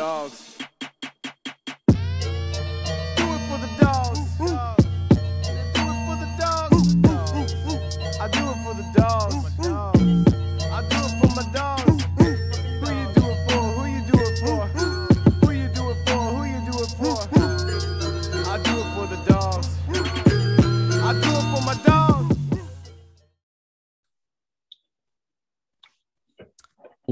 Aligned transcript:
dogs. 0.00 0.49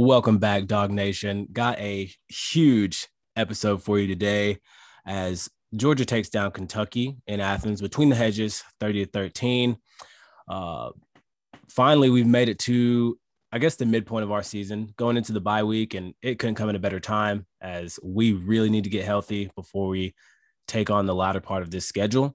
Welcome 0.09 0.39
back, 0.39 0.65
Dog 0.65 0.91
Nation. 0.91 1.48
Got 1.53 1.79
a 1.80 2.11
huge 2.29 3.09
episode 3.37 3.83
for 3.83 3.99
you 3.99 4.07
today 4.07 4.57
as 5.05 5.51
Georgia 5.77 6.07
takes 6.07 6.30
down 6.30 6.51
Kentucky 6.51 7.19
in 7.27 7.41
Athens 7.41 7.83
between 7.83 8.09
the 8.09 8.16
hedges, 8.16 8.65
30 8.80 9.05
to 9.05 9.11
13. 9.11 9.77
Uh, 10.49 10.93
finally, 11.69 12.09
we've 12.09 12.27
made 12.27 12.49
it 12.49 12.59
to, 12.61 13.19
I 13.52 13.59
guess, 13.59 13.77
the 13.77 13.85
midpoint 13.85 14.25
of 14.25 14.33
our 14.33 14.43
season, 14.43 14.95
going 14.97 15.19
into 15.19 15.35
the 15.35 15.43
bye 15.43 15.63
week, 15.63 15.93
and 15.93 16.15
it 16.23 16.38
couldn't 16.38 16.55
come 16.55 16.71
at 16.71 16.75
a 16.75 16.79
better 16.79 17.01
time 17.01 17.47
as 17.61 18.01
we 18.02 18.33
really 18.33 18.71
need 18.71 18.85
to 18.85 18.91
get 18.91 19.05
healthy 19.05 19.51
before 19.57 19.88
we 19.88 20.15
take 20.66 20.88
on 20.88 21.05
the 21.05 21.15
latter 21.15 21.43
part 21.43 21.63
of 21.63 21.71
this 21.71 21.85
schedule. 21.85 22.35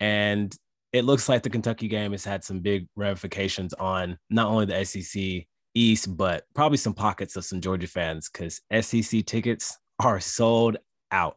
And 0.00 0.52
it 0.92 1.04
looks 1.04 1.28
like 1.28 1.44
the 1.44 1.50
Kentucky 1.50 1.86
game 1.86 2.10
has 2.10 2.24
had 2.24 2.42
some 2.42 2.58
big 2.58 2.88
ramifications 2.96 3.74
on 3.74 4.18
not 4.28 4.48
only 4.48 4.64
the 4.66 4.84
SEC 4.84 5.46
East, 5.76 6.16
but 6.16 6.44
probably 6.54 6.78
some 6.78 6.94
pockets 6.94 7.36
of 7.36 7.44
some 7.44 7.60
Georgia 7.60 7.86
fans 7.86 8.30
because 8.30 8.60
SEC 8.80 9.24
tickets 9.26 9.78
are 10.00 10.18
sold 10.20 10.78
out. 11.12 11.36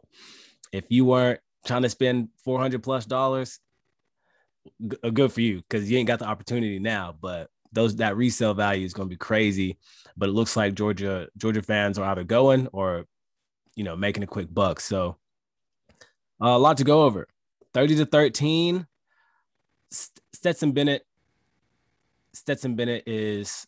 If 0.72 0.86
you 0.90 1.06
weren't 1.06 1.40
trying 1.66 1.82
to 1.82 1.90
spend 1.90 2.30
400 2.46 2.82
plus 2.82 3.06
dollars, 3.06 3.60
g- 4.88 4.98
uh, 5.04 5.10
good 5.10 5.32
for 5.32 5.42
you 5.42 5.58
because 5.58 5.92
you 5.92 5.98
ain't 5.98 6.08
got 6.08 6.20
the 6.20 6.26
opportunity 6.26 6.80
now. 6.80 7.16
But 7.20 7.50
those 7.74 7.98
that 7.98 8.18
resale 8.18 8.54
value 8.54 8.86
is 8.86 8.94
going 8.94 9.10
to 9.10 9.14
be 9.14 9.18
crazy. 9.18 9.78
But 10.16 10.30
it 10.30 10.34
looks 10.34 10.56
like 10.56 10.74
Georgia 10.74 11.28
Georgia 11.38 11.62
fans 11.62 12.00
are 12.00 12.10
either 12.10 12.24
going 12.24 12.68
or 12.72 13.06
you 13.76 13.84
know 13.84 13.96
making 13.96 14.24
a 14.24 14.28
quick 14.28 14.48
buck. 14.54 14.80
So 14.80 15.18
uh, 16.42 16.50
a 16.50 16.58
lot 16.58 16.78
to 16.78 16.84
go 16.84 17.04
over. 17.04 17.28
30 17.74 17.98
to 17.98 18.06
13. 18.06 18.88
St- 19.92 20.22
Stetson 20.34 20.72
Bennett. 20.72 21.06
Stetson 22.34 22.76
Bennett 22.76 23.04
is 23.06 23.68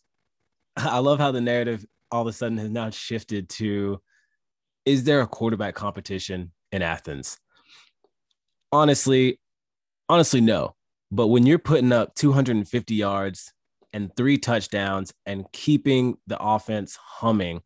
I 0.76 0.98
love 0.98 1.18
how 1.18 1.32
the 1.32 1.40
narrative 1.40 1.84
all 2.10 2.22
of 2.22 2.28
a 2.28 2.32
sudden 2.32 2.58
has 2.58 2.70
now 2.70 2.90
shifted 2.90 3.48
to 3.48 4.00
is 4.84 5.04
there 5.04 5.20
a 5.20 5.26
quarterback 5.26 5.74
competition 5.74 6.52
in 6.72 6.82
Athens? 6.82 7.38
Honestly, 8.72 9.38
honestly, 10.08 10.40
no. 10.40 10.74
But 11.10 11.28
when 11.28 11.46
you're 11.46 11.58
putting 11.58 11.92
up 11.92 12.14
250 12.14 12.94
yards 12.94 13.52
and 13.92 14.14
three 14.16 14.38
touchdowns 14.38 15.12
and 15.26 15.44
keeping 15.52 16.16
the 16.26 16.42
offense 16.42 16.96
humming, 16.96 17.60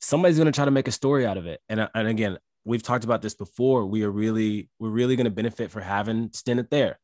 somebody's 0.00 0.36
going 0.38 0.46
to 0.46 0.52
try 0.52 0.64
to 0.64 0.70
make 0.70 0.88
a 0.88 0.92
story 0.92 1.26
out 1.26 1.36
of 1.36 1.46
it. 1.46 1.60
And, 1.68 1.80
uh, 1.80 1.88
and 1.94 2.08
again, 2.08 2.38
we've 2.64 2.82
talked 2.82 3.04
about 3.04 3.22
this 3.22 3.34
before. 3.34 3.84
We 3.86 4.04
are 4.04 4.10
really, 4.10 4.70
we're 4.78 4.90
really 4.90 5.16
going 5.16 5.24
to 5.24 5.30
benefit 5.30 5.70
for 5.70 5.80
having 5.80 6.28
Stennett 6.30 6.70
there. 6.70 6.98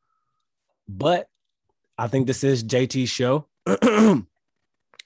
But 0.89 1.27
I 1.99 2.09
think 2.09 2.27
this 2.27 2.45
is 2.45 2.65
JT's 2.65 3.11
show. 3.11 3.49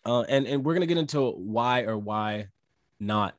Uh, 0.05 0.23
and 0.23 0.47
and 0.47 0.65
we're 0.65 0.75
gonna 0.75 0.87
get 0.87 0.99
into 0.99 1.31
why 1.31 1.83
or 1.83 1.97
why 1.97 2.49
not 3.01 3.35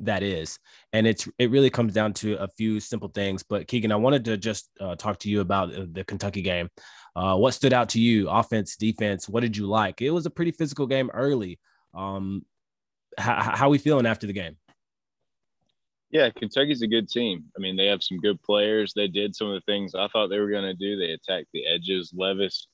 that 0.00 0.22
is, 0.22 0.58
and 0.92 1.06
it's 1.06 1.28
it 1.38 1.50
really 1.50 1.70
comes 1.70 1.92
down 1.92 2.12
to 2.14 2.34
a 2.34 2.48
few 2.48 2.78
simple 2.80 3.08
things. 3.08 3.42
But 3.42 3.66
Keegan, 3.66 3.92
I 3.92 3.96
wanted 3.96 4.24
to 4.26 4.36
just 4.36 4.70
uh, 4.80 4.94
talk 4.94 5.18
to 5.20 5.30
you 5.30 5.40
about 5.40 5.72
the 5.92 6.04
Kentucky 6.04 6.42
game. 6.42 6.68
Uh, 7.16 7.36
what 7.36 7.54
stood 7.54 7.72
out 7.72 7.88
to 7.90 8.00
you? 8.00 8.28
Offense, 8.28 8.76
defense. 8.76 9.28
What 9.28 9.40
did 9.40 9.56
you 9.56 9.66
like? 9.66 10.00
It 10.00 10.10
was 10.10 10.26
a 10.26 10.30
pretty 10.30 10.52
physical 10.52 10.86
game 10.86 11.10
early. 11.12 11.58
Um, 11.94 12.44
how 13.18 13.56
how 13.56 13.68
we 13.70 13.78
feeling 13.78 14.06
after 14.06 14.26
the 14.26 14.32
game? 14.32 14.56
Yeah, 16.10 16.30
Kentucky's 16.30 16.82
a 16.82 16.86
good 16.86 17.08
team. 17.08 17.44
I 17.56 17.60
mean, 17.60 17.76
they 17.76 17.86
have 17.86 18.02
some 18.02 18.18
good 18.18 18.40
players. 18.42 18.92
They 18.94 19.08
did 19.08 19.34
some 19.34 19.48
of 19.48 19.54
the 19.54 19.72
things 19.72 19.94
I 19.94 20.08
thought 20.08 20.28
they 20.28 20.38
were 20.38 20.50
going 20.50 20.64
to 20.64 20.74
do. 20.74 20.96
They 20.96 21.10
attacked 21.10 21.48
the 21.52 21.66
edges. 21.66 22.14
Levis 22.16 22.66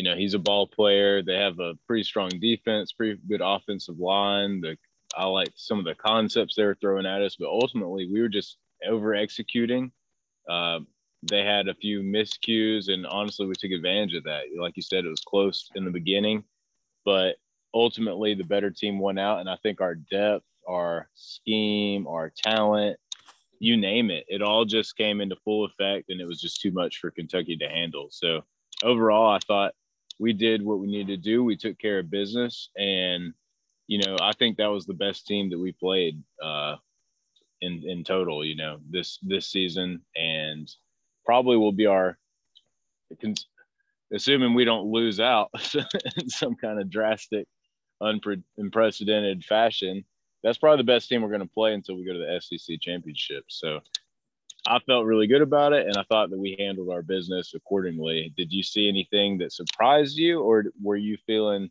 you 0.00 0.04
know, 0.04 0.16
he's 0.16 0.32
a 0.32 0.38
ball 0.38 0.66
player. 0.66 1.22
They 1.22 1.36
have 1.36 1.58
a 1.60 1.74
pretty 1.86 2.04
strong 2.04 2.30
defense, 2.30 2.90
pretty 2.90 3.20
good 3.28 3.42
offensive 3.44 3.98
line. 3.98 4.62
The 4.62 4.78
I 5.14 5.26
like 5.26 5.52
some 5.56 5.78
of 5.78 5.84
the 5.84 5.94
concepts 5.94 6.54
they 6.54 6.64
were 6.64 6.78
throwing 6.80 7.04
at 7.04 7.20
us, 7.20 7.36
but 7.38 7.50
ultimately 7.50 8.08
we 8.10 8.22
were 8.22 8.30
just 8.30 8.56
over 8.88 9.14
executing. 9.14 9.92
Uh, 10.48 10.78
they 11.30 11.44
had 11.44 11.68
a 11.68 11.74
few 11.74 12.00
miscues, 12.00 12.90
and 12.90 13.06
honestly, 13.06 13.44
we 13.44 13.52
took 13.54 13.72
advantage 13.72 14.14
of 14.14 14.24
that. 14.24 14.44
Like 14.58 14.74
you 14.74 14.82
said, 14.82 15.04
it 15.04 15.10
was 15.10 15.20
close 15.20 15.68
in 15.74 15.84
the 15.84 15.90
beginning, 15.90 16.44
but 17.04 17.36
ultimately 17.74 18.32
the 18.32 18.42
better 18.44 18.70
team 18.70 18.98
won 18.98 19.18
out. 19.18 19.40
And 19.40 19.50
I 19.50 19.58
think 19.62 19.82
our 19.82 19.96
depth, 19.96 20.46
our 20.66 21.10
scheme, 21.12 22.06
our 22.06 22.32
talent, 22.34 22.96
you 23.58 23.76
name 23.76 24.10
it, 24.10 24.24
it 24.28 24.40
all 24.40 24.64
just 24.64 24.96
came 24.96 25.20
into 25.20 25.36
full 25.44 25.66
effect, 25.66 26.08
and 26.08 26.22
it 26.22 26.26
was 26.26 26.40
just 26.40 26.62
too 26.62 26.72
much 26.72 27.00
for 27.00 27.10
Kentucky 27.10 27.58
to 27.58 27.68
handle. 27.68 28.08
So 28.10 28.40
overall, 28.82 29.28
I 29.30 29.40
thought 29.46 29.74
we 30.20 30.34
did 30.34 30.62
what 30.62 30.78
we 30.78 30.86
needed 30.86 31.08
to 31.08 31.16
do. 31.16 31.42
We 31.42 31.56
took 31.56 31.78
care 31.78 31.98
of 31.98 32.10
business, 32.10 32.68
and 32.76 33.32
you 33.88 33.98
know, 33.98 34.16
I 34.20 34.32
think 34.32 34.58
that 34.58 34.66
was 34.66 34.84
the 34.84 34.94
best 34.94 35.26
team 35.26 35.50
that 35.50 35.58
we 35.58 35.72
played 35.72 36.22
uh, 36.44 36.76
in 37.62 37.82
in 37.86 38.04
total. 38.04 38.44
You 38.44 38.54
know, 38.54 38.78
this 38.88 39.18
this 39.22 39.48
season, 39.48 40.02
and 40.14 40.70
probably 41.24 41.56
will 41.56 41.72
be 41.72 41.86
our, 41.86 42.18
assuming 44.14 44.52
we 44.52 44.66
don't 44.66 44.92
lose 44.92 45.20
out 45.20 45.48
in 46.18 46.28
some 46.28 46.54
kind 46.54 46.80
of 46.80 46.90
drastic, 46.90 47.48
unpre- 48.02 48.44
unprecedented 48.58 49.42
fashion. 49.44 50.04
That's 50.42 50.58
probably 50.58 50.78
the 50.78 50.92
best 50.92 51.08
team 51.08 51.22
we're 51.22 51.28
going 51.28 51.40
to 51.40 51.54
play 51.54 51.72
until 51.72 51.96
we 51.96 52.06
go 52.06 52.12
to 52.12 52.18
the 52.18 52.40
SEC 52.40 52.78
championship. 52.80 53.44
So 53.48 53.80
I 54.66 54.78
felt 54.80 55.06
really 55.06 55.26
good 55.26 55.42
about 55.42 55.72
it, 55.72 55.86
and 55.86 55.96
I 55.96 56.04
thought 56.04 56.30
that 56.30 56.38
we 56.38 56.56
handled 56.58 56.90
our 56.90 57.02
business 57.02 57.52
accordingly. 57.54 58.32
Did 58.36 58.52
you 58.52 58.62
see 58.62 58.88
anything 58.88 59.38
that 59.38 59.52
surprised 59.52 60.16
you, 60.16 60.40
or 60.40 60.64
were 60.82 60.96
you 60.96 61.16
feeling 61.26 61.70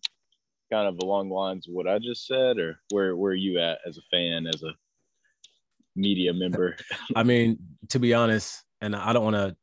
kind 0.72 0.88
of 0.88 1.00
along 1.02 1.30
the 1.30 1.36
lines 1.36 1.68
of 1.68 1.74
what 1.74 1.88
I 1.88 2.00
just 2.00 2.26
said, 2.26 2.58
or 2.58 2.80
where 2.90 3.16
where 3.16 3.32
are 3.32 3.36
you 3.36 3.60
at 3.60 3.80
as 3.86 3.98
a 3.98 4.02
fan, 4.12 4.48
as 4.48 4.64
a 4.64 4.74
media 5.96 6.34
member? 6.34 6.78
I 7.16 7.24
mean, 7.24 7.60
to 7.90 8.00
be 8.00 8.14
honest, 8.14 8.64
and 8.82 8.96
I 8.96 9.14
don't 9.14 9.24
want 9.24 9.36
to 9.36 9.56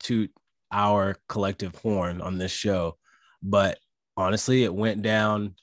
toot 0.00 0.32
our 0.72 1.16
collective 1.28 1.76
horn 1.76 2.20
on 2.20 2.38
this 2.38 2.52
show, 2.52 2.96
but 3.42 3.78
honestly, 4.16 4.64
it 4.64 4.74
went 4.74 5.02
down 5.02 5.54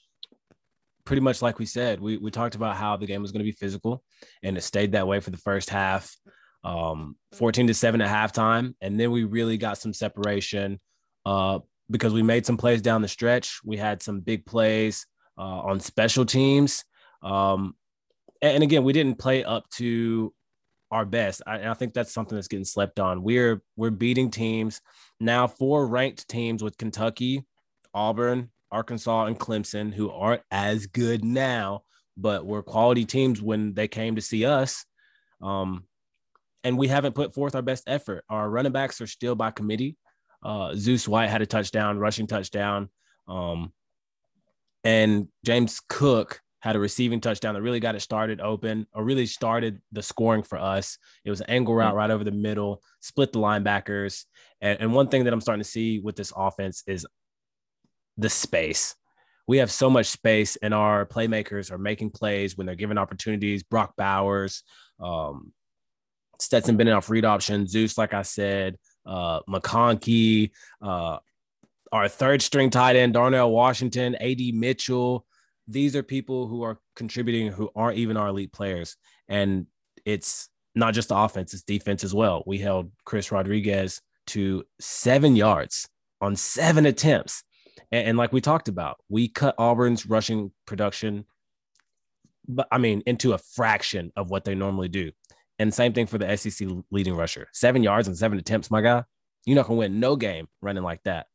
pretty 1.04 1.22
much 1.22 1.42
like 1.42 1.60
we 1.60 1.66
said. 1.66 2.00
We 2.00 2.18
we 2.18 2.32
talked 2.32 2.56
about 2.56 2.78
how 2.78 2.96
the 2.96 3.08
game 3.08 3.22
was 3.22 3.34
going 3.34 3.44
to 3.44 3.52
be 3.52 3.52
physical, 3.52 4.02
and 4.44 4.58
it 4.58 4.62
stayed 4.62 4.94
that 4.94 5.08
way 5.08 5.20
for 5.20 5.32
the 5.32 5.38
first 5.38 5.70
half 5.70 6.16
um 6.64 7.16
14 7.34 7.68
to 7.68 7.74
7 7.74 8.02
at 8.02 8.10
halftime. 8.10 8.74
And 8.82 9.00
then 9.00 9.12
we 9.12 9.24
really 9.24 9.58
got 9.58 9.78
some 9.78 9.94
separation 9.94 10.80
uh 11.26 11.60
because 11.92 12.14
we 12.14 12.22
made 12.22 12.46
some 12.46 12.58
plays 12.58 12.82
down 12.82 13.02
the 13.02 13.08
stretch. 13.08 13.60
We 13.64 13.78
had 13.78 14.04
some 14.04 14.20
big 14.20 14.46
plays 14.46 15.08
uh, 15.38 15.42
on 15.42 15.80
special 15.80 16.26
teams. 16.26 16.84
Um 17.24 17.76
and 18.42 18.64
again 18.64 18.84
we 18.84 18.94
didn't 18.94 19.20
play 19.20 19.44
up 19.44 19.70
to 19.72 20.34
our 20.92 21.06
best. 21.06 21.42
I, 21.46 21.70
I 21.70 21.74
think 21.76 21.94
that's 21.94 22.12
something 22.12 22.36
that's 22.36 22.48
getting 22.48 22.66
slept 22.66 23.00
on. 23.00 23.24
We're 23.24 23.62
we're 23.76 23.92
beating 23.92 24.32
teams. 24.32 24.82
Now 25.20 25.48
four 25.48 25.88
ranked 25.88 26.28
teams 26.28 26.64
with 26.64 26.78
kentucky 26.78 27.46
auburn 27.94 28.52
arkansas 28.72 29.26
and 29.26 29.40
clemson 29.40 29.92
who 29.92 30.12
aren't 30.12 30.44
as 30.52 30.86
good 30.86 31.26
now 31.26 31.82
but 32.16 32.46
were 32.46 32.62
quality 32.62 33.06
teams 33.06 33.42
when 33.42 33.74
they 33.74 33.88
came 33.88 34.16
to 34.16 34.22
see 34.22 34.46
us. 34.46 34.86
Um 35.42 35.86
and 36.64 36.78
we 36.78 36.88
haven't 36.88 37.16
put 37.16 37.34
forth 37.34 37.56
our 37.56 37.62
best 37.62 37.84
effort. 37.88 38.24
Our 38.30 38.50
running 38.50 38.72
backs 38.72 39.02
are 39.02 39.08
still 39.08 39.36
by 39.36 39.52
committee. 39.52 39.98
Uh, 40.44 40.74
Zeus 40.76 41.08
White 41.08 41.30
had 41.30 41.42
a 41.42 41.46
touchdown, 41.46 42.00
rushing 42.00 42.28
touchdown. 42.28 42.90
Um, 43.28 43.74
and 44.84 45.28
James 45.46 45.82
Cook 45.88 46.42
had 46.62 46.76
a 46.76 46.80
receiving 46.80 47.22
touchdown 47.22 47.54
that 47.54 47.62
really 47.62 47.80
got 47.80 47.96
it 47.96 48.02
started 48.02 48.42
open 48.42 48.86
or 48.94 49.04
really 49.04 49.26
started 49.26 49.82
the 49.92 50.04
scoring 50.04 50.44
for 50.44 50.58
us. 50.58 50.98
It 51.24 51.30
was 51.30 51.42
an 51.42 51.50
angle 51.50 51.76
route 51.76 51.96
right 51.96 52.12
over 52.12 52.24
the 52.24 52.32
middle, 52.32 52.82
split 53.00 53.32
the 53.32 53.40
linebackers. 53.40 54.26
And, 54.60 54.80
and 54.82 54.94
one 54.94 55.08
thing 55.08 55.24
that 55.24 55.34
I'm 55.34 55.42
starting 55.42 55.64
to 55.64 55.70
see 55.70 56.00
with 56.00 56.16
this 56.16 56.34
offense 56.36 56.84
is 56.86 57.06
the 58.18 58.30
space. 58.30 58.96
We 59.48 59.58
have 59.58 59.72
so 59.72 59.90
much 59.90 60.06
space, 60.06 60.58
and 60.58 60.76
our 60.76 61.08
playmakers 61.08 61.72
are 61.72 61.80
making 61.80 62.12
plays 62.12 62.56
when 62.56 62.68
they're 62.68 62.76
given 62.76 63.00
opportunities. 63.00 63.64
Brock 63.64 63.96
Bowers, 63.98 64.64
um, 65.00 65.54
Stetson 66.40 66.78
Bennett 66.78 66.94
off 66.94 67.10
read 67.10 67.26
option, 67.26 67.68
Zeus, 67.68 67.98
like 67.98 68.14
I 68.14 68.22
said, 68.22 68.78
uh, 69.06 69.42
McConkey, 69.50 70.52
uh, 70.82 71.18
our 71.92 72.08
third 72.08 72.42
string 72.42 72.70
tight 72.70 72.96
end, 72.96 73.14
Darnell 73.14 73.52
Washington, 73.52 74.16
AD 74.16 74.40
Mitchell, 74.54 75.26
these 75.70 75.96
are 75.96 76.04
people 76.04 76.48
who 76.48 76.64
are 76.64 76.80
contributing 76.96 77.52
who 77.52 77.70
aren't 77.76 77.98
even 77.98 78.18
our 78.18 78.30
elite 78.30 78.52
players. 78.52 78.98
And 79.28 79.68
it's 80.04 80.50
not 80.76 80.94
just 80.94 81.10
the 81.10 81.18
offense, 81.18 81.54
it's 81.54 81.64
defense 81.64 82.04
as 82.04 82.14
well. 82.14 82.44
We 82.46 82.58
held 82.58 82.92
Chris 83.06 83.32
Rodriguez 83.32 84.02
to 84.28 84.64
seven 84.80 85.36
yards 85.36 85.88
on 86.22 86.36
seven 86.36 86.86
attempts. 86.86 87.44
And, 87.92 88.10
and 88.10 88.18
like 88.18 88.34
we 88.34 88.42
talked 88.42 88.68
about, 88.68 88.98
we 89.10 89.28
cut 89.28 89.56
Auburn's 89.58 90.08
rushing 90.08 90.52
production, 90.66 91.26
but 92.48 92.68
I 92.72 92.80
mean, 92.80 93.04
into 93.06 93.34
a 93.34 93.38
fraction 93.38 94.12
of 94.16 94.32
what 94.32 94.46
they 94.46 94.56
normally 94.56 94.90
do. 94.90 95.12
And 95.60 95.74
same 95.74 95.94
thing 95.94 96.08
for 96.08 96.18
the 96.18 96.36
SEC 96.38 96.68
leading 96.90 97.16
rusher. 97.16 97.48
Seven 97.54 97.84
yards 97.84 98.08
and 98.08 98.18
seven 98.18 98.40
attempts, 98.40 98.72
my 98.72 98.82
guy. 98.82 99.04
You're 99.46 99.56
not 99.56 99.68
going 99.68 99.78
to 99.78 99.80
win 99.80 100.00
no 100.00 100.16
game 100.16 100.48
running 100.62 100.84
like 100.84 101.04
that. 101.04 101.28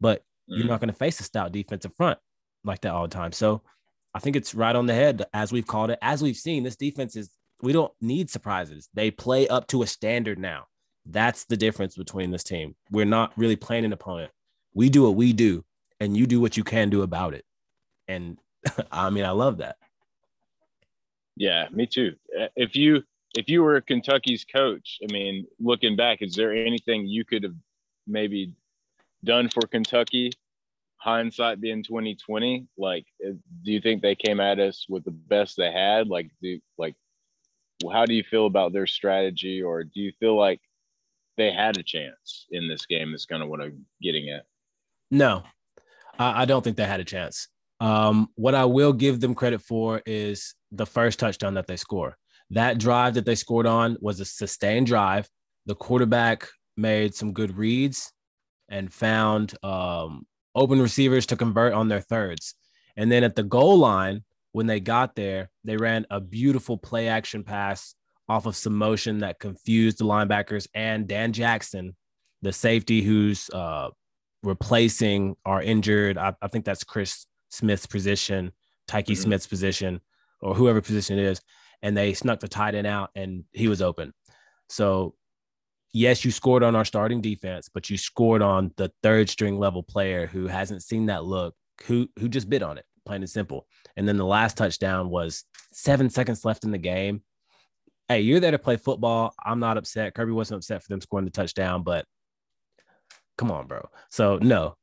But 0.00 0.22
you're 0.46 0.66
not 0.66 0.80
going 0.80 0.90
to 0.90 0.96
face 0.96 1.20
a 1.20 1.22
stout 1.22 1.52
defensive 1.52 1.94
front 1.96 2.18
like 2.64 2.80
that 2.80 2.92
all 2.92 3.02
the 3.02 3.14
time. 3.14 3.32
So 3.32 3.62
I 4.14 4.18
think 4.18 4.34
it's 4.34 4.54
right 4.54 4.74
on 4.74 4.86
the 4.86 4.94
head, 4.94 5.24
as 5.32 5.52
we've 5.52 5.66
called 5.66 5.90
it. 5.90 5.98
As 6.02 6.22
we've 6.22 6.36
seen, 6.36 6.64
this 6.64 6.76
defense 6.76 7.14
is, 7.14 7.30
we 7.62 7.72
don't 7.72 7.92
need 8.00 8.30
surprises. 8.30 8.88
They 8.94 9.10
play 9.10 9.46
up 9.46 9.68
to 9.68 9.82
a 9.82 9.86
standard 9.86 10.38
now. 10.38 10.66
That's 11.06 11.44
the 11.44 11.56
difference 11.56 11.96
between 11.96 12.30
this 12.30 12.42
team. 12.42 12.74
We're 12.90 13.04
not 13.04 13.32
really 13.36 13.56
playing 13.56 13.84
an 13.84 13.92
opponent. 13.92 14.32
We 14.74 14.88
do 14.88 15.04
what 15.04 15.14
we 15.14 15.32
do, 15.32 15.64
and 16.00 16.16
you 16.16 16.26
do 16.26 16.40
what 16.40 16.56
you 16.56 16.64
can 16.64 16.90
do 16.90 17.02
about 17.02 17.34
it. 17.34 17.44
And 18.08 18.38
I 18.92 19.10
mean, 19.10 19.24
I 19.24 19.30
love 19.30 19.58
that. 19.58 19.76
Yeah, 21.36 21.68
me 21.70 21.86
too. 21.86 22.16
Uh, 22.38 22.48
if 22.56 22.76
you 22.76 23.02
if 23.36 23.48
you 23.48 23.62
were 23.62 23.80
Kentucky's 23.80 24.44
coach, 24.44 24.98
I 25.08 25.12
mean, 25.12 25.46
looking 25.58 25.96
back, 25.96 26.22
is 26.22 26.34
there 26.34 26.52
anything 26.52 27.06
you 27.06 27.24
could 27.24 27.42
have 27.44 27.54
maybe 28.06 28.52
done 29.24 29.48
for 29.48 29.62
Kentucky? 29.62 30.32
Hindsight 30.96 31.60
being 31.60 31.82
twenty 31.82 32.14
twenty, 32.14 32.66
like, 32.76 33.06
uh, 33.26 33.32
do 33.64 33.72
you 33.72 33.80
think 33.80 34.02
they 34.02 34.14
came 34.14 34.38
at 34.38 34.58
us 34.58 34.84
with 34.86 35.04
the 35.04 35.10
best 35.10 35.56
they 35.56 35.72
had? 35.72 36.08
Like, 36.08 36.30
do 36.42 36.60
like, 36.76 36.94
how 37.90 38.04
do 38.04 38.12
you 38.12 38.22
feel 38.22 38.44
about 38.44 38.74
their 38.74 38.86
strategy, 38.86 39.62
or 39.62 39.82
do 39.82 40.00
you 40.00 40.12
feel 40.20 40.36
like 40.36 40.60
they 41.38 41.52
had 41.52 41.78
a 41.78 41.82
chance 41.82 42.46
in 42.50 42.68
this 42.68 42.84
game? 42.84 43.14
Is 43.14 43.24
kind 43.24 43.42
of 43.42 43.48
what 43.48 43.62
I'm 43.62 43.86
getting 44.02 44.28
at. 44.28 44.44
No, 45.10 45.42
I, 46.18 46.42
I 46.42 46.44
don't 46.44 46.62
think 46.62 46.76
they 46.76 46.84
had 46.84 47.00
a 47.00 47.04
chance. 47.04 47.48
Um, 47.80 48.28
what 48.34 48.54
I 48.54 48.66
will 48.66 48.92
give 48.92 49.20
them 49.20 49.34
credit 49.34 49.62
for 49.62 50.02
is 50.04 50.54
the 50.70 50.84
first 50.84 51.18
touchdown 51.18 51.54
that 51.54 51.66
they 51.66 51.76
score. 51.76 52.18
That 52.50 52.78
drive 52.78 53.14
that 53.14 53.24
they 53.24 53.34
scored 53.34 53.66
on 53.66 53.96
was 54.00 54.20
a 54.20 54.24
sustained 54.24 54.86
drive. 54.86 55.28
The 55.66 55.74
quarterback 55.74 56.48
made 56.76 57.14
some 57.14 57.32
good 57.32 57.56
reads 57.56 58.12
and 58.68 58.92
found 58.92 59.54
um, 59.62 60.26
open 60.54 60.80
receivers 60.80 61.26
to 61.26 61.36
convert 61.36 61.72
on 61.72 61.88
their 61.88 62.00
thirds. 62.00 62.54
And 62.96 63.10
then 63.10 63.24
at 63.24 63.36
the 63.36 63.42
goal 63.42 63.78
line, 63.78 64.24
when 64.52 64.66
they 64.66 64.80
got 64.80 65.14
there, 65.14 65.48
they 65.64 65.76
ran 65.76 66.06
a 66.10 66.20
beautiful 66.20 66.76
play 66.76 67.08
action 67.08 67.44
pass 67.44 67.94
off 68.28 68.46
of 68.46 68.56
some 68.56 68.76
motion 68.76 69.18
that 69.18 69.38
confused 69.38 69.98
the 69.98 70.04
linebackers 70.04 70.66
and 70.74 71.06
Dan 71.06 71.32
Jackson, 71.32 71.96
the 72.42 72.52
safety 72.52 73.02
who's 73.02 73.48
uh, 73.50 73.90
replacing 74.42 75.36
our 75.44 75.62
injured. 75.62 76.18
I, 76.18 76.34
I, 76.40 76.48
think 76.48 76.64
that's 76.64 76.84
Chris 76.84 77.26
Smith's 77.50 77.86
position, 77.86 78.52
Tyke 78.86 79.06
mm-hmm. 79.06 79.22
Smith's 79.22 79.46
position, 79.46 80.00
or 80.40 80.54
whoever 80.54 80.80
position 80.80 81.18
it 81.18 81.24
is. 81.24 81.40
And 81.82 81.96
they 81.96 82.12
snuck 82.12 82.40
the 82.40 82.48
tight 82.48 82.74
end 82.74 82.86
out 82.86 83.10
and 83.14 83.44
he 83.52 83.68
was 83.68 83.80
open. 83.80 84.12
So 84.68 85.14
yes, 85.92 86.24
you 86.24 86.30
scored 86.30 86.62
on 86.62 86.76
our 86.76 86.84
starting 86.84 87.20
defense, 87.20 87.68
but 87.72 87.90
you 87.90 87.96
scored 87.96 88.42
on 88.42 88.72
the 88.76 88.92
third 89.02 89.28
string 89.28 89.58
level 89.58 89.82
player 89.82 90.26
who 90.26 90.46
hasn't 90.46 90.82
seen 90.82 91.06
that 91.06 91.24
look, 91.24 91.54
who 91.86 92.08
who 92.18 92.28
just 92.28 92.48
bit 92.48 92.62
on 92.62 92.78
it, 92.78 92.84
plain 93.06 93.22
and 93.22 93.30
simple. 93.30 93.66
And 93.96 94.06
then 94.06 94.16
the 94.16 94.24
last 94.24 94.56
touchdown 94.56 95.10
was 95.10 95.44
seven 95.72 96.10
seconds 96.10 96.44
left 96.44 96.64
in 96.64 96.70
the 96.70 96.78
game. 96.78 97.22
Hey, 98.08 98.20
you're 98.20 98.40
there 98.40 98.50
to 98.50 98.58
play 98.58 98.76
football. 98.76 99.32
I'm 99.44 99.60
not 99.60 99.76
upset. 99.76 100.14
Kirby 100.14 100.32
wasn't 100.32 100.58
upset 100.58 100.82
for 100.82 100.88
them 100.88 101.00
scoring 101.00 101.24
the 101.24 101.30
touchdown, 101.30 101.82
but 101.82 102.04
come 103.38 103.50
on, 103.50 103.66
bro. 103.66 103.88
So 104.10 104.38
no, 104.38 104.76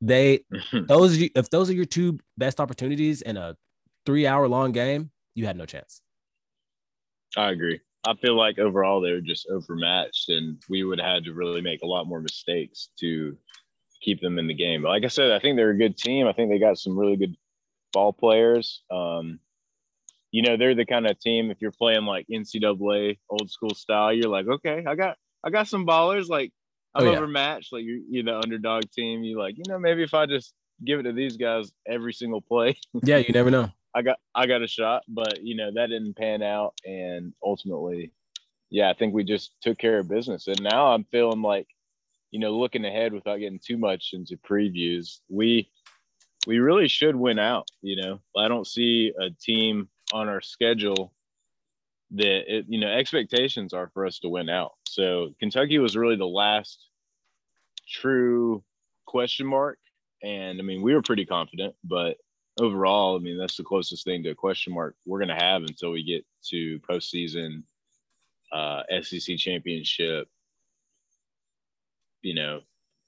they 0.00 0.44
those 0.72 1.16
if 1.18 1.50
those 1.50 1.70
are 1.70 1.74
your 1.74 1.84
two 1.84 2.18
best 2.36 2.60
opportunities 2.60 3.22
in 3.22 3.36
a 3.36 3.56
three 4.06 4.26
hour 4.26 4.48
long 4.48 4.72
game, 4.72 5.10
you 5.34 5.46
had 5.46 5.56
no 5.56 5.66
chance. 5.66 6.00
I 7.36 7.50
agree. 7.50 7.80
I 8.06 8.14
feel 8.14 8.36
like 8.36 8.58
overall 8.58 9.00
they 9.00 9.12
were 9.12 9.20
just 9.20 9.48
overmatched, 9.48 10.28
and 10.28 10.62
we 10.68 10.84
would 10.84 11.00
have 11.00 11.14
had 11.14 11.24
to 11.24 11.32
really 11.32 11.60
make 11.60 11.82
a 11.82 11.86
lot 11.86 12.06
more 12.06 12.20
mistakes 12.20 12.90
to 13.00 13.36
keep 14.02 14.20
them 14.20 14.38
in 14.38 14.46
the 14.46 14.54
game. 14.54 14.82
But 14.82 14.90
like 14.90 15.04
I 15.04 15.08
said, 15.08 15.32
I 15.32 15.38
think 15.38 15.56
they're 15.56 15.70
a 15.70 15.78
good 15.78 15.96
team. 15.96 16.26
I 16.26 16.32
think 16.32 16.50
they 16.50 16.58
got 16.58 16.78
some 16.78 16.98
really 16.98 17.16
good 17.16 17.34
ball 17.92 18.12
players. 18.12 18.82
Um, 18.90 19.40
you 20.30 20.42
know, 20.42 20.56
they're 20.56 20.74
the 20.74 20.84
kind 20.84 21.06
of 21.06 21.18
team 21.18 21.50
if 21.50 21.62
you're 21.62 21.70
playing 21.70 22.04
like 22.04 22.26
NCAA 22.30 23.18
old 23.30 23.50
school 23.50 23.74
style, 23.74 24.12
you're 24.12 24.28
like, 24.28 24.46
okay, 24.46 24.84
I 24.86 24.94
got 24.94 25.16
I 25.44 25.50
got 25.50 25.68
some 25.68 25.86
ballers. 25.86 26.28
Like 26.28 26.52
I'm 26.94 27.06
oh, 27.06 27.10
yeah. 27.10 27.16
overmatched. 27.16 27.72
Like 27.72 27.84
you're, 27.84 28.00
you're 28.10 28.24
the 28.24 28.38
underdog 28.38 28.90
team. 28.90 29.22
You 29.22 29.38
like, 29.38 29.56
you 29.56 29.64
know, 29.68 29.78
maybe 29.78 30.02
if 30.02 30.12
I 30.12 30.26
just 30.26 30.52
give 30.84 31.00
it 31.00 31.04
to 31.04 31.12
these 31.12 31.36
guys 31.36 31.72
every 31.86 32.12
single 32.12 32.40
play. 32.40 32.76
yeah, 33.02 33.18
you 33.18 33.32
never 33.32 33.50
know. 33.50 33.70
I 33.94 34.02
got 34.02 34.18
I 34.34 34.46
got 34.46 34.62
a 34.62 34.66
shot, 34.66 35.04
but 35.08 35.42
you 35.42 35.54
know 35.54 35.70
that 35.74 35.88
didn't 35.88 36.16
pan 36.16 36.42
out, 36.42 36.74
and 36.84 37.32
ultimately, 37.42 38.12
yeah, 38.70 38.90
I 38.90 38.94
think 38.94 39.14
we 39.14 39.24
just 39.24 39.54
took 39.62 39.78
care 39.78 39.98
of 39.98 40.08
business. 40.08 40.48
And 40.48 40.60
now 40.62 40.92
I'm 40.92 41.04
feeling 41.04 41.42
like, 41.42 41.68
you 42.30 42.40
know, 42.40 42.58
looking 42.58 42.84
ahead 42.84 43.12
without 43.12 43.38
getting 43.38 43.60
too 43.64 43.78
much 43.78 44.10
into 44.12 44.36
previews, 44.36 45.20
we 45.28 45.70
we 46.46 46.58
really 46.58 46.88
should 46.88 47.14
win 47.14 47.38
out. 47.38 47.68
You 47.82 47.96
know, 48.02 48.20
I 48.36 48.48
don't 48.48 48.66
see 48.66 49.12
a 49.20 49.30
team 49.30 49.88
on 50.12 50.28
our 50.28 50.40
schedule 50.40 51.12
that 52.12 52.56
it, 52.56 52.66
you 52.68 52.78
know 52.80 52.88
expectations 52.88 53.72
are 53.72 53.90
for 53.94 54.06
us 54.06 54.18
to 54.20 54.28
win 54.28 54.48
out. 54.48 54.72
So 54.86 55.34
Kentucky 55.38 55.78
was 55.78 55.96
really 55.96 56.16
the 56.16 56.26
last 56.26 56.88
true 57.88 58.64
question 59.06 59.46
mark, 59.46 59.78
and 60.22 60.58
I 60.58 60.62
mean 60.62 60.82
we 60.82 60.94
were 60.94 61.02
pretty 61.02 61.26
confident, 61.26 61.74
but 61.84 62.16
overall, 62.58 63.16
I 63.16 63.20
mean, 63.20 63.38
that's 63.38 63.56
the 63.56 63.64
closest 63.64 64.04
thing 64.04 64.22
to 64.22 64.30
a 64.30 64.34
question 64.34 64.72
mark 64.72 64.96
we're 65.06 65.18
going 65.18 65.36
to 65.36 65.44
have 65.44 65.62
until 65.62 65.90
we 65.90 66.02
get 66.04 66.24
to 66.50 66.78
postseason, 66.80 67.62
uh, 68.52 68.82
SEC 69.02 69.36
championship, 69.36 70.28
you 72.22 72.34
know, 72.34 72.60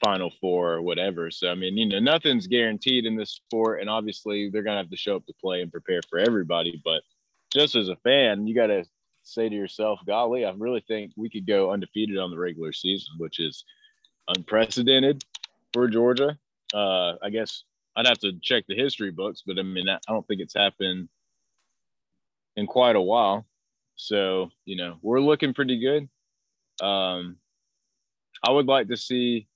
Final 0.05 0.31
Four, 0.41 0.73
or 0.75 0.83
whatever. 0.83 1.31
So, 1.31 1.51
I 1.51 1.55
mean, 1.55 1.77
you 1.77 1.89
know, 1.89 2.01
nothing's 2.01 2.47
guaranteed 2.47 3.07
in 3.07 3.17
this 3.17 3.31
sport, 3.31 3.81
and 3.81 3.89
obviously 3.89 4.51
they're 4.51 4.63
going 4.63 4.75
to 4.75 4.83
have 4.83 4.91
to 4.91 4.97
show 4.97 5.17
up 5.17 5.27
to 5.27 5.35
play 5.41 5.63
and 5.63 5.73
prepare 5.73 6.01
for 6.09 6.19
everybody. 6.19 6.81
But 6.85 7.03
just 7.53 7.75
as 7.77 7.89
a 7.89 7.97
fan, 7.97 8.47
you 8.47 8.55
got 8.55 8.67
to 8.67 8.85
say 9.23 9.49
to 9.49 9.55
yourself, 9.55 10.01
golly, 10.07 10.45
I 10.45 10.53
really 10.57 10.85
think 10.87 11.13
we 11.17 11.31
could 11.31 11.47
go 11.47 11.71
undefeated 11.71 12.19
on 12.19 12.31
the 12.31 12.39
regular 12.39 12.73
season, 12.73 13.15
which 13.19 13.41
is 13.41 13.65
unprecedented 14.29 15.25
for 15.73 15.89
Georgia. 15.89 16.39
Uh, 16.75 17.15
I 17.23 17.31
guess 17.31 17.65
I'd 17.97 18.07
have 18.07 18.19
to 18.19 18.39
check 18.43 18.65
the 18.69 18.77
history 18.77 19.11
books, 19.11 19.43
but 19.47 19.59
I 19.59 19.63
mean, 19.63 19.89
I 19.89 19.99
don't 20.07 20.27
think 20.27 20.41
it's 20.41 20.55
happened 20.55 21.09
in 22.57 22.67
quite 22.67 22.97
a 22.97 23.01
while. 23.01 23.47
So, 23.97 24.51
you 24.67 24.77
know, 24.77 24.99
we're 25.01 25.21
looking 25.21 25.55
pretty 25.55 25.81
good. 25.81 26.09
Um, 26.87 27.37
I 28.47 28.51
would 28.51 28.67
like 28.67 28.89
to 28.89 28.97
see 28.97 29.49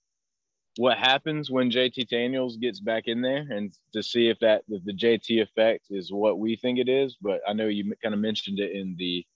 what 0.76 0.97
happens 0.97 1.50
when 1.50 1.70
JT 1.70 2.09
Daniels 2.09 2.56
gets 2.56 2.80
back 2.80 3.04
in 3.06 3.20
there 3.20 3.47
and 3.50 3.73
to 3.92 4.02
see 4.02 4.28
if 4.28 4.38
that 4.38 4.62
if 4.68 4.82
the 4.85 4.94
JT 4.94 5.42
effect 5.42 5.87
is 5.90 6.11
what 6.11 6.38
we 6.38 6.56
think 6.56 6.78
it 6.78 6.88
is. 6.88 7.16
But 7.20 7.40
I 7.47 7.52
know 7.52 7.66
you 7.66 7.92
kind 8.02 8.14
of 8.14 8.20
mentioned 8.20 8.59
it 8.59 8.73
in 8.73 8.97
the 8.99 9.26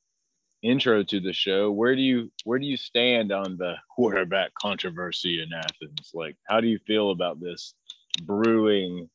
intro 0.62 1.02
to 1.02 1.20
the 1.20 1.32
show. 1.34 1.70
Where 1.70 1.94
do 1.94 2.00
you 2.00 2.30
where 2.44 2.58
do 2.58 2.64
you 2.64 2.78
stand 2.78 3.32
on 3.32 3.58
the 3.58 3.74
quarterback 3.94 4.54
controversy 4.54 5.42
in 5.42 5.52
Athens? 5.52 6.12
Like, 6.14 6.36
how 6.48 6.60
do 6.60 6.68
you 6.68 6.78
feel 6.86 7.10
about 7.10 7.40
this 7.40 7.74
brewing 8.22 9.08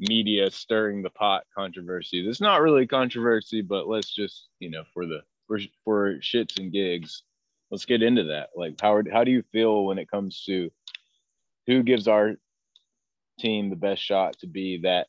media 0.00 0.50
stirring 0.50 1.02
the 1.02 1.10
pot 1.10 1.44
controversy. 1.56 2.26
It's 2.26 2.40
not 2.40 2.62
really 2.62 2.86
controversy, 2.86 3.60
but 3.60 3.86
let's 3.86 4.14
just, 4.14 4.48
you 4.58 4.70
know, 4.70 4.82
for 4.92 5.06
the 5.06 5.20
for, 5.46 5.58
for 5.84 6.14
shits 6.16 6.58
and 6.58 6.72
gigs, 6.72 7.22
let's 7.70 7.84
get 7.84 8.02
into 8.02 8.24
that. 8.24 8.50
Like 8.56 8.80
Howard, 8.80 9.10
how 9.12 9.24
do 9.24 9.30
you 9.30 9.42
feel 9.52 9.84
when 9.84 9.98
it 9.98 10.10
comes 10.10 10.42
to 10.46 10.70
who 11.66 11.82
gives 11.82 12.08
our 12.08 12.36
team 13.38 13.68
the 13.68 13.76
best 13.76 14.02
shot 14.02 14.38
to 14.38 14.46
be 14.46 14.80
that 14.82 15.08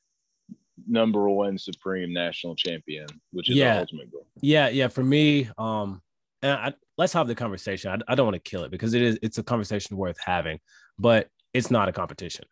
number 0.88 1.30
one 1.30 1.58
supreme 1.58 2.12
national 2.12 2.56
champion, 2.56 3.08
which 3.32 3.50
is 3.50 3.56
yeah. 3.56 3.76
our 3.76 3.80
ultimate 3.82 4.12
goal? 4.12 4.28
Yeah, 4.42 4.70
yeah. 4.70 4.88
For 4.88 5.04
me, 5.04 5.50
um, 5.58 6.02
and 6.42 6.52
I, 6.52 6.74
let's 6.98 7.14
have 7.14 7.28
the 7.28 7.36
conversation. 7.36 7.92
I, 7.92 8.12
I 8.12 8.16
don't 8.16 8.26
want 8.26 8.44
to 8.44 8.50
kill 8.50 8.64
it 8.64 8.72
because 8.72 8.94
it 8.94 9.02
is 9.02 9.20
it's 9.22 9.38
a 9.38 9.44
conversation 9.44 9.96
worth 9.96 10.18
having, 10.24 10.60
but 11.00 11.30
it's 11.54 11.72
not 11.72 11.88
a 11.88 11.92
competition 11.94 12.46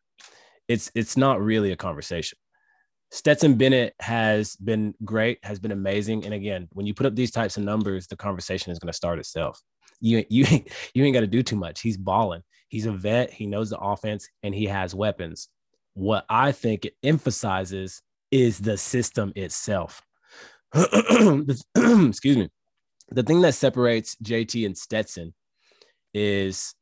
it's 0.70 0.92
it's 0.96 1.18
not 1.18 1.42
really 1.42 1.74
a 1.74 1.76
conversation. 1.76 2.38
Stetson 3.12 3.56
Bennett 3.56 3.96
has 4.00 4.56
been 4.56 4.94
great, 5.04 5.40
has 5.44 5.60
been 5.60 5.72
amazing, 5.72 6.26
and 6.26 6.34
again, 6.34 6.70
when 6.74 6.86
you 6.86 6.94
put 6.94 7.08
up 7.08 7.16
these 7.16 7.32
types 7.32 7.58
of 7.58 7.64
numbers, 7.64 8.06
the 8.06 8.16
conversation 8.16 8.72
is 8.72 8.78
going 8.78 8.92
to 8.92 8.96
start 8.96 9.20
itself. 9.20 9.60
You 10.00 10.24
you 10.30 10.46
you 10.94 11.04
ain't 11.04 11.16
got 11.16 11.22
to 11.22 11.28
do 11.28 11.44
too 11.44 11.58
much. 11.58 11.82
He's 11.82 11.98
balling. 11.98 12.44
He's 12.70 12.86
a 12.86 12.92
vet. 12.92 13.34
He 13.34 13.48
knows 13.48 13.72
the 13.72 13.80
offense, 13.80 14.30
and 14.44 14.54
he 14.54 14.68
has 14.68 14.94
weapons. 14.94 15.50
What 15.96 16.24
I 16.30 16.52
think 16.52 16.86
it 16.86 16.94
emphasizes 17.04 18.02
is 18.32 18.60
the 18.60 18.78
system 18.78 19.34
itself. 19.36 20.04
Excuse 20.76 22.38
me. 22.38 22.50
The 23.10 23.24
thing 23.24 23.42
that 23.42 23.56
separates 23.56 24.16
JT 24.24 24.68
and 24.68 24.78
Stetson 24.78 25.34
is 26.14 26.76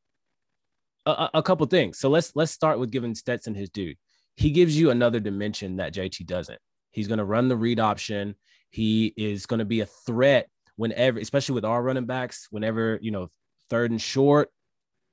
a, 1.33 1.43
couple 1.43 1.65
things. 1.67 1.99
So 1.99 2.09
let's 2.09 2.35
let's 2.35 2.51
start 2.51 2.79
with 2.79 2.91
giving 2.91 3.15
Stetson 3.15 3.55
his 3.55 3.69
due. 3.69 3.93
He 4.35 4.51
gives 4.51 4.77
you 4.77 4.91
another 4.91 5.19
dimension 5.19 5.77
that 5.77 5.93
JT 5.93 6.25
doesn't. 6.25 6.59
He's 6.91 7.07
going 7.07 7.19
to 7.19 7.25
run 7.25 7.47
the 7.47 7.57
read 7.57 7.79
option. 7.79 8.35
He 8.69 9.13
is 9.17 9.45
going 9.45 9.59
to 9.59 9.65
be 9.65 9.81
a 9.81 9.85
threat 9.85 10.49
whenever, 10.75 11.19
especially 11.19 11.55
with 11.55 11.65
our 11.65 11.81
running 11.81 12.05
backs, 12.05 12.47
whenever, 12.49 12.99
you 13.01 13.11
know, 13.11 13.29
third 13.69 13.91
and 13.91 14.01
short, 14.01 14.49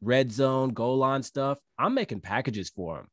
red 0.00 0.30
zone, 0.32 0.70
goal 0.70 0.98
line 0.98 1.22
stuff. 1.22 1.58
I'm 1.78 1.94
making 1.94 2.20
packages 2.20 2.70
for 2.70 3.00
him. 3.00 3.08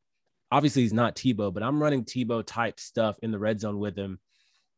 Obviously, 0.52 0.82
he's 0.82 0.94
not 0.94 1.16
Tebow, 1.16 1.54
but 1.54 1.64
I'm 1.64 1.82
running 1.82 2.04
Tebow 2.04 2.44
type 2.46 2.80
stuff 2.80 3.18
in 3.22 3.32
the 3.32 3.40
red 3.40 3.60
zone 3.60 3.80
with 3.80 3.98
him. 3.98 4.20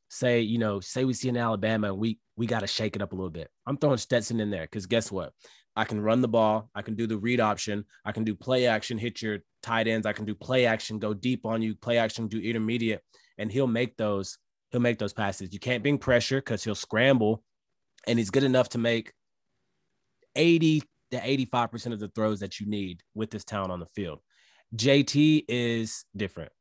Say, 0.10 0.41
you 0.41 0.60
know, 0.60 0.79
say 0.79 1.05
we 1.05 1.13
see 1.13 1.29
in 1.29 1.38
Alabama 1.38 1.88
and 1.88 1.98
we 1.98 2.19
we 2.36 2.45
got 2.45 2.60
to 2.60 2.67
shake 2.67 2.95
it 2.95 3.01
up 3.01 3.13
a 3.13 3.15
little 3.15 3.31
bit. 3.31 3.50
I'm 3.65 3.77
throwing 3.77 3.98
Stetson 3.98 4.39
in 4.39 4.51
there 4.51 4.63
because 4.63 4.86
guess 4.86 5.12
what? 5.12 5.33
I 5.75 5.86
can 5.86 6.01
run 6.01 6.22
the 6.22 6.27
ball. 6.27 6.70
I 6.75 6.82
can 6.82 6.96
do 6.96 7.08
the 7.08 7.18
read 7.18 7.39
option. 7.39 7.86
I 8.06 8.12
can 8.12 8.24
do 8.24 8.36
play 8.36 8.68
action, 8.68 8.98
hit 8.98 9.22
your 9.22 9.39
tight 9.62 9.88
ends. 9.88 10.06
I 10.06 10.13
can 10.13 10.25
do 10.25 10.36
play 10.36 10.65
action, 10.65 11.00
go 11.00 11.13
deep 11.13 11.46
on 11.46 11.62
you, 11.62 11.75
play 11.75 11.98
action, 11.98 12.27
do 12.27 12.39
intermediate, 12.39 13.01
and 13.38 13.51
he'll 13.51 13.68
make 13.68 13.98
those. 13.98 14.38
He'll 14.72 14.82
make 14.82 14.98
those 14.98 15.13
passes. 15.13 15.53
You 15.53 15.60
can't 15.60 15.84
bring 15.84 16.00
pressure 16.00 16.38
because 16.38 16.63
he'll 16.63 16.74
scramble, 16.74 17.44
and 18.08 18.18
he's 18.18 18.32
good 18.32 18.44
enough 18.44 18.70
to 18.70 18.80
make 18.80 19.13
80 20.36 20.82
to 21.12 21.20
85% 21.20 21.94
of 21.94 22.00
the 22.00 22.08
throws 22.10 22.39
that 22.39 22.60
you 22.60 22.65
need 22.65 23.01
with 23.13 23.30
this 23.30 23.44
talent 23.44 23.72
on 23.72 23.80
the 23.80 23.86
field. 23.94 24.20
JT 24.75 25.46
is 25.48 26.06
different. 26.15 26.51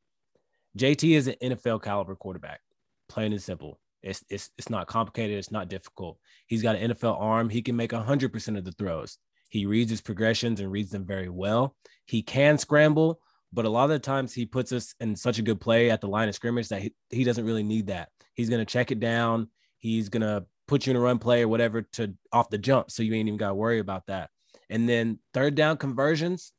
JT 0.77 1.15
is 1.15 1.27
an 1.27 1.35
NFL 1.41 1.81
caliber 1.81 2.15
quarterback, 2.15 2.61
plain 3.09 3.31
and 3.31 3.41
simple. 3.41 3.79
It's, 4.03 4.23
it's, 4.29 4.49
it's 4.57 4.69
not 4.69 4.87
complicated. 4.87 5.37
It's 5.37 5.51
not 5.51 5.69
difficult. 5.69 6.17
He's 6.47 6.61
got 6.61 6.75
an 6.75 6.91
NFL 6.91 7.19
arm. 7.19 7.49
He 7.49 7.61
can 7.61 7.75
make 7.75 7.91
100% 7.91 8.57
of 8.57 8.65
the 8.65 8.71
throws. 8.73 9.17
He 9.49 9.65
reads 9.65 9.91
his 9.91 10.01
progressions 10.01 10.59
and 10.59 10.71
reads 10.71 10.91
them 10.91 11.05
very 11.05 11.29
well. 11.29 11.75
He 12.05 12.21
can 12.21 12.57
scramble, 12.57 13.21
but 13.53 13.65
a 13.65 13.69
lot 13.69 13.85
of 13.85 13.89
the 13.91 13.99
times 13.99 14.33
he 14.33 14.45
puts 14.45 14.71
us 14.71 14.95
in 14.99 15.15
such 15.15 15.39
a 15.39 15.43
good 15.43 15.61
play 15.61 15.91
at 15.91 16.01
the 16.01 16.07
line 16.07 16.27
of 16.27 16.35
scrimmage 16.35 16.69
that 16.69 16.81
he, 16.81 16.93
he 17.09 17.23
doesn't 17.23 17.45
really 17.45 17.63
need 17.63 17.87
that. 17.87 18.09
He's 18.33 18.49
going 18.49 18.65
to 18.65 18.71
check 18.71 18.91
it 18.91 18.99
down. 18.99 19.49
He's 19.77 20.09
going 20.09 20.21
to 20.21 20.45
put 20.67 20.85
you 20.85 20.91
in 20.91 20.97
a 20.97 20.99
run 20.99 21.19
play 21.19 21.43
or 21.43 21.47
whatever 21.47 21.83
to 21.93 22.13
off 22.31 22.49
the 22.49 22.57
jump. 22.57 22.89
So 22.89 23.03
you 23.03 23.13
ain't 23.13 23.27
even 23.27 23.37
got 23.37 23.49
to 23.49 23.55
worry 23.55 23.79
about 23.79 24.07
that. 24.07 24.29
And 24.69 24.89
then 24.89 25.19
third 25.33 25.55
down 25.55 25.77
conversions, 25.77 26.51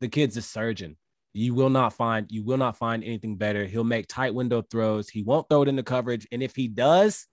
the 0.00 0.08
kid's 0.08 0.36
a 0.36 0.42
surgeon. 0.42 0.96
You 1.32 1.54
will 1.54 1.70
not 1.70 1.92
find 1.92 2.26
you 2.30 2.42
will 2.42 2.56
not 2.56 2.76
find 2.76 3.04
anything 3.04 3.36
better. 3.36 3.64
He'll 3.64 3.84
make 3.84 4.06
tight 4.08 4.34
window 4.34 4.62
throws. 4.62 5.08
He 5.08 5.22
won't 5.22 5.48
throw 5.48 5.62
it 5.62 5.68
into 5.68 5.82
coverage, 5.82 6.26
and 6.32 6.42
if 6.42 6.56
he 6.56 6.66
does, 6.68 7.26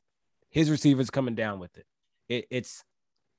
his 0.50 0.70
receiver's 0.70 1.10
coming 1.10 1.36
down 1.36 1.60
with 1.60 1.76
it. 1.78 1.86
it 2.30 2.46
it's 2.52 2.84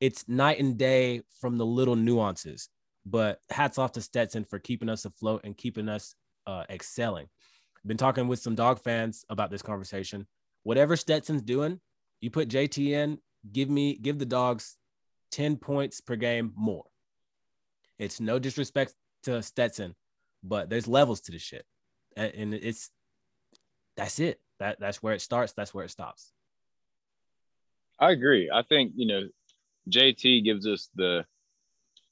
it's 0.00 0.28
night 0.28 0.58
and 0.60 0.76
day 0.76 1.22
from 1.40 1.58
the 1.58 1.66
little 1.66 1.96
nuances. 1.96 2.68
But 3.06 3.40
hats 3.50 3.78
off 3.78 3.92
to 3.92 4.00
Stetson 4.00 4.44
for 4.44 4.58
keeping 4.58 4.88
us 4.88 5.04
afloat 5.04 5.42
and 5.44 5.56
keeping 5.56 5.88
us 5.88 6.14
uh, 6.46 6.64
excelling. 6.68 7.28
Been 7.86 7.96
talking 7.96 8.28
with 8.28 8.40
some 8.40 8.54
dog 8.54 8.80
fans 8.82 9.24
about 9.30 9.50
this 9.50 9.62
conversation. 9.62 10.26
Whatever 10.62 10.96
Stetson's 10.96 11.42
doing, 11.42 11.80
you 12.20 12.30
put 12.30 12.48
JT 12.48 12.90
in, 12.90 13.18
give 13.50 13.70
me 13.70 13.96
give 13.96 14.18
the 14.18 14.26
dogs 14.26 14.76
10 15.32 15.56
points 15.56 16.00
per 16.00 16.16
game 16.16 16.52
more. 16.56 16.84
It's 17.98 18.20
no 18.20 18.38
disrespect 18.38 18.94
to 19.24 19.42
Stetson, 19.42 19.94
but 20.42 20.70
there's 20.70 20.88
levels 20.88 21.20
to 21.22 21.32
the 21.32 21.38
shit. 21.38 21.64
And 22.16 22.54
it's 22.54 22.90
that's 23.96 24.18
it. 24.18 24.40
That 24.58 24.80
that's 24.80 25.02
where 25.02 25.14
it 25.14 25.20
starts, 25.20 25.52
that's 25.52 25.72
where 25.72 25.84
it 25.84 25.90
stops. 25.90 26.32
I 28.00 28.12
agree. 28.12 28.50
I 28.52 28.62
think, 28.62 28.92
you 28.94 29.06
know, 29.06 29.28
JT 29.90 30.44
gives 30.44 30.66
us 30.66 30.88
the 30.94 31.24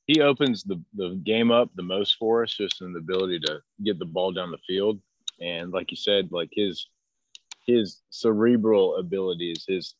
he 0.06 0.20
opens 0.20 0.62
the, 0.62 0.80
the 0.94 1.20
game 1.24 1.50
up 1.50 1.70
the 1.74 1.82
most 1.82 2.16
for 2.16 2.44
us 2.44 2.54
just 2.54 2.80
in 2.80 2.92
the 2.92 3.00
ability 3.00 3.40
to 3.40 3.60
get 3.82 3.98
the 3.98 4.04
ball 4.04 4.32
down 4.32 4.52
the 4.52 4.58
field. 4.58 5.00
And 5.40 5.72
like 5.72 5.90
you 5.90 5.96
said, 5.96 6.30
like 6.30 6.50
his 6.52 6.86
his 7.66 8.02
cerebral 8.10 8.96
abilities, 8.96 9.64
his 9.66 9.94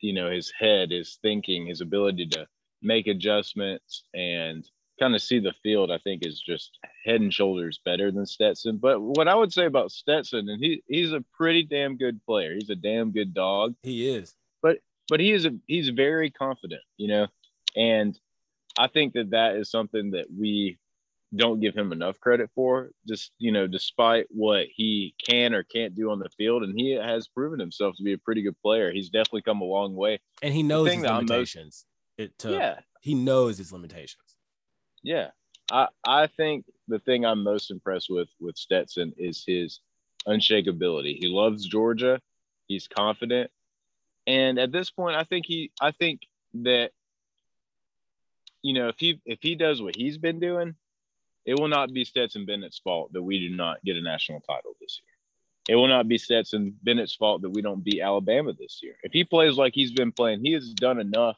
you 0.00 0.12
know, 0.12 0.30
his 0.30 0.50
head, 0.58 0.90
his 0.90 1.18
thinking, 1.22 1.66
his 1.66 1.80
ability 1.80 2.26
to 2.26 2.46
make 2.82 3.06
adjustments 3.06 4.04
and 4.14 4.68
kind 5.02 5.14
of 5.16 5.22
see 5.22 5.40
the 5.40 5.52
field, 5.64 5.90
I 5.90 5.98
think 5.98 6.24
is 6.24 6.40
just 6.40 6.78
head 7.04 7.20
and 7.20 7.34
shoulders 7.34 7.80
better 7.84 8.12
than 8.12 8.24
Stetson. 8.24 8.76
But 8.76 9.00
what 9.00 9.26
I 9.26 9.34
would 9.34 9.52
say 9.52 9.66
about 9.66 9.90
Stetson, 9.90 10.48
and 10.48 10.62
he 10.62 10.82
he's 10.86 11.12
a 11.12 11.24
pretty 11.36 11.64
damn 11.64 11.96
good 11.96 12.24
player. 12.24 12.54
He's 12.54 12.70
a 12.70 12.76
damn 12.76 13.10
good 13.10 13.34
dog. 13.34 13.74
He 13.82 14.08
is. 14.08 14.34
But 14.62 14.78
but 15.08 15.18
he 15.18 15.32
is 15.32 15.44
a 15.44 15.54
he's 15.66 15.88
very 15.88 16.30
confident, 16.30 16.82
you 16.98 17.08
know, 17.08 17.26
and 17.76 18.18
I 18.78 18.86
think 18.86 19.14
that 19.14 19.30
that 19.30 19.56
is 19.56 19.70
something 19.70 20.12
that 20.12 20.26
we 20.30 20.78
don't 21.34 21.60
give 21.60 21.74
him 21.74 21.90
enough 21.90 22.20
credit 22.20 22.50
for. 22.54 22.90
Just 23.08 23.32
you 23.38 23.50
know, 23.50 23.66
despite 23.66 24.26
what 24.30 24.66
he 24.72 25.16
can 25.28 25.52
or 25.52 25.64
can't 25.64 25.96
do 25.96 26.12
on 26.12 26.20
the 26.20 26.28
field, 26.38 26.62
and 26.62 26.78
he 26.78 26.92
has 26.92 27.26
proven 27.26 27.58
himself 27.58 27.96
to 27.96 28.04
be 28.04 28.12
a 28.12 28.18
pretty 28.18 28.42
good 28.42 28.60
player. 28.62 28.92
He's 28.92 29.08
definitely 29.08 29.42
come 29.42 29.62
a 29.62 29.64
long 29.64 29.96
way, 29.96 30.20
and 30.42 30.54
he 30.54 30.62
knows 30.62 30.92
his 30.92 31.02
limitations. 31.02 31.86
Most, 32.18 32.28
it, 32.28 32.38
to, 32.38 32.52
yeah, 32.52 32.78
he 33.00 33.14
knows 33.14 33.58
his 33.58 33.72
limitations. 33.72 34.21
Yeah, 35.02 35.30
I 35.70 35.88
I 36.06 36.26
think 36.26 36.66
the 36.88 36.98
thing 36.98 37.24
I'm 37.24 37.42
most 37.42 37.70
impressed 37.70 38.08
with 38.10 38.28
with 38.40 38.56
Stetson 38.56 39.12
is 39.16 39.44
his 39.46 39.80
unshakability. 40.26 41.16
He 41.18 41.28
loves 41.28 41.66
Georgia. 41.66 42.20
He's 42.68 42.88
confident, 42.88 43.50
and 44.26 44.58
at 44.58 44.72
this 44.72 44.90
point, 44.90 45.16
I 45.16 45.24
think 45.24 45.46
he 45.46 45.72
I 45.80 45.90
think 45.90 46.20
that 46.54 46.90
you 48.62 48.74
know 48.74 48.88
if 48.88 48.96
he 48.98 49.20
if 49.24 49.40
he 49.42 49.54
does 49.54 49.82
what 49.82 49.96
he's 49.96 50.18
been 50.18 50.40
doing, 50.40 50.74
it 51.44 51.58
will 51.58 51.68
not 51.68 51.92
be 51.92 52.04
Stetson 52.04 52.46
Bennett's 52.46 52.78
fault 52.78 53.12
that 53.12 53.22
we 53.22 53.38
do 53.48 53.54
not 53.54 53.82
get 53.84 53.96
a 53.96 54.02
national 54.02 54.40
title 54.40 54.76
this 54.80 55.00
year. 55.02 55.12
It 55.68 55.76
will 55.76 55.88
not 55.88 56.08
be 56.08 56.18
Stetson 56.18 56.76
Bennett's 56.82 57.14
fault 57.14 57.42
that 57.42 57.50
we 57.50 57.62
don't 57.62 57.84
beat 57.84 58.00
Alabama 58.00 58.52
this 58.52 58.80
year. 58.82 58.96
If 59.02 59.12
he 59.12 59.24
plays 59.24 59.56
like 59.56 59.74
he's 59.74 59.92
been 59.92 60.12
playing, 60.12 60.40
he 60.44 60.52
has 60.52 60.72
done 60.72 60.98
enough 60.98 61.36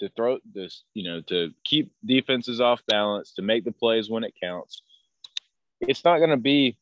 to 0.00 0.08
throw 0.10 0.38
this, 0.54 0.84
you 0.94 1.04
know, 1.04 1.20
to 1.22 1.52
keep 1.64 1.92
defenses 2.04 2.60
off 2.60 2.80
balance, 2.86 3.32
to 3.34 3.42
make 3.42 3.64
the 3.64 3.72
plays 3.72 4.08
when 4.10 4.24
it 4.24 4.34
counts. 4.40 4.82
It's 5.80 6.04
not 6.04 6.18
going 6.18 6.30
to 6.30 6.36
be, 6.36 6.76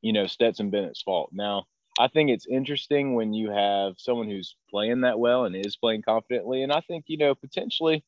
you 0.00 0.12
know, 0.12 0.26
Stetson 0.26 0.70
Bennett's 0.70 1.02
fault. 1.02 1.30
Now, 1.32 1.66
I 1.98 2.08
think 2.08 2.30
it's 2.30 2.46
interesting 2.46 3.14
when 3.14 3.32
you 3.34 3.50
have 3.50 3.94
someone 3.98 4.28
who's 4.28 4.56
playing 4.70 5.02
that 5.02 5.18
well 5.18 5.44
and 5.44 5.54
is 5.54 5.76
playing 5.76 6.02
confidently. 6.02 6.62
And 6.62 6.72
I 6.72 6.80
think, 6.80 7.04
you 7.08 7.18
know, 7.18 7.34
potentially, 7.34 8.04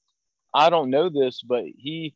I 0.54 0.70
don't 0.70 0.90
know 0.90 1.08
this, 1.08 1.42
but 1.42 1.64
he 1.76 2.14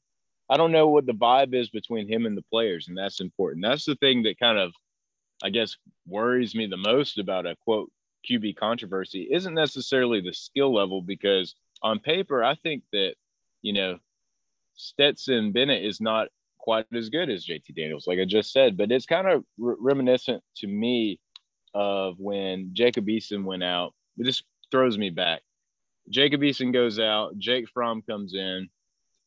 I 0.49 0.57
don't 0.57 0.73
know 0.73 0.88
what 0.88 1.07
the 1.07 1.12
vibe 1.12 1.55
is 1.55 1.71
between 1.71 2.09
him 2.09 2.25
and 2.25 2.37
the 2.37 2.43
players, 2.43 2.88
and 2.88 2.97
that's 2.97 3.21
important. 3.21 3.65
That's 3.65 3.85
the 3.85 3.97
thing 3.97 4.23
that 4.23 4.38
kind 4.38 4.59
of, 4.59 4.73
I 5.43 5.50
guess, 5.50 5.76
worries 6.07 6.55
me 6.55 6.67
the 6.67 6.76
most 6.76 7.19
about 7.19 7.47
a 7.47 7.57
quote 7.65 7.91
QB 8.31 8.57
controversy 8.57 9.29
isn't 9.31 9.55
necessarily 9.55 10.21
the 10.21 10.33
skill 10.33 10.73
level 10.73 11.03
because 11.03 11.55
on 11.87 12.00
paper, 12.00 12.43
I 12.43 12.57
think 12.57 12.83
that, 12.93 13.14
you 13.62 13.73
know, 13.73 13.99
Stetson 14.75 15.52
Bennett 15.52 15.85
is 15.85 16.00
not 16.00 16.28
quite 16.59 16.87
as 16.93 17.09
good 17.11 17.31
as 17.31 17.47
JT 17.47 17.75
Daniels, 17.76 18.09
like 18.09 18.19
I 18.19 18.25
just 18.25 18.52
said, 18.52 18.76
but 18.76 18.90
it's 18.90 19.07
kind 19.07 19.28
of 19.28 19.45
re- 19.57 19.76
reminiscent 19.78 20.43
to 20.57 20.66
me 20.66 21.21
of 21.75 22.19
when 22.19 22.71
Jacob 22.73 23.07
Eason 23.07 23.45
went 23.45 23.62
out. 23.62 23.95
It 24.19 24.25
just 24.25 24.45
throws 24.73 24.99
me 24.99 25.11
back. 25.11 25.43
Jacob 26.11 26.40
Eason 26.40 26.73
goes 26.73 26.99
out, 26.99 27.38
Jake 27.38 27.69
Fromm 27.69 28.02
comes 28.02 28.35
in, 28.35 28.69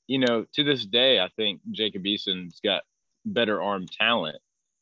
you 0.07 0.19
know, 0.19 0.45
to 0.53 0.63
this 0.63 0.85
day, 0.85 1.19
I 1.19 1.29
think 1.37 1.61
Jacob 1.71 2.03
Eason's 2.03 2.59
got 2.61 2.83
better 3.25 3.61
arm 3.61 3.85
talent. 3.87 4.39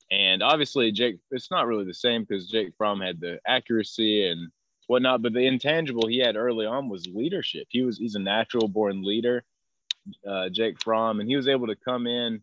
And 0.10 0.42
obviously, 0.42 0.92
Jake, 0.92 1.18
it's 1.30 1.52
not 1.52 1.68
really 1.68 1.86
the 1.86 1.94
same 1.94 2.24
because 2.24 2.48
Jake 2.48 2.74
Fromm 2.78 3.02
had 3.02 3.20
the 3.20 3.40
accuracy 3.46 4.28
and 4.28 4.50
whatnot, 4.88 5.22
but 5.22 5.34
the 5.34 5.46
intangible 5.46 6.08
he 6.08 6.20
had 6.20 6.36
early 6.36 6.66
on 6.66 6.90
was 6.90 7.08
leadership. 7.08 7.68
He 7.70 7.84
was 7.84 7.98
he's 7.98 8.16
a 8.16 8.20
natural 8.20 8.68
born 8.68 9.04
leader, 9.04 9.44
uh, 10.28 10.50
Jake 10.50 10.82
Fromm, 10.82 11.20
and 11.20 11.30
he 11.30 11.36
was 11.36 11.48
able 11.48 11.68
to 11.68 11.76
come 11.76 12.08
in 12.08 12.42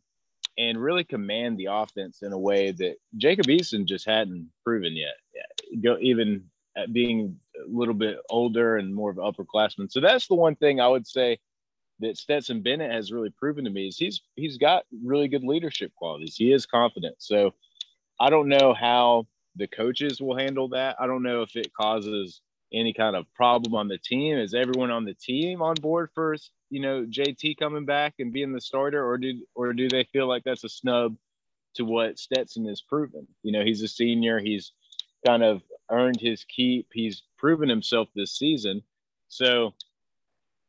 and 0.57 0.81
really 0.81 1.05
command 1.05 1.59
the 1.59 1.69
offense 1.71 2.23
in 2.23 2.33
a 2.33 2.39
way 2.39 2.71
that 2.71 2.97
Jacob 3.17 3.47
Eason 3.47 3.87
just 3.87 4.07
hadn't 4.07 4.51
proven 4.63 4.95
yet. 4.95 5.15
Go 5.83 5.97
even 6.01 6.45
being 6.93 7.39
a 7.57 7.69
little 7.69 7.95
bit 7.95 8.19
older 8.31 8.77
and 8.77 8.95
more 8.95 9.11
of 9.11 9.19
an 9.19 9.25
upperclassman. 9.25 9.91
So 9.91 10.01
that's 10.01 10.27
the 10.29 10.35
one 10.35 10.57
thing 10.57 10.81
I 10.81 10.89
would 10.89 11.07
say 11.07 11.39
that 12.01 12.17
Stetson 12.17 12.63
Bennett 12.63 12.91
has 12.91 13.13
really 13.13 13.31
proven 13.31 13.65
to 13.65 13.71
me 13.71 13.89
is 13.89 13.97
he's 13.97 14.21
he's 14.37 14.59
got 14.59 14.85
really 15.05 15.29
good 15.29 15.45
leadership 15.45 15.93
qualities. 15.95 16.37
He 16.37 16.53
is 16.53 16.67
confident. 16.67 17.17
So 17.19 17.55
I 18.21 18.31
don't 18.31 18.49
know 18.49 18.75
how 18.75 19.27
the 19.57 19.67
coaches 19.67 20.21
will 20.21 20.37
handle 20.37 20.69
that. 20.69 20.97
I 20.99 21.07
don't 21.07 21.23
know 21.23 21.43
if 21.43 21.57
it 21.57 21.73
causes 21.73 22.41
any 22.73 22.93
kind 22.93 23.15
of 23.15 23.33
problem 23.35 23.75
on 23.75 23.89
the 23.89 23.99
team. 23.99 24.37
Is 24.37 24.55
everyone 24.55 24.91
on 24.91 25.05
the 25.05 25.15
team 25.15 25.63
on 25.63 25.75
board 25.75 26.11
for 26.15 26.37
you 26.71 26.81
know 26.81 27.05
JT 27.05 27.57
coming 27.59 27.85
back 27.85 28.15
and 28.19 28.33
being 28.33 28.53
the 28.53 28.61
starter, 28.61 29.05
or 29.05 29.19
do 29.19 29.45
or 29.55 29.73
do 29.73 29.89
they 29.89 30.05
feel 30.13 30.27
like 30.27 30.45
that's 30.45 30.65
a 30.65 30.69
snub 30.69 31.17
to 31.75 31.85
what 31.85 32.19
Stetson 32.19 32.67
has 32.67 32.81
proven. 32.81 33.27
You 33.43 33.53
know, 33.53 33.65
he's 33.65 33.83
a 33.83 33.89
senior. 33.89 34.39
He's 34.39 34.73
kind 35.27 35.43
of 35.43 35.63
earned 35.91 36.21
his 36.21 36.45
keep. 36.45 36.89
He's 36.93 37.23
proven 37.37 37.69
himself 37.69 38.09
this 38.15 38.33
season. 38.33 38.83
So 39.29 39.75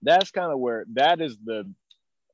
that's 0.01 0.31
kind 0.31 0.51
of 0.51 0.59
where 0.59 0.85
that 0.93 1.21
is 1.21 1.37
the, 1.43 1.71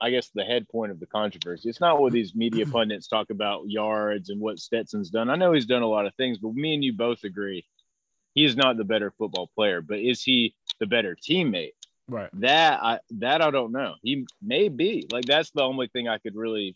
I 0.02 0.10
guess, 0.10 0.30
the 0.34 0.44
head 0.44 0.68
point 0.68 0.92
of 0.92 1.00
the 1.00 1.06
controversy. 1.06 1.70
It's 1.70 1.80
not 1.80 2.02
what 2.02 2.12
these 2.12 2.34
media 2.36 2.66
pundits 2.72 3.08
talk 3.08 3.30
about 3.30 3.70
yards 3.70 4.30
and 4.30 4.42
what 4.42 4.60
Stetson's 4.60 5.10
done. 5.12 5.30
I 5.30 5.36
know 5.36 5.54
he's 5.54 5.68
done 5.68 5.84
a 5.84 5.88
lot 5.88 6.08
of 6.08 6.16
things, 6.16 6.40
but 6.40 6.54
me 6.56 6.74
and 6.74 6.84
you 6.84 6.94
both 6.94 7.24
agree 7.24 7.66
he 8.34 8.46
is 8.46 8.56
not 8.56 8.78
the 8.78 8.84
better 8.84 9.12
football 9.12 9.50
player. 9.56 9.82
But 9.82 10.00
is 10.00 10.24
he 10.24 10.56
the 10.80 10.88
better 10.88 11.16
teammate? 11.16 11.74
Right. 12.08 12.30
That 12.34 12.80
I 12.82 13.00
that 13.20 13.42
I 13.42 13.52
don't 13.52 13.72
know. 13.72 13.96
He 14.02 14.26
may 14.42 14.70
be 14.70 15.08
like 15.12 15.26
that's 15.26 15.52
the 15.52 15.62
only 15.62 15.88
thing 15.88 16.08
I 16.08 16.18
could 16.18 16.36
really 16.36 16.76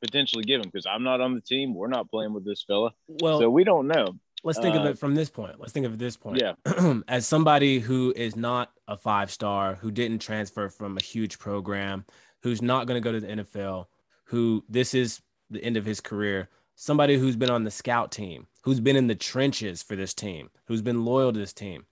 potentially 0.00 0.44
give 0.44 0.60
him 0.60 0.66
because 0.68 0.86
I'm 0.86 1.02
not 1.02 1.20
on 1.20 1.34
the 1.34 1.40
team. 1.40 1.74
We're 1.74 1.88
not 1.88 2.10
playing 2.10 2.32
with 2.32 2.44
this 2.44 2.64
fella, 2.66 2.92
Well, 3.08 3.38
so 3.40 3.48
we 3.48 3.64
don't 3.64 3.86
know. 3.86 4.06
let's 4.44 4.58
think 4.58 4.74
of 4.74 4.82
uh, 4.82 4.90
it 4.90 4.98
from 4.98 5.14
this 5.14 5.30
point. 5.30 5.58
Let's 5.58 5.72
think 5.72 5.86
of 5.86 5.94
it 5.94 5.98
this 5.98 6.16
point. 6.16 6.40
Yeah. 6.40 6.54
As 7.08 7.26
somebody 7.26 7.78
who 7.78 8.12
is 8.14 8.36
not 8.36 8.72
a 8.88 8.96
five 8.96 9.30
star, 9.30 9.76
who 9.76 9.90
didn't 9.90 10.18
transfer 10.18 10.68
from 10.68 10.96
a 10.96 11.02
huge 11.02 11.38
program, 11.38 12.04
who's 12.42 12.62
not 12.62 12.86
going 12.86 13.00
to 13.00 13.04
go 13.04 13.12
to 13.12 13.20
the 13.20 13.42
NFL, 13.42 13.86
who 14.24 14.64
this 14.68 14.94
is 14.94 15.20
the 15.50 15.62
end 15.62 15.76
of 15.76 15.84
his 15.84 16.00
career, 16.00 16.48
somebody 16.74 17.18
who's 17.18 17.36
been 17.36 17.50
on 17.50 17.64
the 17.64 17.70
scout 17.70 18.10
team, 18.10 18.46
who's 18.62 18.80
been 18.80 18.96
in 18.96 19.06
the 19.06 19.14
trenches 19.14 19.82
for 19.82 19.96
this 19.96 20.14
team, 20.14 20.50
who's 20.66 20.82
been 20.82 21.04
loyal 21.04 21.32
to 21.32 21.38
this 21.38 21.52
team. 21.52 21.86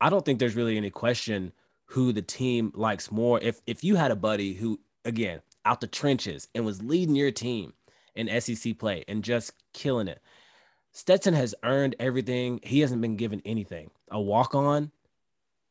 I 0.00 0.10
don't 0.10 0.24
think 0.24 0.38
there's 0.38 0.56
really 0.56 0.76
any 0.76 0.90
question 0.90 1.52
who 1.86 2.12
the 2.12 2.22
team 2.22 2.72
likes 2.74 3.10
more. 3.10 3.40
If 3.40 3.60
if 3.66 3.82
you 3.84 3.96
had 3.96 4.10
a 4.10 4.16
buddy 4.16 4.54
who 4.54 4.80
again 5.04 5.40
out 5.64 5.80
the 5.80 5.86
trenches 5.86 6.48
and 6.54 6.64
was 6.64 6.82
leading 6.82 7.16
your 7.16 7.30
team 7.30 7.72
in 8.14 8.40
SEC 8.40 8.78
play 8.78 9.04
and 9.08 9.22
just 9.22 9.52
killing 9.72 10.08
it. 10.08 10.20
Stetson 10.92 11.34
has 11.34 11.54
earned 11.62 11.94
everything. 11.98 12.60
He 12.62 12.80
hasn't 12.80 13.02
been 13.02 13.16
given 13.16 13.42
anything. 13.44 13.90
A 14.10 14.20
walk 14.20 14.54
on, 14.54 14.92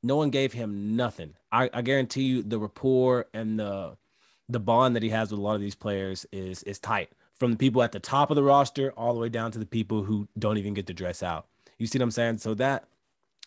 no 0.05 0.15
one 0.15 0.29
gave 0.29 0.53
him 0.53 0.95
nothing. 0.95 1.33
I, 1.51 1.69
I 1.73 1.81
guarantee 1.81 2.23
you 2.23 2.43
the 2.43 2.59
rapport 2.59 3.25
and 3.33 3.59
the 3.59 3.97
the 4.47 4.59
bond 4.59 4.95
that 4.95 5.01
he 5.01 5.09
has 5.09 5.31
with 5.31 5.39
a 5.39 5.43
lot 5.43 5.55
of 5.55 5.61
these 5.61 5.75
players 5.75 6.25
is 6.31 6.61
is 6.63 6.79
tight. 6.79 7.09
From 7.33 7.51
the 7.51 7.57
people 7.57 7.81
at 7.81 7.91
the 7.91 7.99
top 7.99 8.29
of 8.29 8.35
the 8.35 8.43
roster 8.43 8.91
all 8.91 9.13
the 9.13 9.19
way 9.19 9.29
down 9.29 9.51
to 9.51 9.59
the 9.59 9.65
people 9.65 10.03
who 10.03 10.27
don't 10.37 10.57
even 10.57 10.73
get 10.73 10.87
to 10.87 10.93
dress 10.93 11.23
out. 11.23 11.47
You 11.79 11.87
see 11.87 11.97
what 11.97 12.03
I'm 12.03 12.11
saying? 12.11 12.37
So 12.37 12.53
that 12.53 12.85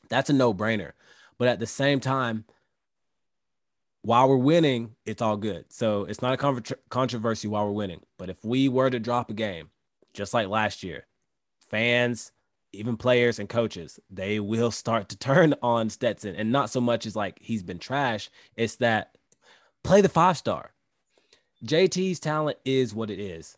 that's 0.08 0.30
a 0.30 0.32
no-brainer. 0.32 0.92
But 1.38 1.48
at 1.48 1.60
the 1.60 1.66
same 1.66 2.00
time, 2.00 2.44
while 4.02 4.28
we're 4.28 4.36
winning, 4.36 4.96
it's 5.06 5.22
all 5.22 5.36
good. 5.36 5.66
So 5.68 6.04
it's 6.04 6.22
not 6.22 6.34
a 6.34 6.36
contro- 6.36 6.76
controversy 6.88 7.46
while 7.46 7.66
we're 7.66 7.72
winning. 7.72 8.00
But 8.18 8.30
if 8.30 8.44
we 8.44 8.68
were 8.68 8.90
to 8.90 8.98
drop 8.98 9.30
a 9.30 9.34
game, 9.34 9.70
just 10.12 10.34
like 10.34 10.48
last 10.48 10.82
year, 10.82 11.06
fans, 11.60 12.32
even 12.78 12.96
players 12.96 13.38
and 13.38 13.48
coaches, 13.48 13.98
they 14.10 14.40
will 14.40 14.70
start 14.70 15.08
to 15.10 15.18
turn 15.18 15.54
on 15.62 15.90
Stetson. 15.90 16.34
And 16.36 16.52
not 16.52 16.70
so 16.70 16.80
much 16.80 17.06
as 17.06 17.16
like 17.16 17.38
he's 17.40 17.62
been 17.62 17.78
trash, 17.78 18.30
it's 18.56 18.76
that 18.76 19.16
play 19.84 20.00
the 20.00 20.08
five 20.08 20.36
star. 20.36 20.72
JT's 21.64 22.20
talent 22.20 22.58
is 22.64 22.94
what 22.94 23.10
it 23.10 23.18
is. 23.18 23.56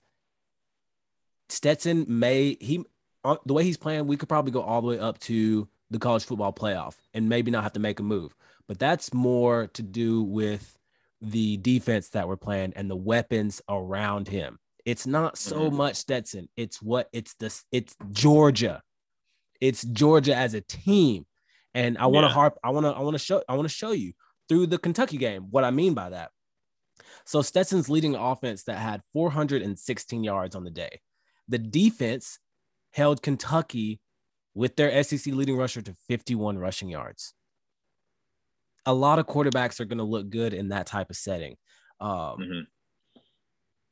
Stetson 1.48 2.06
may, 2.08 2.56
he, 2.60 2.84
uh, 3.24 3.36
the 3.44 3.52
way 3.54 3.64
he's 3.64 3.76
playing, 3.76 4.06
we 4.06 4.16
could 4.16 4.28
probably 4.28 4.52
go 4.52 4.62
all 4.62 4.80
the 4.80 4.86
way 4.88 4.98
up 4.98 5.18
to 5.20 5.68
the 5.90 5.98
college 5.98 6.24
football 6.24 6.52
playoff 6.52 6.94
and 7.12 7.28
maybe 7.28 7.50
not 7.50 7.62
have 7.64 7.72
to 7.72 7.80
make 7.80 8.00
a 8.00 8.04
move. 8.04 8.34
But 8.68 8.78
that's 8.78 9.12
more 9.12 9.66
to 9.74 9.82
do 9.82 10.22
with 10.22 10.78
the 11.20 11.56
defense 11.58 12.10
that 12.10 12.28
we're 12.28 12.36
playing 12.36 12.72
and 12.76 12.88
the 12.88 12.96
weapons 12.96 13.60
around 13.68 14.28
him. 14.28 14.58
It's 14.86 15.06
not 15.06 15.36
so 15.36 15.68
Mhm. 15.70 15.74
much 15.74 15.96
Stetson. 15.96 16.48
It's 16.56 16.80
what 16.80 17.08
it's 17.12 17.34
this 17.34 17.64
it's 17.72 17.96
Georgia. 18.12 18.82
It's 19.60 19.82
Georgia 19.84 20.34
as 20.34 20.54
a 20.54 20.60
team. 20.60 21.26
And 21.74 21.98
I 21.98 22.06
want 22.06 22.24
to 22.24 22.28
Yeah. 22.28 22.34
harp, 22.34 22.58
I 22.64 22.70
want 22.70 22.86
to, 22.86 22.90
I 22.90 23.00
want 23.00 23.14
to 23.14 23.18
show, 23.18 23.42
I 23.48 23.54
want 23.54 23.68
to 23.68 23.74
show 23.74 23.92
you 23.92 24.12
through 24.48 24.66
the 24.66 24.78
Kentucky 24.78 25.16
game 25.18 25.44
what 25.50 25.64
I 25.64 25.70
mean 25.70 25.94
by 25.94 26.10
that. 26.10 26.30
So 27.24 27.42
Stetson's 27.42 27.88
leading 27.88 28.16
offense 28.16 28.64
that 28.64 28.78
had 28.78 29.02
416 29.12 30.24
yards 30.24 30.56
on 30.56 30.64
the 30.64 30.70
day. 30.70 31.00
The 31.48 31.58
defense 31.58 32.38
held 32.92 33.22
Kentucky 33.22 34.00
with 34.54 34.74
their 34.76 34.90
SEC 35.04 35.32
leading 35.32 35.56
rusher 35.56 35.82
to 35.82 35.94
51 36.08 36.58
rushing 36.58 36.88
yards. 36.88 37.34
A 38.86 38.94
lot 38.94 39.18
of 39.18 39.26
quarterbacks 39.26 39.78
are 39.78 39.84
going 39.84 39.98
to 39.98 40.04
look 40.04 40.30
good 40.30 40.54
in 40.54 40.70
that 40.70 40.86
type 40.86 41.10
of 41.10 41.16
setting. 41.16 41.56
Um, 42.00 42.38
Mhm. 42.38 42.66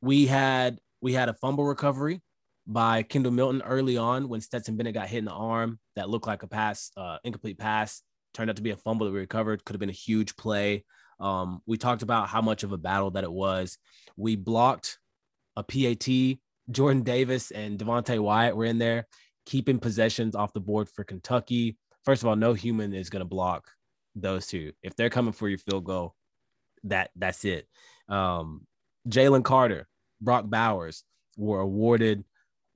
we 0.01 0.25
had 0.25 0.79
we 1.01 1.13
had 1.13 1.29
a 1.29 1.33
fumble 1.33 1.63
recovery 1.65 2.21
by 2.69 3.01
Kendall 3.01 3.31
Milton 3.31 3.63
early 3.63 3.97
on 3.97 4.29
when 4.29 4.41
Stetson 4.41 4.77
Bennett 4.77 4.93
got 4.93 5.07
hit 5.07 5.17
in 5.17 5.25
the 5.25 5.31
arm 5.31 5.79
that 5.95 6.07
looked 6.07 6.27
like 6.27 6.43
a 6.43 6.47
pass, 6.47 6.91
uh, 6.95 7.17
incomplete 7.23 7.57
pass. 7.57 8.03
Turned 8.35 8.51
out 8.51 8.57
to 8.57 8.61
be 8.61 8.69
a 8.69 8.77
fumble 8.77 9.07
that 9.07 9.11
we 9.11 9.19
recovered. 9.19 9.65
Could 9.65 9.73
have 9.73 9.79
been 9.79 9.89
a 9.89 9.91
huge 9.91 10.35
play. 10.35 10.85
Um, 11.19 11.61
we 11.65 11.77
talked 11.77 12.03
about 12.03 12.29
how 12.29 12.41
much 12.41 12.61
of 12.61 12.71
a 12.71 12.77
battle 12.77 13.09
that 13.11 13.23
it 13.23 13.31
was. 13.31 13.79
We 14.15 14.35
blocked 14.35 14.99
a 15.57 15.63
PAT. 15.63 16.37
Jordan 16.69 17.01
Davis 17.01 17.49
and 17.49 17.79
Devonte 17.79 18.19
Wyatt 18.19 18.55
were 18.55 18.65
in 18.65 18.77
there, 18.77 19.07
keeping 19.47 19.79
possessions 19.79 20.35
off 20.35 20.53
the 20.53 20.59
board 20.59 20.87
for 20.87 21.03
Kentucky. 21.03 21.75
First 22.05 22.21
of 22.21 22.29
all, 22.29 22.35
no 22.35 22.53
human 22.53 22.93
is 22.93 23.09
going 23.09 23.21
to 23.21 23.25
block 23.25 23.71
those 24.13 24.45
two. 24.45 24.73
If 24.83 24.95
they're 24.95 25.09
coming 25.09 25.33
for 25.33 25.49
your 25.49 25.57
field 25.57 25.85
goal, 25.85 26.13
that 26.83 27.09
that's 27.15 27.43
it. 27.45 27.67
Um, 28.07 28.67
Jalen 29.07 29.43
Carter, 29.43 29.87
Brock 30.21 30.45
Bowers 30.47 31.03
were 31.35 31.61
awarded 31.61 32.23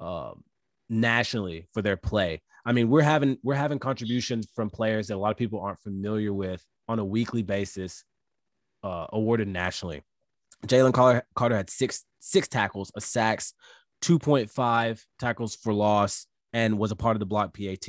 um, 0.03 0.43
nationally 0.89 1.67
for 1.73 1.81
their 1.81 1.97
play. 1.97 2.41
I 2.65 2.71
mean, 2.71 2.89
we're 2.89 3.01
having 3.01 3.37
we're 3.43 3.55
having 3.55 3.79
contributions 3.79 4.47
from 4.55 4.69
players 4.69 5.07
that 5.07 5.15
a 5.15 5.17
lot 5.17 5.31
of 5.31 5.37
people 5.37 5.59
aren't 5.59 5.79
familiar 5.79 6.33
with 6.33 6.63
on 6.87 6.99
a 6.99 7.05
weekly 7.05 7.43
basis, 7.43 8.03
uh, 8.83 9.07
awarded 9.11 9.47
nationally. 9.47 10.03
Jalen 10.67 10.93
Carter, 10.93 11.25
Carter 11.35 11.57
had 11.57 11.69
six 11.69 12.05
six 12.19 12.47
tackles, 12.47 12.91
a 12.95 13.01
sacks, 13.01 13.53
2.5 14.01 15.01
tackles 15.19 15.55
for 15.55 15.73
loss, 15.73 16.27
and 16.53 16.77
was 16.77 16.91
a 16.91 16.95
part 16.95 17.15
of 17.15 17.19
the 17.19 17.25
block 17.25 17.57
PAT. 17.57 17.87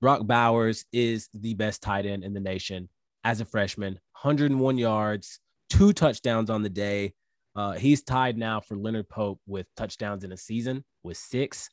Brock 0.00 0.26
Bowers 0.26 0.84
is 0.92 1.28
the 1.34 1.54
best 1.54 1.82
tight 1.82 2.06
end 2.06 2.24
in 2.24 2.34
the 2.34 2.40
nation 2.40 2.88
as 3.24 3.40
a 3.40 3.44
freshman, 3.44 3.94
101 4.22 4.78
yards, 4.78 5.40
two 5.68 5.92
touchdowns 5.92 6.48
on 6.48 6.62
the 6.62 6.68
day. 6.68 7.12
Uh, 7.56 7.72
he's 7.72 8.02
tied 8.02 8.36
now 8.36 8.60
for 8.60 8.76
Leonard 8.76 9.08
Pope 9.08 9.40
with 9.46 9.66
touchdowns 9.76 10.24
in 10.24 10.32
a 10.32 10.36
season 10.36 10.84
with 11.02 11.16
six. 11.16 11.70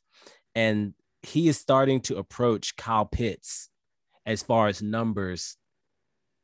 And 0.54 0.94
he 1.22 1.46
is 1.48 1.58
starting 1.58 2.00
to 2.02 2.16
approach 2.16 2.76
Kyle 2.76 3.04
Pitts 3.04 3.68
as 4.24 4.42
far 4.42 4.68
as 4.68 4.82
numbers 4.82 5.56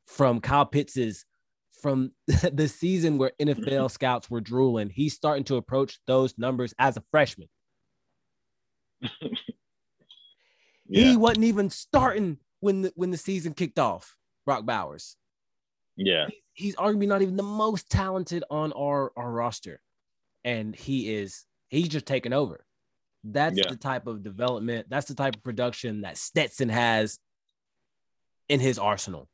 from 0.07 0.41
Kyle 0.41 0.67
Pitts's 0.67 1.25
from 1.81 2.13
the 2.27 2.69
season 2.69 3.17
where 3.17 3.33
NFL 3.41 3.91
scouts 3.93 4.31
were 4.31 4.43
drooling. 4.43 4.91
He's 4.91 5.15
starting 5.15 5.45
to 5.45 5.57
approach 5.57 5.99
those 6.07 6.37
numbers 6.37 6.75
as 6.79 6.97
a 6.99 7.05
freshman. 7.11 7.49
He 10.91 11.17
wasn't 11.17 11.45
even 11.45 11.71
starting 11.71 12.39
when 12.59 12.83
the 12.83 12.93
when 12.97 13.11
the 13.11 13.17
season 13.17 13.55
kicked 13.55 13.79
off. 13.79 14.17
Brock 14.45 14.67
Bowers. 14.67 15.17
Yeah. 15.97 16.29
He's 16.53 16.77
arguably 16.77 17.07
not 17.07 17.23
even 17.23 17.37
the 17.37 17.43
most 17.43 17.91
talented 17.91 18.45
on 18.51 18.73
our, 18.73 19.13
our 19.17 19.31
roster. 19.31 19.81
And 20.45 20.75
he 20.75 21.15
is 21.15 21.45
he's 21.69 21.89
just 21.89 22.07
taken 22.07 22.33
over. 22.33 22.65
That's 23.25 23.59
Yeah. 23.59 23.69
the 23.69 23.77
type 23.77 24.07
of 24.07 24.23
development, 24.23 24.89
that's 24.89 25.07
the 25.09 25.15
type 25.15 25.37
of 25.37 25.43
production 25.43 26.01
that 26.03 26.17
Stetson 26.17 26.69
has 26.69 27.19
in 28.49 28.61
his 28.61 28.79
arsenal. 28.79 29.29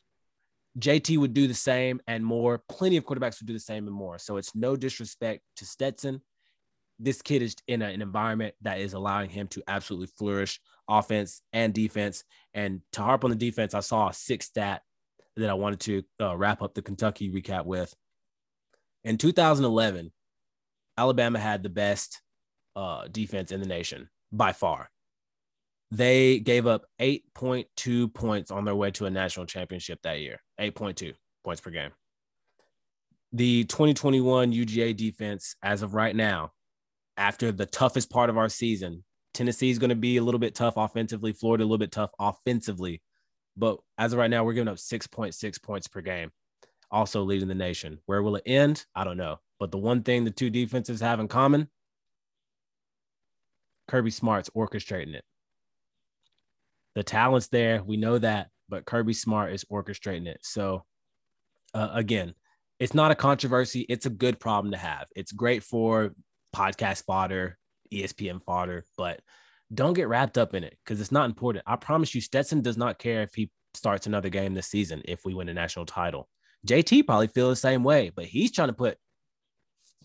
JT 0.78 1.16
would 1.18 1.32
do 1.32 1.46
the 1.46 1.54
same 1.54 2.00
and 2.06 2.24
more. 2.24 2.62
Plenty 2.68 2.96
of 2.98 3.04
quarterbacks 3.04 3.40
would 3.40 3.46
do 3.46 3.54
the 3.54 3.60
same 3.60 3.86
and 3.86 3.94
more. 3.96 4.18
So 4.18 4.36
it's 4.36 4.54
no 4.54 4.76
disrespect 4.76 5.42
to 5.56 5.64
Stetson. 5.64 6.20
This 6.98 7.22
kid 7.22 7.40
is 7.42 7.56
in 7.66 7.80
a- 7.82 7.86
an 7.88 8.02
environment 8.02 8.54
that 8.62 8.80
is 8.80 8.92
allowing 8.92 9.30
him 9.30 9.48
to 9.48 9.62
absolutely 9.68 10.08
flourish 10.08 10.60
offense 10.88 11.40
and 11.52 11.72
defense. 11.72 12.24
And 12.52 12.82
to 12.92 13.02
harp 13.02 13.24
on 13.24 13.30
the 13.30 13.36
defense, 13.36 13.72
I 13.72 13.80
saw 13.80 14.08
a 14.08 14.12
six 14.12 14.46
stat 14.46 14.82
that 15.36 15.50
I 15.50 15.54
wanted 15.54 15.80
to 15.80 16.02
uh, 16.20 16.36
wrap 16.36 16.62
up 16.62 16.74
the 16.74 16.82
Kentucky 16.82 17.30
recap 17.30 17.64
with. 17.64 17.94
In 19.04 19.18
2011, 19.18 20.12
Alabama 20.98 21.38
had 21.38 21.62
the 21.62 21.68
best 21.68 22.20
uh, 22.74 23.06
defense 23.08 23.52
in 23.52 23.60
the 23.60 23.66
nation 23.66 24.08
by 24.32 24.52
far. 24.52 24.90
They 25.90 26.40
gave 26.40 26.66
up 26.66 26.86
8.2 27.00 28.12
points 28.12 28.50
on 28.50 28.64
their 28.64 28.74
way 28.74 28.90
to 28.92 29.06
a 29.06 29.10
national 29.10 29.46
championship 29.46 30.00
that 30.02 30.20
year. 30.20 30.40
8.2 30.60 31.14
points 31.44 31.60
per 31.60 31.70
game. 31.70 31.90
The 33.32 33.64
2021 33.64 34.52
UGA 34.52 34.96
defense, 34.96 35.56
as 35.62 35.82
of 35.82 35.94
right 35.94 36.14
now, 36.14 36.52
after 37.16 37.52
the 37.52 37.66
toughest 37.66 38.10
part 38.10 38.30
of 38.30 38.38
our 38.38 38.48
season, 38.48 39.04
Tennessee 39.34 39.70
is 39.70 39.78
going 39.78 39.90
to 39.90 39.96
be 39.96 40.16
a 40.16 40.22
little 40.22 40.38
bit 40.38 40.54
tough 40.54 40.74
offensively, 40.76 41.32
Florida 41.32 41.62
a 41.62 41.66
little 41.66 41.78
bit 41.78 41.92
tough 41.92 42.10
offensively. 42.18 43.02
But 43.56 43.78
as 43.98 44.12
of 44.12 44.18
right 44.18 44.30
now, 44.30 44.44
we're 44.44 44.52
giving 44.52 44.68
up 44.68 44.76
6.6 44.76 45.62
points 45.62 45.88
per 45.88 46.00
game, 46.00 46.30
also 46.90 47.22
leading 47.22 47.48
the 47.48 47.54
nation. 47.54 47.98
Where 48.06 48.22
will 48.22 48.36
it 48.36 48.42
end? 48.46 48.84
I 48.94 49.04
don't 49.04 49.16
know. 49.16 49.38
But 49.58 49.70
the 49.70 49.78
one 49.78 50.02
thing 50.02 50.24
the 50.24 50.30
two 50.30 50.50
defenses 50.50 51.00
have 51.00 51.20
in 51.20 51.28
common 51.28 51.68
Kirby 53.88 54.10
Smart's 54.10 54.50
orchestrating 54.50 55.14
it. 55.14 55.24
The 56.94 57.02
talent's 57.02 57.48
there, 57.48 57.82
we 57.82 57.96
know 57.96 58.18
that, 58.18 58.48
but 58.68 58.84
Kirby 58.84 59.12
Smart 59.12 59.52
is 59.52 59.64
orchestrating 59.64 60.26
it. 60.26 60.40
So 60.42 60.84
uh, 61.74 61.90
again, 61.92 62.34
it's 62.78 62.94
not 62.94 63.10
a 63.10 63.14
controversy. 63.14 63.86
It's 63.88 64.06
a 64.06 64.10
good 64.10 64.40
problem 64.40 64.72
to 64.72 64.78
have. 64.78 65.06
It's 65.14 65.32
great 65.32 65.62
for 65.62 66.14
podcast 66.54 67.04
fodder, 67.04 67.58
ESPN 67.92 68.42
fodder, 68.42 68.84
but 68.96 69.20
don't 69.74 69.94
get 69.94 70.08
wrapped 70.08 70.38
up 70.38 70.54
in 70.54 70.64
it 70.64 70.76
because 70.84 71.00
it's 71.00 71.12
not 71.12 71.26
important. 71.26 71.64
I 71.66 71.76
promise 71.76 72.14
you, 72.14 72.20
Stetson 72.20 72.62
does 72.62 72.76
not 72.76 72.98
care 72.98 73.22
if 73.22 73.34
he 73.34 73.50
starts 73.74 74.06
another 74.06 74.28
game 74.28 74.54
this 74.54 74.68
season 74.68 75.02
if 75.04 75.24
we 75.24 75.34
win 75.34 75.48
a 75.48 75.54
national 75.54 75.86
title. 75.86 76.28
JT 76.66 77.06
probably 77.06 77.28
feel 77.28 77.48
the 77.48 77.56
same 77.56 77.84
way, 77.84 78.10
but 78.14 78.24
he's 78.24 78.52
trying 78.52 78.68
to 78.68 78.74
put 78.74 78.98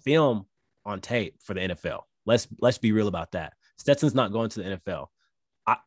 film 0.03 0.45
on 0.85 0.99
tape 0.99 1.35
for 1.43 1.53
the 1.53 1.61
NFL. 1.61 2.01
Let's 2.25 2.47
let's 2.59 2.77
be 2.77 2.91
real 2.91 3.07
about 3.07 3.31
that. 3.31 3.53
Stetson's 3.77 4.15
not 4.15 4.31
going 4.31 4.49
to 4.49 4.61
the 4.61 4.77
NFL. 4.77 5.07
I, 5.65 5.77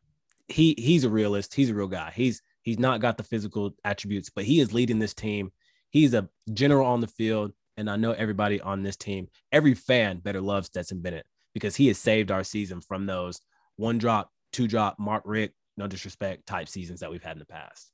he 0.47 0.75
he's 0.77 1.03
a 1.03 1.09
realist. 1.09 1.53
He's 1.53 1.69
a 1.69 1.75
real 1.75 1.87
guy. 1.87 2.11
He's 2.13 2.41
he's 2.61 2.79
not 2.79 2.99
got 2.99 3.17
the 3.17 3.23
physical 3.23 3.75
attributes, 3.85 4.29
but 4.29 4.43
he 4.43 4.59
is 4.59 4.73
leading 4.73 4.99
this 4.99 5.13
team. 5.13 5.51
He's 5.89 6.13
a 6.13 6.27
general 6.53 6.87
on 6.87 6.99
the 6.99 7.07
field, 7.07 7.53
and 7.77 7.89
I 7.89 7.95
know 7.95 8.11
everybody 8.11 8.59
on 8.59 8.83
this 8.83 8.97
team, 8.97 9.27
every 9.51 9.75
fan 9.75 10.19
better 10.19 10.41
love 10.41 10.65
Stetson 10.65 11.01
Bennett 11.01 11.25
because 11.53 11.75
he 11.75 11.87
has 11.87 11.97
saved 11.97 12.31
our 12.31 12.43
season 12.43 12.81
from 12.81 13.05
those 13.05 13.39
one 13.77 13.97
drop, 13.97 14.29
two 14.51 14.67
drop, 14.67 14.97
Mark 14.99 15.23
Richt, 15.25 15.53
no 15.77 15.87
disrespect 15.87 16.45
type 16.45 16.69
seasons 16.69 17.01
that 17.01 17.11
we've 17.11 17.23
had 17.23 17.33
in 17.33 17.39
the 17.39 17.45
past. 17.45 17.91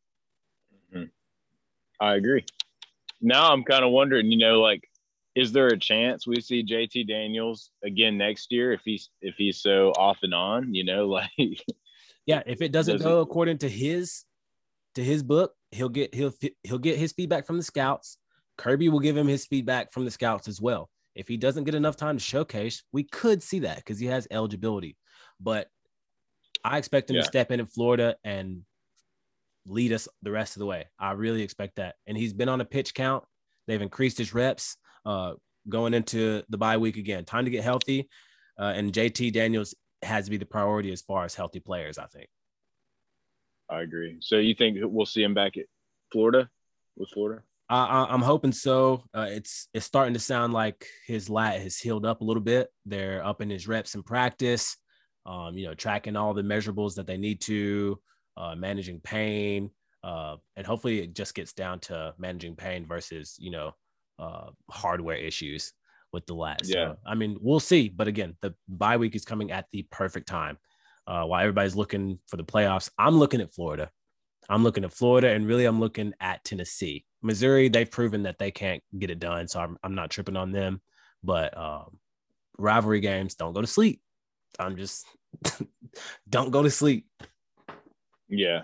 Mm-hmm. 0.94 1.06
I 2.00 2.16
agree. 2.16 2.46
Now 3.22 3.52
I'm 3.52 3.64
kind 3.64 3.84
of 3.84 3.92
wondering, 3.92 4.32
you 4.32 4.38
know, 4.38 4.62
like, 4.62 4.88
is 5.36 5.52
there 5.52 5.68
a 5.68 5.78
chance 5.78 6.28
we 6.28 6.42
see 6.42 6.64
JT 6.64 7.08
Daniels 7.08 7.72
again 7.84 8.18
next 8.18 8.52
year 8.52 8.74
if 8.74 8.82
he's 8.84 9.10
if 9.22 9.36
he's 9.38 9.62
so 9.62 9.92
off 9.92 10.20
and 10.24 10.34
on? 10.34 10.74
You 10.74 10.84
know, 10.84 11.08
like, 11.38 11.64
yeah, 12.26 12.42
if 12.46 12.62
it 12.62 12.72
doesn't, 12.72 12.98
doesn't 12.98 13.10
go 13.10 13.22
according 13.22 13.60
to 13.60 13.70
his 13.70 14.26
to 14.96 15.04
his 15.04 15.24
book, 15.24 15.54
he'll 15.72 15.90
get 15.90 16.14
he'll 16.14 16.34
he'll 16.64 16.80
get 16.80 16.98
his 16.98 17.14
feedback 17.14 17.46
from 17.46 17.58
the 17.58 17.64
scouts. 17.64 18.18
Kirby 18.58 18.90
will 18.90 19.00
give 19.00 19.18
him 19.18 19.28
his 19.28 19.46
feedback 19.46 19.94
from 19.94 20.06
the 20.06 20.12
scouts 20.12 20.48
as 20.48 20.62
well. 20.62 20.90
If 21.16 21.28
he 21.28 21.38
doesn't 21.38 21.66
get 21.66 21.76
enough 21.76 21.98
time 21.98 22.18
to 22.18 22.24
showcase, 22.24 22.84
we 22.92 23.04
could 23.04 23.44
see 23.44 23.60
that 23.60 23.78
because 23.78 24.00
he 24.00 24.08
has 24.08 24.28
eligibility. 24.32 24.98
But 25.40 25.68
I 26.64 26.78
expect 26.78 27.10
him 27.10 27.18
yeah. 27.18 27.24
to 27.24 27.28
step 27.28 27.52
in 27.52 27.60
in 27.60 27.66
Florida 27.66 28.16
and 28.24 28.62
lead 29.66 29.92
us 29.92 30.08
the 30.22 30.32
rest 30.32 30.56
of 30.56 30.60
the 30.60 30.66
way. 30.66 30.88
I 31.00 31.12
really 31.12 31.42
expect 31.42 31.76
that. 31.76 31.96
And 32.08 32.18
he's 32.18 32.34
been 32.34 32.50
on 32.50 32.62
a 32.62 32.66
pitch 32.66 32.94
count. 32.94 33.24
They've 33.68 33.82
increased 33.82 34.18
his 34.18 34.34
reps 34.34 34.78
uh, 35.06 35.34
going 35.68 35.94
into 35.94 36.44
the 36.50 36.58
bye 36.58 36.78
week 36.78 36.98
again. 36.98 37.26
Time 37.26 37.46
to 37.46 37.52
get 37.52 37.64
healthy. 37.64 38.10
Uh, 38.60 38.74
and 38.76 38.94
JT 38.94 39.34
Daniels 39.34 39.76
has 40.02 40.26
to 40.26 40.32
be 40.32 40.38
the 40.38 40.46
priority 40.46 40.92
as 40.92 41.02
far 41.02 41.26
as 41.26 41.36
healthy 41.36 41.60
players, 41.60 41.98
I 41.98 42.06
think. 42.06 42.28
I 43.70 43.82
agree. 43.82 44.18
So 44.20 44.38
you 44.38 44.54
think 44.54 44.78
we'll 44.82 45.06
see 45.06 45.24
him 45.24 45.34
back 45.34 45.58
at 45.58 45.66
Florida 46.12 46.50
with 46.98 47.10
Florida? 47.10 47.44
I, 47.76 48.14
am 48.14 48.22
hoping 48.22 48.52
so. 48.52 49.04
Uh, 49.14 49.28
it's 49.30 49.68
it's 49.74 49.86
starting 49.86 50.14
to 50.14 50.20
sound 50.20 50.54
like 50.54 50.86
his 51.08 51.30
lat 51.30 51.62
has 51.62 51.78
healed 51.78 52.06
up 52.06 52.22
a 52.22 52.24
little 52.24 52.44
bit. 52.44 52.70
They're 52.86 53.26
upping 53.26 53.50
his 53.50 53.68
reps 53.68 53.96
in 53.96 54.04
practice 54.04 54.76
um, 55.26 55.58
you 55.58 55.68
know, 55.68 55.74
tracking 55.74 56.16
all 56.16 56.34
the 56.34 56.42
measurables 56.42 56.96
that 56.96 57.08
they 57.08 57.18
need 57.18 57.42
to, 57.42 58.00
uh, 58.38 58.56
managing 58.56 59.00
pain, 59.02 59.70
uh, 60.04 60.38
and 60.56 60.66
hopefully 60.66 61.00
it 61.00 61.14
just 61.14 61.36
gets 61.36 61.54
down 61.54 61.80
to 61.80 62.14
managing 62.18 62.56
pain 62.56 62.86
versus 62.86 63.36
you 63.40 63.52
know 63.52 63.72
uh, 64.20 64.50
hardware 64.70 65.18
issues 65.18 65.74
with 66.12 66.26
the 66.26 66.34
lat. 66.34 66.62
Yeah. 66.64 66.74
So, 66.74 66.98
I 67.06 67.16
mean, 67.16 67.38
we'll 67.40 67.60
see. 67.60 67.90
But 67.90 68.08
again, 68.08 68.36
the 68.42 68.54
bye 68.68 68.98
week 68.98 69.16
is 69.16 69.26
coming 69.26 69.52
at 69.52 69.66
the 69.72 69.84
perfect 69.92 70.28
time. 70.28 70.58
Uh, 71.08 71.24
while 71.24 71.42
everybody's 71.42 71.76
looking 71.76 72.20
for 72.28 72.38
the 72.38 72.44
playoffs, 72.44 72.90
I'm 72.98 73.18
looking 73.18 73.42
at 73.42 73.54
Florida. 73.54 73.90
I'm 74.50 74.64
looking 74.64 74.84
at 74.84 74.94
Florida, 74.94 75.30
and 75.30 75.48
really, 75.48 75.66
I'm 75.66 75.80
looking 75.80 76.14
at 76.20 76.44
Tennessee. 76.44 77.06
Missouri, 77.22 77.70
they've 77.70 77.90
proven 77.90 78.24
that 78.24 78.40
they 78.40 78.52
can't 78.52 78.84
get 78.98 79.12
it 79.12 79.20
done, 79.20 79.48
so 79.48 79.60
I'm, 79.60 79.78
I'm 79.84 79.96
not 79.96 80.10
tripping 80.10 80.38
on 80.38 80.52
them. 80.52 80.82
But 81.24 81.56
um, 81.58 82.00
rivalry 82.58 83.00
games 83.00 83.36
don't 83.36 83.54
go 83.54 83.62
to 83.62 83.68
sleep. 83.68 84.02
I'm 84.60 84.76
just 84.76 85.06
don't 86.30 86.52
go 86.52 86.64
to 86.64 86.72
sleep. 86.72 87.06
Yeah. 88.28 88.62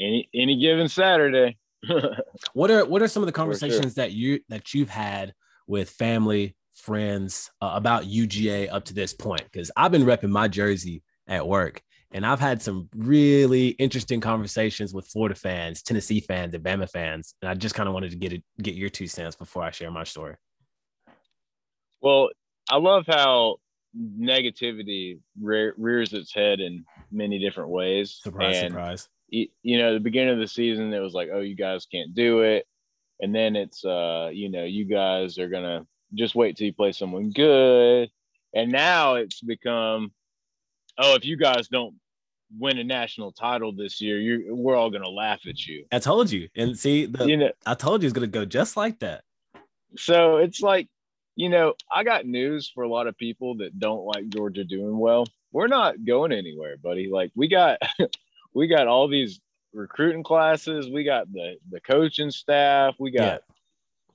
Any 0.00 0.28
any 0.34 0.60
given 0.60 0.88
Saturday. 0.88 1.56
what 2.54 2.70
are 2.70 2.84
what 2.84 3.02
are 3.02 3.08
some 3.08 3.22
of 3.22 3.26
the 3.26 3.32
conversations 3.32 3.94
sure. 3.94 4.04
that 4.04 4.12
you 4.12 4.40
that 4.48 4.74
you've 4.74 4.88
had 4.88 5.34
with 5.66 5.90
family, 5.90 6.56
friends 6.74 7.50
uh, 7.60 7.72
about 7.74 8.04
UGA 8.04 8.72
up 8.72 8.86
to 8.86 8.94
this 8.94 9.12
point? 9.12 9.44
Because 9.44 9.70
I've 9.76 9.92
been 9.92 10.04
repping 10.04 10.30
my 10.30 10.48
jersey 10.48 11.02
at 11.26 11.46
work, 11.46 11.82
and 12.14 12.24
I've 12.24 12.40
had 12.40 12.62
some 12.62 12.88
really 12.94 13.70
interesting 13.70 14.20
conversations 14.20 14.94
with 14.94 15.06
Florida 15.08 15.34
fans, 15.34 15.82
Tennessee 15.82 16.20
fans, 16.20 16.54
and 16.54 16.64
Bama 16.64 16.88
fans, 16.88 17.34
and 17.42 17.50
I 17.50 17.54
just 17.54 17.74
kind 17.74 17.88
of 17.88 17.92
wanted 17.92 18.12
to 18.12 18.16
get 18.16 18.32
it 18.32 18.42
get 18.62 18.76
your 18.76 18.88
two 18.88 19.08
cents 19.08 19.34
before 19.34 19.64
I 19.64 19.72
share 19.72 19.90
my 19.90 20.04
story. 20.04 20.36
Well, 22.00 22.30
I 22.70 22.76
love 22.76 23.04
how 23.06 23.56
negativity 23.96 25.18
re- 25.40 25.72
rears 25.76 26.12
its 26.12 26.32
head 26.32 26.60
in 26.60 26.84
many 27.10 27.38
different 27.38 27.70
ways. 27.70 28.20
Surprise, 28.22 28.58
and, 28.58 28.72
surprise. 28.72 29.08
You 29.28 29.78
know, 29.78 29.92
the 29.92 30.00
beginning 30.00 30.34
of 30.34 30.38
the 30.38 30.46
season, 30.46 30.92
it 30.92 31.00
was 31.00 31.14
like, 31.14 31.30
oh, 31.32 31.40
you 31.40 31.56
guys 31.56 31.86
can't 31.86 32.14
do 32.14 32.40
it. 32.42 32.66
And 33.20 33.34
then 33.34 33.56
it's, 33.56 33.84
uh, 33.84 34.30
you 34.32 34.50
know, 34.50 34.64
you 34.64 34.84
guys 34.84 35.38
are 35.38 35.48
going 35.48 35.64
to 35.64 35.86
just 36.14 36.34
wait 36.34 36.56
till 36.56 36.66
you 36.66 36.72
play 36.72 36.92
someone 36.92 37.30
good. 37.30 38.10
And 38.54 38.70
now 38.70 39.14
it's 39.14 39.40
become, 39.40 40.12
oh, 40.98 41.16
if 41.16 41.24
you 41.24 41.36
guys 41.36 41.68
don't 41.68 41.94
win 42.58 42.78
a 42.78 42.84
national 42.84 43.32
title 43.32 43.72
this 43.72 44.00
year, 44.00 44.18
you 44.18 44.54
we're 44.54 44.76
all 44.76 44.90
going 44.90 45.02
to 45.02 45.10
laugh 45.10 45.40
at 45.48 45.66
you. 45.66 45.84
I 45.92 45.98
told 45.98 46.30
you. 46.30 46.48
And 46.56 46.78
see, 46.78 47.06
the, 47.06 47.26
you 47.26 47.36
know, 47.36 47.50
I 47.66 47.74
told 47.74 48.02
you 48.02 48.06
it's 48.06 48.14
going 48.14 48.30
to 48.30 48.38
go 48.38 48.44
just 48.44 48.76
like 48.76 49.00
that. 49.00 49.24
So 49.96 50.38
it's 50.38 50.60
like, 50.60 50.88
you 51.36 51.48
know, 51.48 51.74
I 51.90 52.04
got 52.04 52.26
news 52.26 52.70
for 52.72 52.84
a 52.84 52.88
lot 52.88 53.06
of 53.06 53.16
people 53.16 53.56
that 53.56 53.78
don't 53.78 54.04
like 54.04 54.28
Georgia 54.28 54.64
doing 54.64 54.98
well. 54.98 55.26
We're 55.52 55.68
not 55.68 56.04
going 56.04 56.32
anywhere, 56.32 56.76
buddy. 56.76 57.08
Like 57.10 57.32
we 57.34 57.48
got 57.48 57.78
we 58.54 58.66
got 58.66 58.86
all 58.86 59.08
these 59.08 59.40
recruiting 59.72 60.22
classes, 60.22 60.88
we 60.88 61.04
got 61.04 61.32
the 61.32 61.56
the 61.70 61.80
coaching 61.80 62.30
staff, 62.30 62.94
we 62.98 63.10
got 63.10 63.42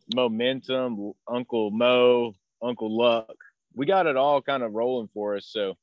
yeah. 0.08 0.16
momentum, 0.16 1.14
Uncle 1.28 1.72
Mo, 1.72 2.36
Uncle 2.62 2.96
Luck. 2.96 3.36
We 3.76 3.86
got 3.86 4.08
it 4.08 4.18
all 4.18 4.42
kind 4.42 4.64
of 4.64 4.74
rolling 4.74 5.10
for 5.14 5.36
us. 5.36 5.46
So 5.48 5.76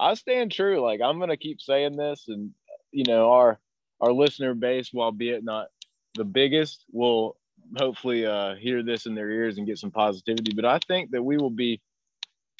I 0.00 0.14
stand 0.14 0.52
true. 0.52 0.80
Like 0.80 1.00
I'm 1.00 1.18
gonna 1.20 1.36
keep 1.36 1.60
saying 1.60 1.96
this 1.96 2.26
and 2.28 2.50
you 2.92 3.04
know, 3.06 3.30
our 3.30 3.58
our 4.00 4.12
listener 4.12 4.54
base, 4.54 4.90
while 4.92 5.12
be 5.12 5.30
it 5.30 5.44
not 5.44 5.68
the 6.14 6.24
biggest, 6.24 6.84
will 6.90 7.36
hopefully 7.76 8.26
uh, 8.26 8.54
hear 8.54 8.82
this 8.82 9.06
in 9.06 9.14
their 9.14 9.30
ears 9.30 9.58
and 9.58 9.66
get 9.66 9.78
some 9.78 9.90
positivity. 9.90 10.52
But 10.54 10.64
I 10.64 10.78
think 10.88 11.10
that 11.10 11.22
we 11.22 11.36
will 11.36 11.50
be 11.50 11.80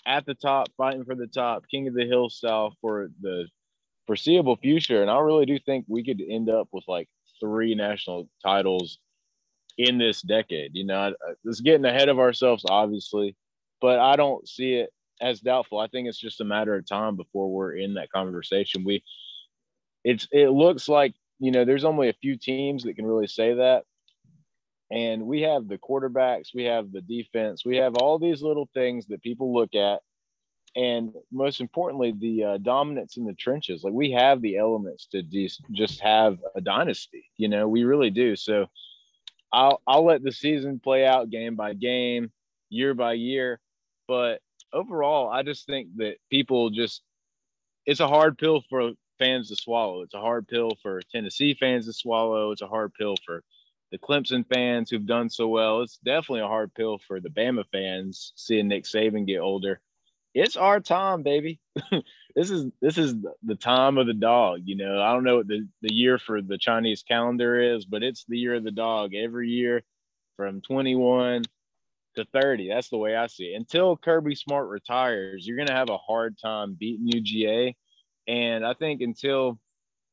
at 0.06 0.26
the 0.26 0.34
top, 0.34 0.68
fighting 0.76 1.04
for 1.04 1.14
the 1.14 1.26
top, 1.26 1.64
king 1.70 1.88
of 1.88 1.94
the 1.94 2.06
hill 2.06 2.30
style 2.30 2.76
for 2.80 3.10
the 3.20 3.46
foreseeable 4.06 4.56
future. 4.56 5.02
And 5.02 5.10
I 5.10 5.18
really 5.20 5.46
do 5.46 5.58
think 5.58 5.84
we 5.88 6.04
could 6.04 6.22
end 6.26 6.48
up 6.48 6.68
with 6.72 6.84
like 6.86 7.08
three 7.40 7.74
national 7.74 8.28
titles 8.42 8.98
in 9.78 9.98
this 9.98 10.22
decade. 10.22 10.72
You 10.74 10.84
know, 10.84 11.14
it's 11.44 11.60
getting 11.60 11.84
ahead 11.84 12.08
of 12.08 12.18
ourselves, 12.18 12.64
obviously, 12.68 13.36
but 13.80 13.98
I 13.98 14.16
don't 14.16 14.46
see 14.48 14.74
it 14.74 14.90
as 15.20 15.40
doubtful. 15.40 15.78
I 15.78 15.88
think 15.88 16.08
it's 16.08 16.18
just 16.18 16.40
a 16.40 16.44
matter 16.44 16.74
of 16.74 16.86
time 16.86 17.16
before 17.16 17.50
we're 17.50 17.76
in 17.76 17.94
that 17.94 18.10
conversation. 18.10 18.84
We, 18.84 19.02
it's, 20.04 20.26
it 20.32 20.50
looks 20.50 20.88
like, 20.88 21.14
you 21.38 21.50
know, 21.50 21.64
there's 21.64 21.84
only 21.84 22.08
a 22.08 22.14
few 22.14 22.36
teams 22.36 22.84
that 22.84 22.94
can 22.94 23.06
really 23.06 23.26
say 23.26 23.54
that. 23.54 23.84
And 24.90 25.22
we 25.26 25.42
have 25.42 25.68
the 25.68 25.78
quarterbacks, 25.78 26.48
we 26.54 26.64
have 26.64 26.90
the 26.90 27.00
defense, 27.00 27.64
we 27.64 27.76
have 27.76 27.94
all 27.94 28.18
these 28.18 28.42
little 28.42 28.68
things 28.74 29.06
that 29.06 29.22
people 29.22 29.54
look 29.54 29.74
at. 29.74 30.00
And 30.76 31.12
most 31.32 31.60
importantly, 31.60 32.14
the 32.16 32.44
uh, 32.44 32.58
dominance 32.58 33.16
in 33.16 33.24
the 33.24 33.34
trenches. 33.34 33.82
Like 33.82 33.92
we 33.92 34.12
have 34.12 34.40
the 34.40 34.56
elements 34.56 35.06
to 35.12 35.22
de- 35.22 35.50
just 35.72 36.00
have 36.00 36.38
a 36.54 36.60
dynasty, 36.60 37.24
you 37.36 37.48
know, 37.48 37.68
we 37.68 37.84
really 37.84 38.10
do. 38.10 38.36
So 38.36 38.66
I'll, 39.52 39.80
I'll 39.86 40.04
let 40.04 40.22
the 40.22 40.32
season 40.32 40.80
play 40.80 41.06
out 41.06 41.30
game 41.30 41.56
by 41.56 41.74
game, 41.74 42.30
year 42.68 42.94
by 42.94 43.14
year. 43.14 43.60
But 44.06 44.40
overall, 44.72 45.28
I 45.28 45.42
just 45.42 45.66
think 45.66 45.88
that 45.96 46.16
people 46.30 46.70
just, 46.70 47.02
it's 47.86 48.00
a 48.00 48.08
hard 48.08 48.38
pill 48.38 48.62
for 48.68 48.92
fans 49.18 49.48
to 49.48 49.56
swallow. 49.56 50.02
It's 50.02 50.14
a 50.14 50.20
hard 50.20 50.48
pill 50.48 50.72
for 50.82 51.00
Tennessee 51.12 51.54
fans 51.54 51.86
to 51.86 51.92
swallow. 51.92 52.50
It's 52.50 52.62
a 52.62 52.66
hard 52.66 52.94
pill 52.94 53.16
for 53.24 53.42
the 53.92 53.98
Clemson 53.98 54.44
fans 54.52 54.90
who've 54.90 55.06
done 55.06 55.28
so 55.30 55.48
well. 55.48 55.82
It's 55.82 55.98
definitely 55.98 56.40
a 56.40 56.48
hard 56.48 56.74
pill 56.74 56.98
for 57.06 57.20
the 57.20 57.28
Bama 57.28 57.64
fans 57.72 58.32
seeing 58.36 58.68
Nick 58.68 58.84
Saban 58.84 59.26
get 59.26 59.40
older. 59.40 59.80
It's 60.32 60.56
our 60.56 60.80
time, 60.80 61.22
baby. 61.22 61.58
this 62.36 62.50
is 62.50 62.66
this 62.80 62.98
is 62.98 63.16
the 63.42 63.56
time 63.56 63.98
of 63.98 64.06
the 64.06 64.14
dog. 64.14 64.60
You 64.64 64.76
know, 64.76 65.00
I 65.02 65.12
don't 65.12 65.24
know 65.24 65.38
what 65.38 65.48
the, 65.48 65.66
the 65.82 65.92
year 65.92 66.18
for 66.18 66.40
the 66.40 66.56
Chinese 66.56 67.02
calendar 67.02 67.60
is, 67.60 67.84
but 67.84 68.04
it's 68.04 68.24
the 68.28 68.38
year 68.38 68.54
of 68.54 68.64
the 68.64 68.70
dog 68.70 69.14
every 69.14 69.48
year 69.48 69.82
from 70.36 70.60
21 70.60 71.42
to 72.16 72.24
30. 72.32 72.68
That's 72.68 72.88
the 72.90 72.98
way 72.98 73.16
I 73.16 73.26
see 73.26 73.52
it. 73.52 73.56
Until 73.56 73.96
Kirby 73.96 74.34
Smart 74.34 74.68
retires, 74.68 75.46
you're 75.46 75.56
going 75.56 75.68
to 75.68 75.74
have 75.74 75.90
a 75.90 75.98
hard 75.98 76.36
time 76.38 76.76
beating 76.78 77.08
UGA. 77.08 77.74
And 78.28 78.64
I 78.64 78.74
think 78.74 79.00
until 79.00 79.58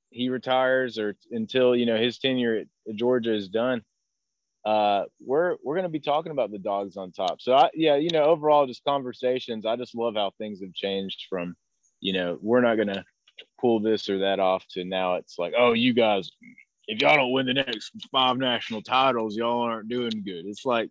he 0.10 0.30
retires 0.30 0.98
or 0.98 1.16
until, 1.32 1.76
you 1.76 1.86
know, 1.86 1.98
his 1.98 2.18
tenure 2.18 2.64
at 2.88 2.96
Georgia 2.96 3.34
is 3.34 3.50
done, 3.50 3.82
uh, 4.66 5.06
we're 5.22 5.56
we're 5.64 5.76
going 5.76 5.84
to 5.84 5.90
be 5.90 6.00
talking 6.00 6.32
about 6.32 6.52
the 6.52 6.58
dogs 6.58 6.98
on 6.98 7.12
top. 7.12 7.42
So 7.42 7.54
I, 7.54 7.70
yeah, 7.74 7.96
you 7.96 8.10
know, 8.10 8.24
overall, 8.24 8.68
just 8.68 8.84
conversations. 8.84 9.66
I 9.66 9.76
just 9.76 9.96
love 9.96 10.16
how 10.16 10.32
things 10.38 10.62
have 10.62 10.74
changed 10.74 11.26
from, 11.30 11.56
you 12.02 12.14
know, 12.14 12.38
we're 12.42 12.62
not 12.62 12.76
going 12.76 12.90
to 12.90 13.04
pull 13.62 13.80
this 13.80 14.10
or 14.10 14.20
that 14.20 14.40
off 14.40 14.66
to 14.72 14.84
now 14.84 15.16
it's 15.16 15.38
like, 15.38 15.54
oh, 15.58 15.74
you 15.74 15.94
guys, 15.94 16.30
if 16.88 17.02
y'all 17.02 17.16
don't 17.16 17.32
win 17.32 17.46
the 17.46 17.54
next 17.54 17.92
five 18.12 18.38
national 18.38 18.82
titles, 18.82 19.36
y'all 19.36 19.62
aren't 19.62 19.90
doing 19.90 20.24
good. 20.26 20.46
It's 20.46 20.66
like 20.66 20.90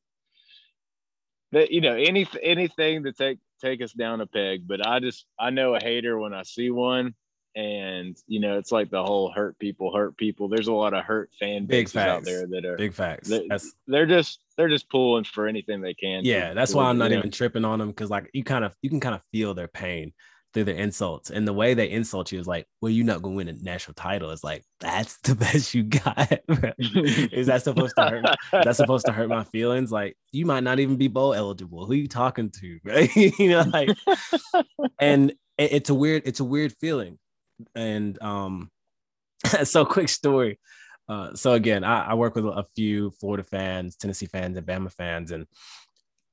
that, 1.52 1.70
you 1.70 1.80
know, 1.80 1.94
any 1.94 2.26
anything 2.42 3.04
to 3.04 3.12
take 3.12 3.38
take 3.62 3.80
us 3.82 3.92
down 3.92 4.20
a 4.20 4.26
peg. 4.26 4.66
But 4.66 4.86
I 4.86 5.00
just 5.00 5.26
I 5.38 5.50
know 5.50 5.74
a 5.74 5.80
hater 5.80 6.18
when 6.18 6.34
I 6.34 6.42
see 6.42 6.70
one, 6.70 7.14
and 7.54 8.16
you 8.26 8.40
know, 8.40 8.58
it's 8.58 8.72
like 8.72 8.90
the 8.90 9.02
whole 9.02 9.32
hurt 9.32 9.58
people 9.58 9.94
hurt 9.94 10.16
people. 10.16 10.48
There's 10.48 10.68
a 10.68 10.72
lot 10.72 10.92
of 10.94 11.04
hurt 11.04 11.30
fan 11.40 11.66
Big 11.66 11.86
bases 11.86 11.96
out 11.96 12.24
there 12.24 12.46
that 12.46 12.64
are 12.64 12.76
Big 12.76 12.92
facts. 12.92 13.28
they- 13.28 13.46
That's 13.48 13.72
they're 13.86 14.06
just 14.06 14.40
they're 14.56 14.68
just 14.68 14.88
pulling 14.90 15.24
for 15.24 15.46
anything 15.46 15.80
they 15.80 15.94
can. 15.94 16.22
to- 16.22 16.28
yeah, 16.28 16.54
that's 16.54 16.72
to- 16.72 16.76
why 16.78 16.84
I'm 16.90 16.98
not 16.98 17.12
even 17.12 17.30
tripping 17.30 17.64
on 17.64 17.78
them 17.78 17.88
because 17.88 18.10
like 18.10 18.30
you 18.32 18.44
kind 18.44 18.64
of 18.64 18.74
you 18.82 18.90
can 18.90 19.00
kind 19.00 19.14
of 19.14 19.22
feel 19.32 19.54
their 19.54 19.68
pain 19.68 20.12
through 20.56 20.64
their 20.64 20.74
insults 20.76 21.28
and 21.28 21.46
the 21.46 21.52
way 21.52 21.74
they 21.74 21.90
insult 21.90 22.32
you 22.32 22.40
is 22.40 22.46
like, 22.46 22.66
well, 22.80 22.88
you're 22.88 23.04
not 23.04 23.20
gonna 23.20 23.34
win 23.34 23.48
a 23.48 23.52
national 23.52 23.92
title. 23.92 24.30
It's 24.30 24.42
like 24.42 24.64
that's 24.80 25.18
the 25.22 25.34
best 25.34 25.74
you 25.74 25.82
got. 25.82 26.40
is 26.78 27.48
that 27.48 27.62
supposed 27.62 27.94
to 27.98 28.04
hurt? 28.08 28.24
Is 28.54 28.64
that 28.64 28.76
supposed 28.76 29.04
to 29.04 29.12
hurt 29.12 29.28
my 29.28 29.44
feelings? 29.44 29.92
Like 29.92 30.16
you 30.32 30.46
might 30.46 30.62
not 30.64 30.78
even 30.80 30.96
be 30.96 31.08
bowl 31.08 31.34
eligible. 31.34 31.84
Who 31.84 31.92
you 31.92 32.08
talking 32.08 32.50
to? 32.60 32.78
Right? 32.84 33.14
you 33.14 33.50
know, 33.50 33.64
like 33.70 33.90
and 34.98 35.32
it- 35.58 35.72
it's 35.72 35.90
a 35.90 35.94
weird, 35.94 36.22
it's 36.24 36.40
a 36.40 36.44
weird 36.44 36.72
feeling. 36.80 37.18
And 37.74 38.20
um, 38.22 38.70
so 39.64 39.84
quick 39.84 40.08
story. 40.08 40.58
Uh, 41.06 41.34
so 41.34 41.52
again, 41.52 41.84
I, 41.84 42.06
I 42.06 42.14
work 42.14 42.34
with 42.34 42.46
a 42.46 42.64
few 42.74 43.10
Florida 43.10 43.44
fans, 43.44 43.96
Tennessee 43.96 44.26
fans, 44.26 44.56
and 44.56 44.66
Bama 44.66 44.90
fans, 44.90 45.32
and 45.32 45.46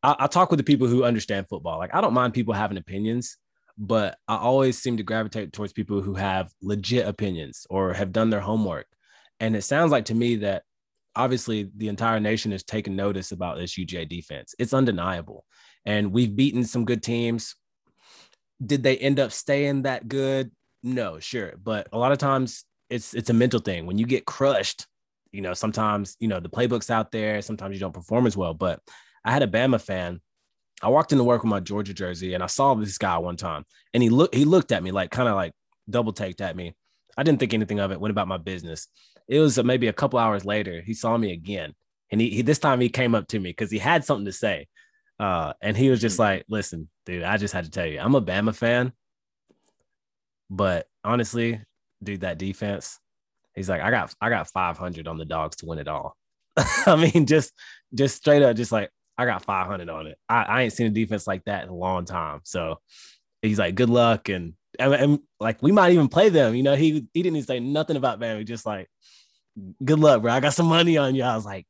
I, 0.02 0.16
I 0.20 0.28
talk 0.28 0.50
with 0.50 0.60
the 0.60 0.64
people 0.64 0.88
who 0.88 1.04
understand 1.04 1.50
football. 1.50 1.78
Like 1.78 1.94
I 1.94 2.00
don't 2.00 2.14
mind 2.14 2.34
people 2.34 2.54
having 2.54 2.78
opinions, 2.78 3.38
but 3.78 4.18
I 4.28 4.38
always 4.38 4.78
seem 4.78 4.98
to 4.98 5.04
gravitate 5.04 5.54
towards 5.54 5.74
people 5.74 6.02
who 6.02 6.14
have 6.16 6.52
legit 6.62 7.08
opinions 7.08 7.66
or 7.70 7.94
have 7.94 8.12
done 8.12 8.30
their 8.30 8.40
homework. 8.40 8.88
And 9.40 9.56
it 9.56 9.64
sounds 9.64 9.92
like 9.92 10.06
to 10.06 10.16
me 10.16 10.38
that 10.38 10.64
obviously 11.16 11.70
the 11.76 11.90
entire 11.90 12.20
nation 12.20 12.52
has 12.52 12.64
taken 12.64 12.96
notice 12.96 13.32
about 13.32 13.58
this 13.58 13.78
UGA 13.78 14.08
defense. 14.08 14.56
It's 14.60 14.74
undeniable. 14.74 15.46
And 15.86 16.12
we've 16.12 16.36
beaten 16.36 16.64
some 16.64 16.86
good 16.86 17.04
teams. 17.04 17.56
Did 18.64 18.84
they 18.84 18.98
end 18.98 19.20
up 19.20 19.32
staying 19.32 19.84
that 19.84 20.08
good? 20.08 20.52
No, 20.84 21.20
sure. 21.20 21.54
But 21.62 21.88
a 21.92 21.98
lot 21.98 22.12
of 22.12 22.18
times 22.18 22.66
it's 22.90 23.14
it's 23.14 23.30
a 23.30 23.34
mental 23.34 23.60
thing. 23.60 23.86
When 23.86 23.98
you 23.98 24.06
get 24.06 24.26
crushed, 24.26 24.86
you 25.32 25.42
know, 25.42 25.54
sometimes, 25.54 26.16
you 26.20 26.28
know, 26.28 26.40
the 26.40 26.50
playbook's 26.50 26.90
out 26.90 27.12
there, 27.12 27.42
sometimes 27.42 27.74
you 27.74 27.80
don't 27.80 27.94
perform 27.94 28.28
as 28.28 28.38
well. 28.38 28.54
But 28.54 28.80
I 29.26 29.32
had 29.32 29.44
a 29.44 29.48
Bama 29.48 29.82
fan. 29.82 30.22
I 30.82 30.90
walked 30.90 31.12
into 31.12 31.24
work 31.24 31.44
with 31.44 31.50
my 31.50 31.60
Georgia 31.60 31.94
jersey 31.94 32.34
and 32.34 32.44
I 32.44 32.48
saw 32.48 32.74
this 32.74 32.98
guy 32.98 33.18
one 33.18 33.38
time 33.38 33.66
and 33.94 34.04
he 34.04 34.10
looked 34.10 34.36
he 34.36 34.46
looked 34.46 34.72
at 34.72 34.84
me 34.84 34.92
like 34.92 35.12
kind 35.12 35.30
of 35.30 35.36
like 35.36 35.54
double 35.90 36.14
taked 36.14 36.42
at 36.42 36.56
me. 36.56 36.76
I 37.18 37.24
didn't 37.24 37.40
think 37.40 37.54
anything 37.54 37.80
of 37.80 37.92
it, 37.92 38.00
went 38.00 38.12
about 38.12 38.28
my 38.28 38.38
business. 38.38 38.88
It 39.28 39.40
was 39.40 39.58
uh, 39.58 39.64
maybe 39.64 39.88
a 39.88 39.94
couple 39.94 40.20
hours 40.20 40.46
later, 40.46 40.82
he 40.82 40.94
saw 40.94 41.18
me 41.18 41.32
again. 41.32 41.74
And 42.12 42.20
he, 42.20 42.30
he 42.30 42.42
this 42.42 42.60
time 42.60 42.80
he 42.80 42.90
came 42.90 43.16
up 43.16 43.28
to 43.30 43.40
me 43.40 43.50
because 43.50 43.72
he 43.72 43.78
had 43.78 44.06
something 44.06 44.26
to 44.26 44.32
say. 44.32 44.68
Uh, 45.20 45.54
and 45.62 45.78
he 45.78 45.90
was 45.90 46.02
just 46.02 46.20
like, 46.20 46.44
listen, 46.50 46.90
dude, 47.06 47.24
I 47.24 47.38
just 47.38 47.54
had 47.54 47.66
to 47.66 47.72
tell 47.72 47.86
you, 47.86 48.00
I'm 48.00 48.16
a 48.16 48.22
Bama 48.22 48.56
fan. 48.56 48.92
But 50.50 50.88
honestly, 51.04 51.62
dude, 52.04 52.22
that 52.22 52.38
defense, 52.38 53.00
he's 53.56 53.70
like, 53.70 53.82
I 53.82 53.90
got 53.90 54.14
I 54.20 54.30
got 54.30 54.50
500 54.50 55.08
on 55.08 55.18
the 55.18 55.26
dogs 55.26 55.58
to 55.58 55.66
win 55.66 55.80
it 55.80 55.88
all. 55.88 56.18
I 56.58 56.96
mean, 56.96 57.26
just 57.26 57.54
just 57.94 58.18
straight 58.18 58.44
up, 58.44 58.56
just 58.56 58.72
like 58.72 58.90
I 59.18 59.26
got 59.26 59.46
500 59.46 59.90
on 59.90 60.08
it. 60.08 60.18
I, 60.28 60.44
I 60.44 60.62
ain't 60.64 60.74
seen 60.74 60.88
a 60.88 60.92
defense 60.92 61.28
like 61.28 61.44
that 61.46 61.64
in 61.64 61.70
a 61.70 61.76
long 61.76 62.06
time. 62.06 62.42
So 62.44 62.80
he's 63.42 63.60
like, 63.60 63.76
good 63.76 63.90
luck. 63.90 64.30
And, 64.30 64.54
and, 64.80 64.94
and, 64.94 65.20
like, 65.40 65.62
we 65.62 65.72
might 65.72 65.94
even 65.94 66.08
play 66.08 66.30
them. 66.30 66.56
You 66.56 66.64
know, 66.64 66.76
he, 66.76 67.08
he 67.14 67.22
didn't 67.22 67.38
even 67.38 67.48
say 67.48 67.60
nothing 67.60 67.96
about 67.96 68.20
Bama. 68.20 68.40
He 68.40 68.44
just 68.44 68.66
like, 68.66 68.90
good 69.84 70.00
luck, 70.00 70.22
bro. 70.22 70.32
I 70.32 70.40
got 70.40 70.54
some 70.54 70.66
money 70.66 70.98
on 70.98 71.14
you. 71.16 71.24
I 71.24 71.36
was 71.36 71.46
like, 71.46 71.68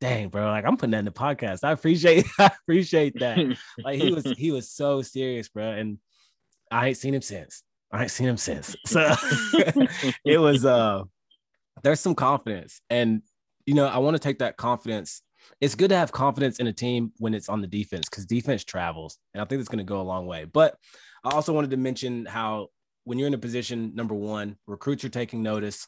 dang, 0.00 0.28
bro. 0.28 0.46
Like, 0.46 0.64
I'm 0.64 0.76
putting 0.76 0.92
that 0.92 1.00
in 1.00 1.04
the 1.04 1.10
podcast. 1.10 1.64
I 1.64 1.72
appreciate, 1.72 2.26
I 2.38 2.50
appreciate 2.62 3.18
that. 3.20 3.38
Like, 3.84 4.00
he 4.00 4.12
was, 4.12 4.24
he 4.36 4.50
was 4.50 4.70
so 4.70 5.02
serious, 5.02 5.48
bro. 5.48 5.70
And 5.70 5.98
I 6.70 6.88
ain't 6.88 6.96
seen 6.96 7.14
him 7.14 7.22
since. 7.22 7.62
I 7.92 8.02
ain't 8.02 8.10
seen 8.10 8.28
him 8.28 8.36
since. 8.36 8.74
So 8.86 9.14
it 10.24 10.38
was, 10.38 10.64
uh, 10.64 11.02
there's 11.82 12.00
some 12.00 12.14
confidence. 12.14 12.80
And, 12.88 13.22
you 13.66 13.74
know, 13.74 13.86
I 13.86 13.98
want 13.98 14.14
to 14.14 14.18
take 14.18 14.38
that 14.38 14.56
confidence 14.56 15.22
it's 15.60 15.74
good 15.74 15.90
to 15.90 15.96
have 15.96 16.12
confidence 16.12 16.58
in 16.58 16.66
a 16.66 16.72
team 16.72 17.12
when 17.18 17.34
it's 17.34 17.48
on 17.48 17.60
the 17.60 17.66
defense 17.66 18.08
because 18.08 18.26
defense 18.26 18.64
travels. 18.64 19.18
And 19.34 19.42
I 19.42 19.44
think 19.44 19.60
it's 19.60 19.68
going 19.68 19.78
to 19.78 19.84
go 19.84 20.00
a 20.00 20.02
long 20.02 20.26
way. 20.26 20.44
But 20.44 20.76
I 21.24 21.30
also 21.30 21.52
wanted 21.52 21.70
to 21.70 21.76
mention 21.76 22.26
how 22.26 22.68
when 23.04 23.18
you're 23.18 23.28
in 23.28 23.34
a 23.34 23.38
position, 23.38 23.92
number 23.94 24.14
one, 24.14 24.56
recruits 24.66 25.04
are 25.04 25.10
taking 25.10 25.42
notice, 25.42 25.86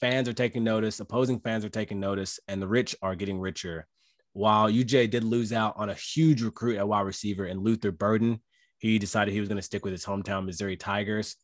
fans 0.00 0.28
are 0.28 0.34
taking 0.34 0.64
notice, 0.64 1.00
opposing 1.00 1.40
fans 1.40 1.64
are 1.64 1.70
taking 1.70 2.00
notice, 2.00 2.40
and 2.48 2.60
the 2.60 2.68
rich 2.68 2.96
are 3.02 3.14
getting 3.14 3.38
richer. 3.38 3.86
While 4.32 4.68
UJ 4.68 5.10
did 5.10 5.22
lose 5.22 5.52
out 5.52 5.74
on 5.76 5.90
a 5.90 5.94
huge 5.94 6.42
recruit 6.42 6.76
at 6.76 6.88
wide 6.88 7.02
receiver 7.02 7.44
and 7.44 7.62
Luther 7.62 7.92
Burden, 7.92 8.40
he 8.78 8.98
decided 8.98 9.32
he 9.32 9.40
was 9.40 9.48
going 9.48 9.56
to 9.56 9.62
stick 9.62 9.84
with 9.84 9.92
his 9.92 10.04
hometown 10.04 10.44
Missouri 10.44 10.76
Tigers. 10.76 11.36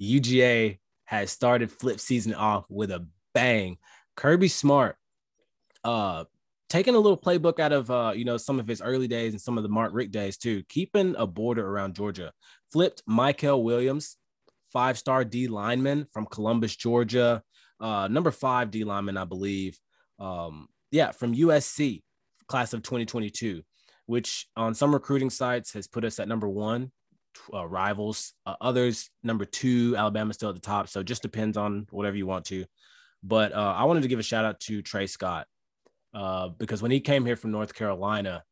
UGA 0.00 0.78
has 1.04 1.30
started 1.30 1.72
flip 1.72 1.98
season 1.98 2.34
off 2.34 2.64
with 2.68 2.90
a 2.90 3.06
bang. 3.34 3.78
Kirby 4.16 4.48
Smart, 4.48 4.96
uh, 5.84 6.24
taking 6.68 6.94
a 6.94 6.98
little 6.98 7.18
playbook 7.18 7.60
out 7.60 7.72
of 7.72 7.90
uh, 7.90 8.12
you 8.14 8.24
know 8.24 8.36
some 8.36 8.60
of 8.60 8.68
his 8.68 8.80
early 8.80 9.08
days 9.08 9.32
and 9.32 9.40
some 9.40 9.56
of 9.56 9.62
the 9.62 9.68
Mark 9.68 9.92
Richt 9.92 10.12
days 10.12 10.36
too, 10.36 10.62
keeping 10.68 11.14
a 11.16 11.26
border 11.26 11.66
around 11.66 11.94
Georgia. 11.94 12.32
Flipped 12.72 13.02
Mykel 13.08 13.62
Williams, 13.62 14.16
five-star 14.72 15.24
D 15.24 15.48
lineman 15.48 16.06
from 16.12 16.26
Columbus, 16.26 16.76
Georgia, 16.76 17.42
uh, 17.80 18.08
number 18.08 18.30
five 18.30 18.70
D 18.70 18.84
lineman, 18.84 19.16
I 19.16 19.24
believe. 19.24 19.78
Um, 20.18 20.68
yeah, 20.90 21.12
from 21.12 21.34
USC, 21.34 22.02
class 22.48 22.72
of 22.72 22.82
2022, 22.82 23.62
which 24.06 24.46
on 24.56 24.74
some 24.74 24.92
recruiting 24.92 25.30
sites 25.30 25.72
has 25.72 25.86
put 25.86 26.04
us 26.04 26.18
at 26.18 26.28
number 26.28 26.48
one. 26.48 26.92
Uh, 27.54 27.66
rivals, 27.66 28.32
uh, 28.46 28.56
others 28.60 29.10
number 29.22 29.44
two. 29.44 29.94
Alabama 29.96 30.34
still 30.34 30.48
at 30.48 30.56
the 30.56 30.60
top, 30.60 30.88
so 30.88 31.02
just 31.02 31.22
depends 31.22 31.56
on 31.56 31.86
whatever 31.90 32.16
you 32.16 32.26
want 32.26 32.44
to. 32.46 32.64
But 33.22 33.52
uh, 33.52 33.74
I 33.76 33.84
wanted 33.84 34.02
to 34.02 34.08
give 34.08 34.18
a 34.18 34.24
shout 34.24 34.44
out 34.44 34.58
to 34.60 34.82
Tray 34.82 35.06
Scott 35.06 35.46
uh, 36.14 36.48
because 36.48 36.82
when 36.82 36.90
he 36.90 37.00
came 37.00 37.24
here 37.26 37.36
from 37.36 37.50
North 37.50 37.74
Carolina, 37.74 38.42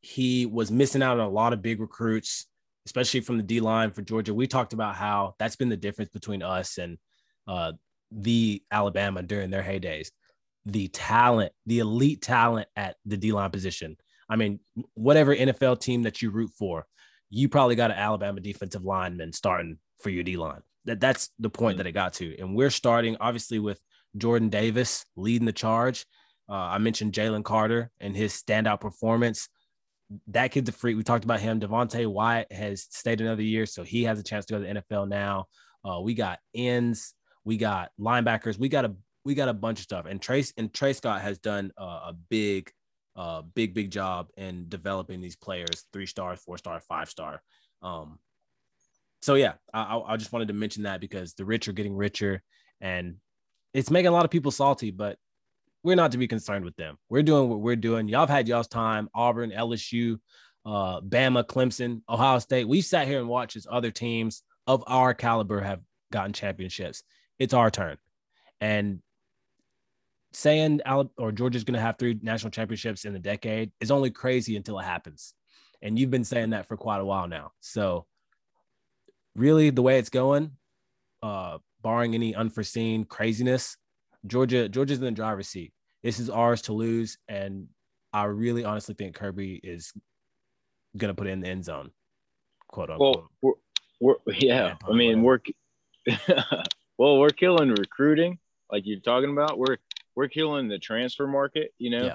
he 0.00 0.46
was 0.46 0.70
missing 0.70 1.02
out 1.02 1.18
on 1.18 1.26
a 1.26 1.30
lot 1.30 1.52
of 1.52 1.62
big 1.62 1.80
recruits, 1.80 2.46
especially 2.86 3.20
from 3.20 3.36
the 3.36 3.42
D 3.42 3.60
line 3.60 3.90
for 3.90 4.02
Georgia. 4.02 4.34
We 4.34 4.46
talked 4.46 4.72
about 4.72 4.94
how 4.94 5.34
that's 5.38 5.56
been 5.56 5.68
the 5.68 5.76
difference 5.76 6.10
between 6.10 6.42
us 6.42 6.78
and 6.78 6.98
uh, 7.48 7.72
the 8.10 8.62
Alabama 8.70 9.22
during 9.22 9.50
their 9.50 9.62
heydays. 9.62 10.08
The 10.66 10.88
talent, 10.88 11.52
the 11.66 11.78
elite 11.80 12.22
talent 12.22 12.68
at 12.76 12.96
the 13.04 13.16
D 13.16 13.32
line 13.32 13.50
position. 13.50 13.96
I 14.28 14.36
mean, 14.36 14.60
whatever 14.94 15.34
NFL 15.34 15.80
team 15.80 16.02
that 16.02 16.20
you 16.22 16.30
root 16.30 16.50
for, 16.58 16.86
you 17.30 17.48
probably 17.48 17.76
got 17.76 17.90
an 17.90 17.98
Alabama 17.98 18.40
defensive 18.40 18.84
lineman 18.84 19.32
starting 19.32 19.78
for 20.00 20.10
your 20.10 20.24
D 20.24 20.36
line. 20.36 20.62
That 20.84 21.00
that's 21.00 21.30
the 21.38 21.50
point 21.50 21.74
Mhm. 21.74 21.78
that 21.78 21.86
it 21.88 21.92
got 21.92 22.14
to, 22.14 22.36
and 22.38 22.54
we're 22.54 22.70
starting 22.70 23.16
obviously 23.18 23.58
with 23.58 23.80
Jordan 24.16 24.48
Davis 24.48 25.04
leading 25.16 25.46
the 25.46 25.52
charge. 25.52 26.06
Uh, 26.48 26.54
I 26.54 26.78
mentioned 26.78 27.12
Jalen 27.12 27.44
Carter 27.44 27.90
and 28.00 28.16
his 28.16 28.32
standout 28.32 28.80
performance. 28.80 29.48
That 30.28 30.52
kid's 30.52 30.68
a 30.68 30.72
freak. 30.72 30.96
We 30.96 31.02
talked 31.02 31.24
about 31.24 31.40
him. 31.40 31.58
Devonte 31.60 32.06
Wyatt 32.06 32.52
has 32.52 32.86
stayed 32.90 33.20
another 33.20 33.42
year, 33.42 33.66
so 33.66 33.82
he 33.82 34.04
has 34.04 34.20
a 34.20 34.22
chance 34.22 34.46
to 34.46 34.54
go 34.54 34.60
to 34.60 34.64
the 34.64 34.80
NFL 34.80 35.08
now. 35.08 35.46
Uh, 35.84 36.00
we 36.00 36.14
got 36.14 36.38
ends, 36.54 37.14
we 37.44 37.56
got 37.56 37.90
linebackers, 37.98 38.58
we 38.58 38.68
got 38.68 38.84
a 38.84 38.94
we 39.24 39.34
got 39.34 39.48
a 39.48 39.54
bunch 39.54 39.80
of 39.80 39.84
stuff. 39.84 40.06
And 40.08 40.22
Trace 40.22 40.52
and 40.56 40.72
Tray 40.72 40.92
Scott 40.92 41.20
has 41.20 41.38
done 41.40 41.72
uh, 41.76 42.00
a 42.06 42.12
big, 42.30 42.70
uh, 43.16 43.42
big, 43.42 43.74
big 43.74 43.90
job 43.90 44.28
in 44.36 44.68
developing 44.68 45.20
these 45.20 45.36
players: 45.36 45.84
three 45.92 46.06
star, 46.06 46.36
four 46.36 46.58
star, 46.58 46.80
five 46.80 47.10
star. 47.10 47.42
Um, 47.82 48.20
so 49.22 49.34
yeah, 49.34 49.54
I, 49.74 49.82
I 49.82 50.12
I 50.12 50.16
just 50.16 50.32
wanted 50.32 50.48
to 50.48 50.54
mention 50.54 50.84
that 50.84 51.00
because 51.00 51.34
the 51.34 51.44
rich 51.44 51.66
are 51.66 51.72
getting 51.72 51.96
richer, 51.96 52.42
and 52.80 53.16
it's 53.74 53.90
making 53.90 54.08
a 54.08 54.12
lot 54.12 54.24
of 54.24 54.30
people 54.30 54.52
salty, 54.52 54.92
but 54.92 55.18
we're 55.86 55.94
not 55.94 56.10
to 56.10 56.18
be 56.18 56.26
concerned 56.26 56.64
with 56.64 56.74
them. 56.74 56.98
We're 57.08 57.22
doing 57.22 57.48
what 57.48 57.60
we're 57.60 57.76
doing. 57.76 58.08
Y'all 58.08 58.20
have 58.20 58.28
had 58.28 58.48
y'all's 58.48 58.66
time. 58.66 59.08
Auburn, 59.14 59.52
LSU, 59.52 60.18
uh, 60.64 61.00
Bama, 61.00 61.44
Clemson, 61.44 62.02
Ohio 62.08 62.40
State. 62.40 62.66
We've 62.66 62.84
sat 62.84 63.06
here 63.06 63.20
and 63.20 63.28
watched 63.28 63.54
as 63.54 63.68
other 63.70 63.92
teams 63.92 64.42
of 64.66 64.82
our 64.88 65.14
caliber 65.14 65.60
have 65.60 65.78
gotten 66.10 66.32
championships. 66.32 67.04
It's 67.38 67.54
our 67.54 67.70
turn. 67.70 67.98
And 68.60 68.98
saying 70.32 70.80
or 71.16 71.30
Georgia's 71.30 71.62
going 71.62 71.76
to 71.76 71.80
have 71.80 71.98
three 71.98 72.18
national 72.20 72.50
championships 72.50 73.04
in 73.04 73.14
a 73.14 73.20
decade 73.20 73.70
is 73.80 73.92
only 73.92 74.10
crazy 74.10 74.56
until 74.56 74.80
it 74.80 74.84
happens. 74.84 75.34
And 75.82 75.96
you've 75.96 76.10
been 76.10 76.24
saying 76.24 76.50
that 76.50 76.66
for 76.66 76.76
quite 76.76 77.00
a 77.00 77.04
while 77.04 77.28
now. 77.28 77.52
So, 77.60 78.06
really, 79.36 79.70
the 79.70 79.82
way 79.82 80.00
it's 80.00 80.10
going, 80.10 80.50
uh, 81.22 81.58
barring 81.80 82.16
any 82.16 82.34
unforeseen 82.34 83.04
craziness, 83.04 83.76
Georgia 84.26 84.68
Georgia's 84.68 84.98
in 84.98 85.04
the 85.04 85.10
driver's 85.10 85.48
seat. 85.48 85.72
This 86.02 86.20
is 86.20 86.30
ours 86.30 86.62
to 86.62 86.72
lose, 86.72 87.18
and 87.28 87.68
I 88.12 88.24
really 88.24 88.64
honestly 88.64 88.94
think 88.94 89.14
Kirby 89.14 89.60
is 89.62 89.92
going 90.96 91.08
to 91.08 91.14
put 91.14 91.26
it 91.26 91.30
in 91.30 91.40
the 91.40 91.48
end 91.48 91.64
zone, 91.64 91.90
quote 92.68 92.90
unquote. 92.90 93.28
Well, 93.42 93.58
we're, 94.00 94.14
we're 94.24 94.34
yeah. 94.34 94.76
I 94.88 94.92
mean, 94.92 95.22
we're 95.22 95.40
well, 96.98 97.18
we're 97.18 97.30
killing 97.30 97.70
recruiting, 97.70 98.38
like 98.70 98.84
you're 98.86 99.00
talking 99.00 99.30
about. 99.30 99.58
We're 99.58 99.78
we're 100.14 100.28
killing 100.28 100.68
the 100.68 100.78
transfer 100.78 101.26
market. 101.26 101.72
You 101.78 101.90
know, 101.90 102.04
Yeah. 102.06 102.14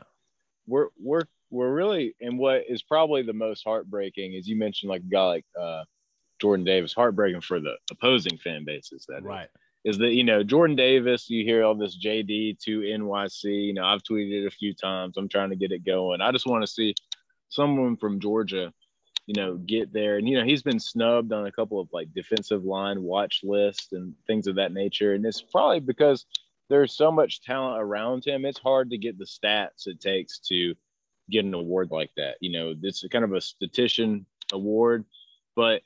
we're 0.67 0.88
we're 1.00 1.24
we're 1.50 1.71
really 1.74 2.15
and 2.21 2.39
what 2.39 2.63
is 2.67 2.82
probably 2.82 3.24
the 3.24 3.34
most 3.34 3.63
heartbreaking 3.63 4.34
is 4.34 4.47
you 4.47 4.56
mentioned 4.56 4.89
like 4.89 5.02
a 5.02 5.12
guy 5.12 5.26
like 5.26 5.45
uh, 5.60 5.84
Jordan 6.39 6.65
Davis, 6.65 6.93
heartbreaking 6.93 7.41
for 7.41 7.60
the 7.60 7.76
opposing 7.91 8.38
fan 8.38 8.63
bases. 8.65 9.06
That 9.08 9.24
right. 9.24 9.43
is 9.43 9.50
that 9.84 10.13
you 10.13 10.24
know 10.24 10.44
Jordan 10.44 10.76
Davis. 10.76 11.30
You 11.30 11.44
hear 11.44 11.63
all 11.63 11.76
this 11.76 11.98
JD 11.98 12.60
to 12.60 12.82
NYC. 12.82 13.67
You 13.67 13.74
know, 13.74 13.86
I've 13.86 14.04
tweeted 14.04 14.44
it 14.44 14.48
a 14.48 14.52
few 14.52 14.74
times. 14.74 15.17
I'm 15.17 15.30
trying 15.30 15.50
to 15.50 15.56
get 15.56 15.72
it 15.72 15.86
going. 15.86 16.22
I 16.22 16.32
just 16.32 16.46
want 16.46 16.63
to 16.63 16.67
see 16.67 16.94
someone 17.50 17.98
from 17.98 18.20
Georgia, 18.20 18.72
you 19.26 19.34
know, 19.36 19.58
get 19.58 19.91
there. 19.91 20.17
And 20.17 20.28
you 20.28 20.38
know, 20.38 20.46
he's 20.46 20.63
been 20.63 20.80
snubbed 20.80 21.34
on 21.34 21.48
a 21.48 21.52
couple 21.52 21.80
of 21.80 21.89
like 21.91 22.13
defensive 22.13 22.63
line 22.63 23.02
watch 23.02 23.41
lists 23.44 23.91
and 23.91 24.13
things 24.28 24.48
of 24.48 24.56
that 24.56 24.74
nature. 24.74 25.13
And 25.13 25.26
it's 25.26 25.41
probably 25.41 25.80
because 25.80 26.26
there's 26.70 26.94
so 26.94 27.12
much 27.12 27.41
talent 27.41 27.82
around 27.82 28.26
him. 28.26 28.46
It's 28.46 28.60
hard 28.60 28.91
to 28.91 28.98
get 28.98 29.17
the 29.17 29.26
stats 29.26 29.88
it 29.88 30.00
takes 30.00 30.39
to 30.48 30.76
get 31.30 31.44
an 31.44 31.54
award 31.54 31.89
like 31.91 32.12
that. 32.17 32.36
You 32.39 32.52
know, 32.52 32.76
it's 32.82 33.04
kind 33.12 33.26
of 33.26 33.34
a 33.34 33.41
statistician 33.41 34.26
award, 34.54 35.06
but 35.56 35.82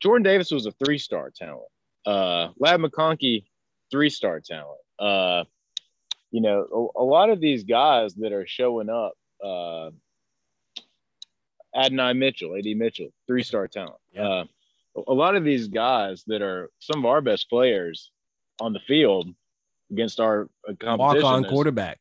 Jordan 0.00 0.22
Davis 0.22 0.50
was 0.50 0.66
a 0.66 0.72
three-star 0.72 1.30
talent 1.30 1.68
uh 2.06 2.48
Ladd 2.58 2.80
McConkey 2.80 3.44
three 3.90 4.10
star 4.10 4.40
talent. 4.40 4.80
Uh 4.98 5.44
you 6.30 6.40
know, 6.40 6.90
a, 6.96 7.02
a, 7.02 7.04
lot 7.04 7.30
of 7.30 7.40
these 7.40 7.62
guys 7.62 8.14
that 8.14 8.32
are 8.32 8.46
showing 8.46 8.88
up, 8.90 9.12
uh 9.42 9.90
Adonai 11.76 12.12
Mitchell, 12.12 12.56
AD 12.56 12.66
Mitchell, 12.76 13.10
three 13.26 13.42
star 13.42 13.68
talent. 13.68 14.00
Yeah. 14.12 14.28
Uh 14.28 14.44
a 15.08 15.12
lot 15.12 15.34
of 15.34 15.44
these 15.44 15.68
guys 15.68 16.24
that 16.26 16.42
are 16.42 16.70
some 16.78 17.00
of 17.00 17.06
our 17.06 17.20
best 17.20 17.48
players 17.48 18.10
on 18.60 18.72
the 18.72 18.80
field 18.80 19.28
against 19.90 20.20
our 20.20 20.48
uh, 20.68 20.72
competition 20.78 21.22
Walk 21.22 21.24
on 21.24 21.44
quarterback. 21.44 21.98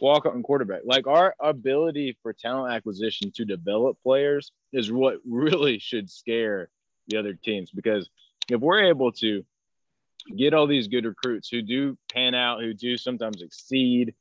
walk 0.00 0.26
on 0.26 0.42
quarterback. 0.42 0.82
Like 0.84 1.06
our 1.06 1.34
ability 1.40 2.16
for 2.22 2.32
talent 2.32 2.72
acquisition 2.74 3.30
to 3.32 3.44
develop 3.44 3.98
players 4.02 4.52
is 4.72 4.90
what 4.90 5.16
really 5.28 5.78
should 5.78 6.10
scare 6.10 6.68
the 7.08 7.18
other 7.18 7.34
teams 7.34 7.70
because 7.70 8.08
if 8.50 8.60
we're 8.60 8.84
able 8.84 9.12
to 9.12 9.44
get 10.36 10.54
all 10.54 10.66
these 10.66 10.88
good 10.88 11.04
recruits 11.04 11.48
who 11.48 11.62
do 11.62 11.96
pan 12.12 12.34
out, 12.34 12.60
who 12.60 12.74
do 12.74 12.96
sometimes 12.96 13.42
exceed, 13.42 14.14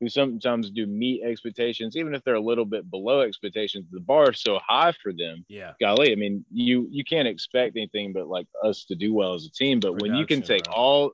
who 0.00 0.08
sometimes 0.08 0.70
do 0.70 0.86
meet 0.86 1.22
expectations, 1.22 1.96
even 1.96 2.14
if 2.14 2.22
they're 2.24 2.34
a 2.34 2.40
little 2.40 2.64
bit 2.64 2.90
below 2.90 3.20
expectations, 3.20 3.86
the 3.90 4.00
bar 4.00 4.30
is 4.30 4.40
so 4.40 4.58
high 4.66 4.92
for 5.02 5.12
them. 5.12 5.44
Yeah. 5.48 5.72
Golly, 5.80 6.12
I 6.12 6.16
mean, 6.16 6.44
you 6.52 6.88
you 6.90 7.04
can't 7.04 7.28
expect 7.28 7.76
anything 7.76 8.12
but 8.12 8.28
like 8.28 8.46
us 8.62 8.84
to 8.86 8.94
do 8.94 9.14
well 9.14 9.34
as 9.34 9.46
a 9.46 9.50
team. 9.50 9.80
But 9.80 10.02
when 10.02 10.14
you 10.14 10.26
can 10.26 10.42
take 10.42 10.66
right. 10.66 10.74
all 10.74 11.12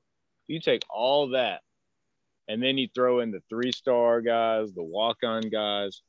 you 0.48 0.60
take 0.60 0.82
all 0.90 1.28
that 1.28 1.60
and 2.48 2.60
then 2.62 2.78
you 2.78 2.88
throw 2.92 3.20
in 3.20 3.30
the 3.30 3.42
three 3.48 3.70
star 3.70 4.20
guys, 4.20 4.72
the 4.72 4.82
walk 4.82 5.18
on 5.22 5.42
guys, 5.42 6.02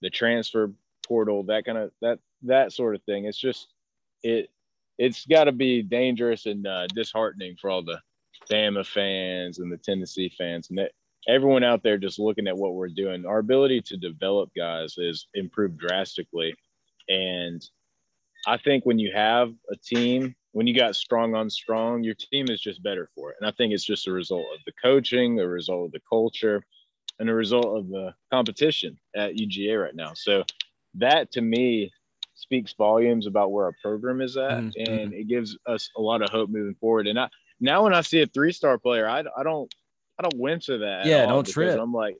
the 0.00 0.10
transfer 0.10 0.72
portal, 1.06 1.44
that 1.44 1.64
kind 1.64 1.78
of 1.78 1.92
that 2.00 2.18
that 2.42 2.72
sort 2.72 2.94
of 2.94 3.02
thing. 3.04 3.26
It's 3.26 3.38
just 3.38 3.68
it 4.22 4.50
it's 4.98 5.24
got 5.26 5.44
to 5.44 5.52
be 5.52 5.82
dangerous 5.82 6.46
and 6.46 6.66
uh, 6.66 6.86
disheartening 6.88 7.56
for 7.60 7.70
all 7.70 7.82
the 7.82 8.00
Bama 8.50 8.86
fans 8.86 9.58
and 9.58 9.70
the 9.70 9.76
Tennessee 9.76 10.32
fans 10.36 10.70
and 10.70 10.80
everyone 11.28 11.64
out 11.64 11.82
there 11.82 11.98
just 11.98 12.18
looking 12.18 12.48
at 12.48 12.56
what 12.56 12.74
we're 12.74 12.88
doing. 12.88 13.26
Our 13.26 13.38
ability 13.38 13.82
to 13.82 13.96
develop 13.96 14.50
guys 14.56 14.94
is 14.96 15.26
improved 15.34 15.78
drastically, 15.78 16.54
and 17.08 17.62
I 18.46 18.56
think 18.56 18.86
when 18.86 18.98
you 18.98 19.12
have 19.14 19.52
a 19.70 19.76
team, 19.76 20.34
when 20.52 20.66
you 20.66 20.74
got 20.74 20.96
strong 20.96 21.34
on 21.34 21.50
strong, 21.50 22.02
your 22.02 22.14
team 22.14 22.46
is 22.48 22.60
just 22.60 22.82
better 22.82 23.08
for 23.14 23.30
it. 23.30 23.36
And 23.40 23.48
I 23.48 23.52
think 23.52 23.72
it's 23.72 23.84
just 23.84 24.06
a 24.08 24.12
result 24.12 24.46
of 24.54 24.60
the 24.64 24.72
coaching, 24.82 25.40
a 25.40 25.46
result 25.46 25.86
of 25.86 25.92
the 25.92 26.00
culture, 26.08 26.62
and 27.18 27.28
a 27.28 27.34
result 27.34 27.66
of 27.66 27.88
the 27.88 28.14
competition 28.32 28.98
at 29.16 29.34
UGA 29.34 29.82
right 29.82 29.94
now. 29.94 30.14
So 30.14 30.44
that 30.94 31.30
to 31.32 31.40
me 31.40 31.90
speaks 32.38 32.72
volumes 32.72 33.26
about 33.26 33.50
where 33.50 33.64
our 33.66 33.74
program 33.82 34.20
is 34.20 34.36
at, 34.36 34.50
Mhm, 34.62 34.88
and 34.88 35.12
it 35.12 35.26
gives 35.28 35.56
us 35.66 35.90
a 35.96 36.00
lot 36.00 36.22
of 36.22 36.30
hope 36.30 36.48
moving 36.50 36.74
forward. 36.76 37.06
And 37.08 37.18
I 37.18 37.28
now 37.60 37.82
when 37.84 37.94
I 37.94 38.00
see 38.02 38.22
a 38.22 38.26
three 38.26 38.52
star 38.52 38.78
player, 38.78 39.08
I, 39.08 39.24
I 39.36 39.42
don't 39.42 39.72
I 40.18 40.22
don't 40.22 40.38
wince 40.38 40.68
at 40.68 40.80
that. 40.80 41.06
Yeah, 41.06 41.26
don't 41.26 41.46
trip. 41.52 41.78
I'm 41.80 41.92
like, 41.92 42.16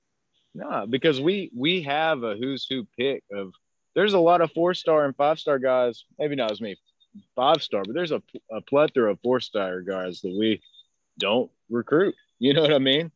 nah, 0.55 0.87
because 0.87 1.21
we 1.21 1.51
we 1.57 1.83
have 1.83 2.23
a 2.25 2.37
who's 2.37 2.67
who 2.69 2.87
pick 2.99 3.23
of. 3.33 3.53
There's 3.95 4.15
a 4.15 4.19
lot 4.19 4.41
of 4.41 4.53
four 4.53 4.75
star 4.75 5.05
and 5.07 5.17
five 5.17 5.39
star 5.41 5.59
guys. 5.59 6.05
Maybe 6.19 6.37
not 6.37 6.53
as 6.53 6.61
many 6.61 6.77
five 7.35 7.63
star, 7.63 7.83
but 7.85 7.95
there's 7.95 8.13
a, 8.13 8.23
a 8.51 8.61
plethora 8.61 9.13
of 9.13 9.21
four 9.21 9.41
star 9.41 9.81
guys 9.81 10.21
that 10.21 10.35
we 10.37 10.61
don't 11.19 11.51
recruit. 11.69 12.15
You 12.39 12.55
know 12.55 12.63
what 12.63 12.73
I 12.73 12.79
mean? 12.79 13.11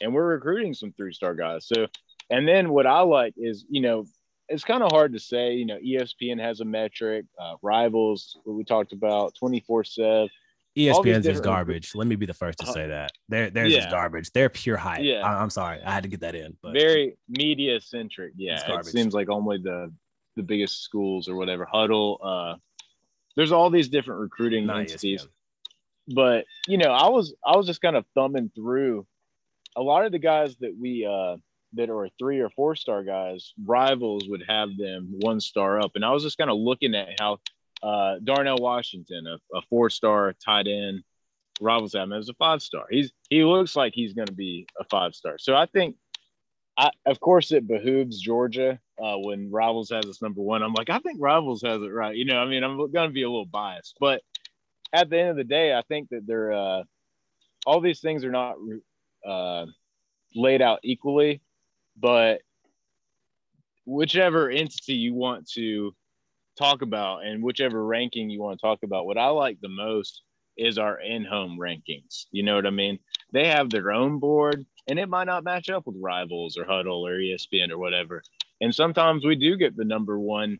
And 0.00 0.14
we're 0.14 0.26
recruiting 0.26 0.74
some 0.74 0.92
three 0.92 1.12
star 1.12 1.34
guys. 1.34 1.66
So, 1.66 1.88
and 2.30 2.46
then 2.46 2.70
what 2.70 2.86
I 2.86 3.00
like 3.00 3.34
is, 3.36 3.64
you 3.68 3.80
know, 3.80 4.04
it's 4.48 4.64
kind 4.64 4.82
of 4.82 4.90
hard 4.92 5.12
to 5.12 5.18
say. 5.18 5.54
You 5.54 5.66
know, 5.66 5.78
ESPN 5.78 6.40
has 6.40 6.60
a 6.60 6.64
metric, 6.64 7.26
uh, 7.40 7.54
rivals, 7.62 8.36
what 8.44 8.54
we 8.54 8.64
talked 8.64 8.92
about, 8.92 9.34
24 9.38 9.84
7. 9.84 10.10
All 10.12 10.28
ESPN's 10.76 11.26
is 11.26 11.40
garbage. 11.40 11.94
Let 11.94 12.06
me 12.06 12.14
be 12.14 12.26
the 12.26 12.34
first 12.34 12.58
to 12.60 12.66
Uh, 12.66 12.72
say 12.72 12.86
that. 12.86 13.10
They're 13.28 13.50
theirs 13.50 13.72
is 13.72 13.84
yeah. 13.84 13.90
garbage. 13.90 14.30
They're 14.30 14.48
pure 14.48 14.76
hype. 14.76 15.02
Yeah. 15.02 15.22
I, 15.26 15.42
am 15.42 15.50
sorry. 15.50 15.80
I 15.82 15.92
had 15.92 16.04
to 16.04 16.08
get 16.08 16.20
that 16.20 16.34
in. 16.36 16.56
But 16.62 16.72
very 16.72 17.16
media 17.28 17.80
centric. 17.80 18.32
Yeah, 18.36 18.60
It's 18.78 18.88
it 18.88 18.92
seems 18.92 19.12
like 19.12 19.28
only 19.28 19.58
the 19.58 19.92
the 20.36 20.42
biggest 20.44 20.82
schools 20.84 21.28
or 21.28 21.34
whatever 21.34 21.64
huddle. 21.70 22.20
Uh, 22.22 22.56
there's 23.34 23.50
all 23.50 23.70
these 23.70 23.88
different 23.88 24.20
recruiting 24.20 24.66
not 24.66 24.80
entities, 24.80 25.24
ESPN. 25.24 26.14
but 26.14 26.44
you 26.68 26.78
know, 26.78 26.92
I 26.92 27.08
was 27.08 27.34
I 27.44 27.56
was 27.56 27.66
just 27.66 27.80
kind 27.80 27.96
of 27.96 28.04
thumbing 28.14 28.52
through 28.54 29.04
a 29.74 29.82
lot 29.82 30.06
of 30.06 30.12
the 30.12 30.18
guys 30.20 30.56
that 30.58 30.76
we 30.80 31.04
uh 31.04 31.38
that 31.74 31.90
are 31.90 32.08
three 32.18 32.40
or 32.40 32.50
four 32.50 32.76
star 32.76 33.02
guys. 33.02 33.52
Rivals 33.64 34.24
would 34.28 34.44
have 34.48 34.76
them 34.76 35.14
one 35.20 35.40
star 35.40 35.80
up, 35.80 35.92
and 35.94 36.04
I 36.04 36.10
was 36.10 36.22
just 36.22 36.38
kind 36.38 36.50
of 36.50 36.56
looking 36.58 36.94
at 36.94 37.20
how 37.20 37.38
uh, 37.82 38.16
Darnell 38.22 38.58
Washington, 38.58 39.26
a, 39.26 39.56
a 39.56 39.62
four 39.68 39.90
star 39.90 40.34
tight 40.44 40.66
end, 40.66 41.02
rivals 41.60 41.94
have 41.94 42.04
him 42.04 42.12
as 42.12 42.28
a 42.28 42.34
five 42.34 42.62
star. 42.62 42.86
He's 42.90 43.12
he 43.30 43.44
looks 43.44 43.76
like 43.76 43.92
he's 43.94 44.14
going 44.14 44.26
to 44.26 44.32
be 44.32 44.66
a 44.78 44.84
five 44.84 45.14
star. 45.14 45.38
So 45.38 45.54
I 45.54 45.66
think, 45.66 45.96
I 46.76 46.90
of 47.06 47.20
course, 47.20 47.52
it 47.52 47.68
behooves 47.68 48.20
Georgia 48.20 48.78
uh, 49.02 49.16
when 49.18 49.50
Rivals 49.50 49.90
has 49.90 50.06
us 50.06 50.22
number 50.22 50.40
one. 50.40 50.62
I'm 50.62 50.74
like, 50.74 50.90
I 50.90 50.98
think 50.98 51.18
Rivals 51.20 51.62
has 51.62 51.80
it 51.82 51.92
right. 51.92 52.16
You 52.16 52.24
know, 52.24 52.38
I 52.38 52.46
mean, 52.46 52.64
I'm 52.64 52.76
going 52.76 53.08
to 53.08 53.14
be 53.14 53.22
a 53.22 53.30
little 53.30 53.46
biased, 53.46 53.96
but 54.00 54.22
at 54.92 55.10
the 55.10 55.18
end 55.18 55.30
of 55.30 55.36
the 55.36 55.44
day, 55.44 55.74
I 55.74 55.82
think 55.82 56.08
that 56.10 56.26
they're 56.26 56.52
uh, 56.52 56.82
all 57.66 57.80
these 57.80 58.00
things 58.00 58.24
are 58.24 58.30
not 58.30 58.56
uh, 59.26 59.66
laid 60.34 60.62
out 60.62 60.80
equally, 60.82 61.42
but 61.98 62.40
whichever 63.84 64.50
entity 64.50 64.94
you 64.94 65.14
want 65.14 65.48
to 65.50 65.94
talk 66.58 66.82
about 66.82 67.24
and 67.24 67.42
whichever 67.42 67.84
ranking 67.84 68.28
you 68.30 68.40
want 68.40 68.58
to 68.58 68.66
talk 68.66 68.80
about, 68.82 69.06
what 69.06 69.18
I 69.18 69.28
like 69.28 69.60
the 69.60 69.68
most 69.68 70.22
is 70.56 70.76
our 70.76 71.00
in-home 71.00 71.58
rankings. 71.58 72.26
You 72.32 72.42
know 72.42 72.56
what 72.56 72.66
I 72.66 72.70
mean? 72.70 72.98
They 73.32 73.46
have 73.46 73.70
their 73.70 73.92
own 73.92 74.18
board, 74.18 74.66
and 74.88 74.98
it 74.98 75.08
might 75.08 75.24
not 75.24 75.44
match 75.44 75.70
up 75.70 75.86
with 75.86 75.96
Rivals 76.00 76.58
or 76.58 76.64
Huddle 76.64 77.06
or 77.06 77.18
ESPN 77.18 77.70
or 77.70 77.78
whatever. 77.78 78.22
And 78.60 78.74
sometimes 78.74 79.24
we 79.24 79.36
do 79.36 79.56
get 79.56 79.76
the 79.76 79.84
number 79.84 80.18
one 80.18 80.58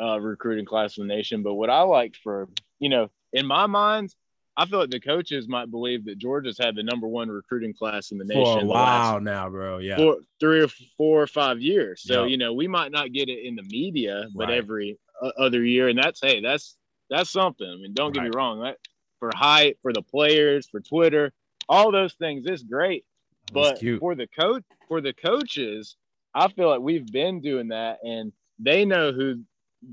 uh, 0.00 0.20
recruiting 0.20 0.66
class 0.66 0.98
in 0.98 1.08
the 1.08 1.14
nation. 1.14 1.42
But 1.42 1.54
what 1.54 1.70
I 1.70 1.80
like 1.80 2.14
for 2.22 2.48
you 2.78 2.88
know, 2.88 3.10
in 3.32 3.46
my 3.46 3.66
mind, 3.66 4.14
I 4.58 4.66
feel 4.66 4.80
like 4.80 4.90
the 4.90 4.98
coaches 4.98 5.46
might 5.46 5.70
believe 5.70 6.04
that 6.06 6.18
Georgia's 6.18 6.58
had 6.58 6.74
the 6.74 6.82
number 6.82 7.06
one 7.06 7.28
recruiting 7.28 7.72
class 7.72 8.10
in 8.10 8.18
the 8.18 8.24
nation 8.24 8.42
For 8.42 8.60
a 8.60 8.64
while 8.64 9.20
now, 9.20 9.48
bro. 9.48 9.78
Yeah. 9.78 9.96
four, 9.96 10.16
three 10.40 10.60
or 10.62 10.68
four 10.96 11.22
or 11.22 11.26
five 11.28 11.60
years. 11.60 12.02
So 12.02 12.24
Yeah. 12.24 12.30
you 12.30 12.36
know, 12.38 12.52
we 12.52 12.66
might 12.66 12.90
not 12.90 13.12
get 13.12 13.28
it 13.28 13.44
in 13.46 13.54
the 13.54 13.62
media, 13.62 14.26
but 14.34 14.48
Right. 14.48 14.58
every 14.58 14.98
uh, 15.22 15.30
other 15.38 15.64
year, 15.64 15.86
and 15.88 15.96
that's 15.96 16.20
hey, 16.20 16.40
that's 16.40 16.76
that's 17.08 17.30
something. 17.30 17.68
I 17.70 17.76
mean, 17.76 17.94
don't 17.94 18.12
get 18.12 18.24
me 18.24 18.30
wrong. 18.34 18.60
That 18.60 18.78
for 19.20 19.30
hype, 19.34 19.78
for 19.80 19.92
the 19.92 20.02
players, 20.02 20.68
for 20.68 20.80
Twitter, 20.80 21.32
all 21.68 21.92
those 21.92 22.14
things 22.14 22.46
is 22.46 22.64
great. 22.64 23.04
But 23.52 23.78
for 24.00 24.14
the 24.16 24.26
coach, 24.26 24.64
for 24.88 25.00
the 25.00 25.12
coaches, 25.12 25.96
I 26.34 26.48
feel 26.48 26.68
like 26.68 26.80
we've 26.80 27.10
been 27.10 27.40
doing 27.40 27.68
that, 27.68 27.98
and 28.04 28.32
they 28.58 28.84
know 28.84 29.12
who 29.12 29.42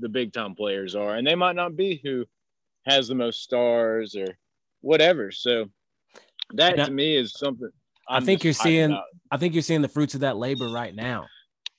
the 0.00 0.08
big 0.08 0.32
time 0.32 0.56
players 0.56 0.96
are, 0.96 1.14
and 1.14 1.24
they 1.24 1.36
might 1.36 1.54
not 1.56 1.76
be 1.76 2.00
who 2.02 2.26
has 2.84 3.06
the 3.08 3.14
most 3.14 3.42
stars 3.42 4.16
or 4.16 4.36
whatever. 4.86 5.30
So 5.30 5.66
that 6.54 6.76
to 6.76 6.90
me 6.90 7.16
is 7.16 7.32
something 7.32 7.68
I'm 8.08 8.22
I 8.22 8.24
think 8.24 8.44
you're 8.44 8.52
seeing 8.52 8.92
about- 8.92 9.04
I 9.30 9.36
think 9.36 9.54
you're 9.54 9.62
seeing 9.62 9.82
the 9.82 9.88
fruits 9.88 10.14
of 10.14 10.20
that 10.20 10.36
labor 10.36 10.68
right 10.68 10.94
now. 10.94 11.26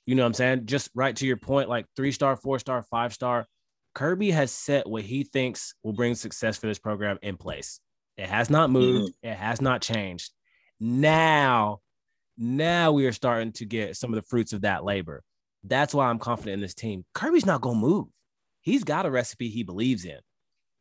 You 0.06 0.16
know 0.16 0.24
what 0.24 0.28
I'm 0.28 0.34
saying? 0.34 0.66
Just 0.66 0.90
right 0.94 1.16
to 1.16 1.26
your 1.26 1.38
point, 1.38 1.70
like 1.70 1.86
three 1.96 2.12
star, 2.12 2.36
four 2.36 2.60
star, 2.60 2.82
five 2.84 3.14
star. 3.14 3.46
Kirby 3.96 4.32
has 4.32 4.52
set 4.52 4.88
what 4.88 5.04
he 5.04 5.24
thinks 5.24 5.74
will 5.84 5.94
bring 5.94 6.16
success 6.16 6.58
for 6.58 6.68
this 6.68 6.80
program 6.80 7.18
in 7.22 7.38
place. 7.38 7.80
It 8.18 8.28
has 8.28 8.50
not 8.50 8.70
moved, 8.70 9.14
mm-hmm. 9.14 9.30
it 9.30 9.38
has 9.38 9.62
not 9.62 9.82
changed. 9.82 10.32
Now, 10.80 11.80
now 12.38 12.92
we 12.92 13.08
are 13.08 13.12
starting 13.12 13.54
to 13.54 13.66
get 13.66 13.96
some 13.96 14.12
of 14.12 14.16
the 14.16 14.28
fruits 14.28 14.54
of 14.54 14.62
that 14.62 14.84
labor. 14.84 15.24
That's 15.64 15.94
why 15.94 16.08
I'm 16.08 16.20
confident 16.20 16.56
in 16.56 16.62
this 16.62 16.76
team. 16.76 17.06
Kirby's 17.14 17.46
not 17.46 17.62
going 17.62 17.78
to 17.78 17.88
move. 17.88 18.08
He's 18.62 18.84
got 18.84 19.06
a 19.06 19.12
recipe 19.12 19.50
he 19.50 19.64
believes 19.64 20.06
in. 20.06 20.20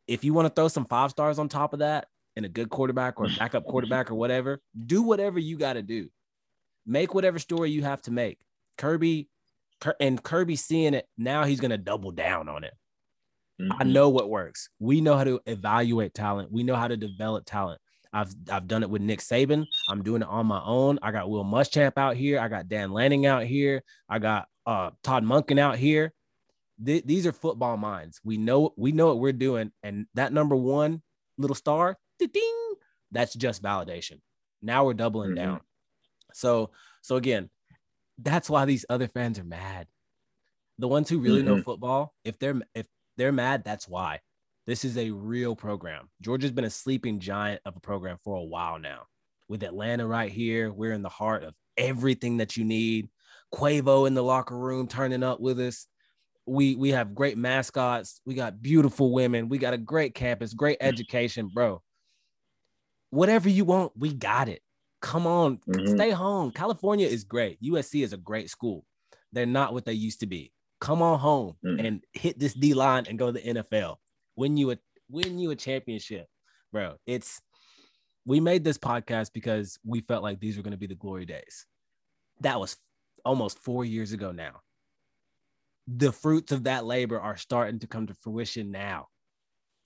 If 0.07 0.25
you 0.25 0.35
want 0.35 0.47
to 0.47 0.55
throw 0.55 0.69
some 0.69 0.87
five 0.87 1.11
stars 1.11 1.39
on 1.39 1.49
top 1.49 1.73
of 1.73 1.79
that 1.81 2.07
and 2.37 2.45
a 2.45 2.49
good 2.49 2.69
quarterback 2.71 3.19
or 3.19 3.27
a 3.27 3.29
backup 3.39 3.65
quarterback 3.65 4.11
or 4.11 4.15
whatever, 4.15 4.61
do 4.87 5.03
whatever 5.03 5.39
you 5.39 5.57
got 5.57 5.75
to 5.75 5.83
do. 5.83 6.09
Make 6.87 7.15
whatever 7.15 7.39
story 7.39 7.71
you 7.71 7.83
have 7.83 8.03
to 8.03 8.11
make. 8.13 8.39
Kirby 8.79 9.29
and 10.01 10.23
Kirby 10.23 10.57
seeing 10.57 10.95
it 10.95 11.07
now, 11.19 11.45
he's 11.45 11.61
going 11.61 11.71
to 11.71 11.79
double 11.79 12.11
down 12.13 12.49
on 12.49 12.65
it. 12.65 12.75
I 13.59 13.85
Mhm. 13.85 13.93
know 13.93 14.11
what 14.11 14.29
works. 14.29 14.69
We 14.79 15.01
know 15.01 15.17
how 15.17 15.25
to 15.25 15.41
evaluate 15.47 16.13
talent. 16.13 16.53
We 16.53 16.63
know 16.63 16.77
how 16.77 16.89
to 16.89 16.97
develop 16.97 17.45
talent. 17.47 17.81
I've 18.13 18.35
I've 18.51 18.69
done 18.69 18.83
it 18.83 18.91
with 18.91 19.01
Nick 19.03 19.21
Saban. 19.21 19.65
I'm 19.89 20.03
doing 20.03 20.23
it 20.23 20.29
on 20.29 20.47
my 20.47 20.63
own. 20.63 20.99
I 21.03 21.11
got 21.11 21.29
Will 21.31 21.45
Muschamp 21.45 21.95
out 21.97 22.17
here. 22.17 22.39
I 22.39 22.49
got 22.49 22.69
Dan 22.69 22.93
Lanning 22.93 23.25
out 23.27 23.45
here. 23.45 23.83
I 24.09 24.19
got 24.19 24.47
uh, 24.67 24.91
Todd 25.03 25.25
Monken 25.25 25.59
out 25.59 25.79
here. 25.79 26.13
Th- 26.85 27.05
these 27.05 27.27
are 27.27 27.33
football 27.33 27.77
minds. 27.79 28.21
We 28.25 28.37
know 28.37 28.75
we 28.77 28.93
know 28.93 29.07
what 29.09 29.21
we're 29.21 29.33
doing, 29.33 29.73
and 29.83 30.07
that 30.15 30.33
number 30.33 30.55
one 30.57 31.03
little 31.39 31.55
star, 31.57 31.99
ding, 32.27 32.75
that's 33.13 33.35
just 33.35 33.63
validation. 33.63 34.21
Now 34.63 34.85
we're 34.85 34.95
doubling 34.95 35.33
Mhm. 35.33 35.37
down. 35.37 35.61
So 36.33 36.71
so 37.03 37.17
again, 37.17 37.51
that's 38.19 38.49
why 38.51 38.65
these 38.65 38.87
other 38.89 39.09
fans 39.09 39.39
are 39.39 39.45
mad. 39.45 39.87
The 40.79 40.89
ones 40.89 41.09
who 41.09 41.19
really 41.21 41.43
know 41.43 41.63
football, 41.63 42.15
if 42.25 42.39
they're 42.39 42.61
if 42.75 42.87
they're 43.17 43.33
mad, 43.33 43.65
that's 43.65 43.89
why. 43.89 44.21
This 44.67 44.85
is 44.85 44.99
a 44.99 45.11
real 45.11 45.55
program. 45.55 46.11
Georgia's 46.21 46.51
been 46.53 46.65
a 46.65 46.71
sleeping 46.71 47.21
giant 47.21 47.63
of 47.65 47.77
a 47.77 47.81
program 47.81 48.19
for 48.25 48.35
a 48.37 48.43
while 48.45 48.79
now. 48.79 49.07
With 49.49 49.63
Atlanta 49.63 50.07
right 50.07 50.31
here, 50.33 50.73
we're 50.73 50.93
in 50.93 51.03
the 51.03 51.09
heart 51.09 51.45
of 51.45 51.55
everything 51.77 52.39
that 52.39 52.57
you 52.57 52.65
need. 52.65 53.09
Quavo 53.55 54.09
in 54.09 54.15
the 54.15 54.25
locker 54.25 54.59
room 54.59 54.89
turning 54.89 55.23
up 55.23 55.39
with 55.41 55.61
us. 55.61 55.87
We 56.47 56.75
we 56.75 56.91
have 56.91 57.15
great 57.15 57.39
mascots. 57.39 58.21
We 58.27 58.35
got 58.35 58.61
beautiful 58.61 59.13
women. 59.13 59.49
We 59.49 59.59
got 59.59 59.75
a 59.75 59.79
great 59.79 60.15
campus, 60.15 60.53
great 60.53 60.79
education, 60.81 61.49
bro. 61.49 61.81
Whatever 63.11 63.49
you 63.49 63.65
want, 63.65 63.93
we 63.97 64.13
got 64.13 64.49
it. 64.49 64.63
Come 65.01 65.27
on, 65.27 65.59
Mhm. 65.69 65.95
stay 65.95 66.11
home. 66.11 66.51
California 66.51 67.07
is 67.07 67.25
great. 67.25 67.59
USC 67.61 68.03
is 68.03 68.13
a 68.13 68.17
great 68.17 68.51
school. 68.51 68.85
They're 69.33 69.47
not 69.47 69.73
what 69.73 69.85
they 69.85 69.93
used 69.93 70.21
to 70.21 70.27
be. 70.27 70.53
Come 70.81 71.03
on 71.03 71.19
home 71.19 71.57
Mm. 71.65 71.87
and 71.87 72.05
hit 72.13 72.39
this 72.39 72.55
D 72.55 72.75
line 72.75 73.07
and 73.09 73.19
go 73.19 73.27
to 73.27 73.33
the 73.33 73.47
NFL. 73.47 74.01
Win 74.37 74.57
you 74.57 74.71
a 74.73 74.79
win 75.09 75.39
you 75.39 75.51
a 75.51 75.57
championship, 75.57 76.29
bro. 76.73 76.99
It's 77.07 77.41
we 78.25 78.41
made 78.41 78.65
this 78.65 78.79
podcast 78.79 79.33
because 79.33 79.79
we 79.85 80.01
felt 80.01 80.23
like 80.25 80.41
these 80.41 80.57
were 80.57 80.63
going 80.65 80.73
to 80.73 80.77
be 80.77 80.89
the 80.89 80.97
glory 80.97 81.25
days. 81.27 81.65
That 82.41 82.59
was 82.59 82.77
almost 83.25 83.59
four 83.61 83.85
years 83.85 84.13
ago 84.13 84.33
now. 84.33 84.63
The 85.87 86.11
fruits 86.11 86.51
of 86.51 86.65
that 86.65 86.85
labor 86.85 87.21
are 87.21 87.37
starting 87.37 87.79
to 87.81 87.87
come 87.87 88.09
to 88.09 88.15
fruition 88.15 88.73
now. 88.73 89.09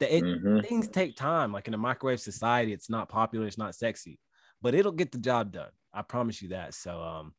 The, 0.01 0.17
it, 0.17 0.25
Mhm. 0.25 0.67
things 0.67 0.89
take 0.89 1.15
time. 1.15 1.53
Like 1.53 1.69
in 1.69 1.75
a 1.75 1.79
microwave 1.79 2.21
society, 2.21 2.73
it's 2.73 2.91
not 2.91 3.09
popular, 3.09 3.47
it's 3.47 3.59
not 3.59 3.75
sexy, 3.75 4.19
but 4.63 4.75
it'll 4.75 4.93
get 4.93 5.13
the 5.13 5.19
job 5.19 5.53
done. 5.53 5.71
I 5.93 6.03
promise 6.03 6.41
you 6.41 6.49
that. 6.49 6.75
So, 6.75 7.01
um, 7.01 7.35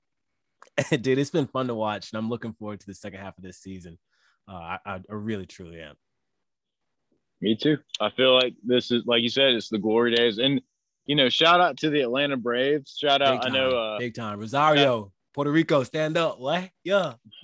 dude, 1.01 1.18
it's 1.18 1.32
been 1.32 1.47
fun 1.47 1.68
to 1.68 1.76
watch, 1.76 2.12
and 2.12 2.20
I'm 2.20 2.30
looking 2.30 2.53
forward 2.53 2.80
to 2.80 2.86
the 2.86 2.93
second 2.93 3.20
half 3.20 3.38
of 3.38 3.43
this 3.43 3.57
season. 3.57 3.97
Uh, 4.47 4.53
I, 4.53 4.80
I, 4.86 5.01
really, 5.09 5.45
truly 5.45 5.82
am. 5.82 5.95
Me 7.41 7.55
too. 7.55 7.78
I 7.99 8.12
feel 8.12 8.36
like 8.36 8.53
this 8.64 8.91
is 8.91 9.03
like 9.05 9.24
you 9.24 9.30
said, 9.30 9.53
it's 9.53 9.70
the 9.70 9.80
glory 9.80 10.14
days, 10.16 10.38
and 10.38 10.62
you 11.05 11.16
know, 11.16 11.30
shout 11.30 11.59
out 11.59 11.78
to 11.78 11.89
the 11.89 12.01
Atlanta 12.01 12.38
Braves. 12.38 12.95
Shout 12.99 13.22
out. 13.24 13.41
Big 13.41 13.51
I 13.51 13.53
know. 13.55 13.70
Uh, 13.72 13.97
big 13.97 14.14
time. 14.14 14.39
Rosario, 14.39 15.12
Puerto 15.34 15.51
Rico, 15.51 15.84
stand 15.84 16.18
up. 16.18 16.39
What? 16.39 16.70
Yeah. 16.84 17.14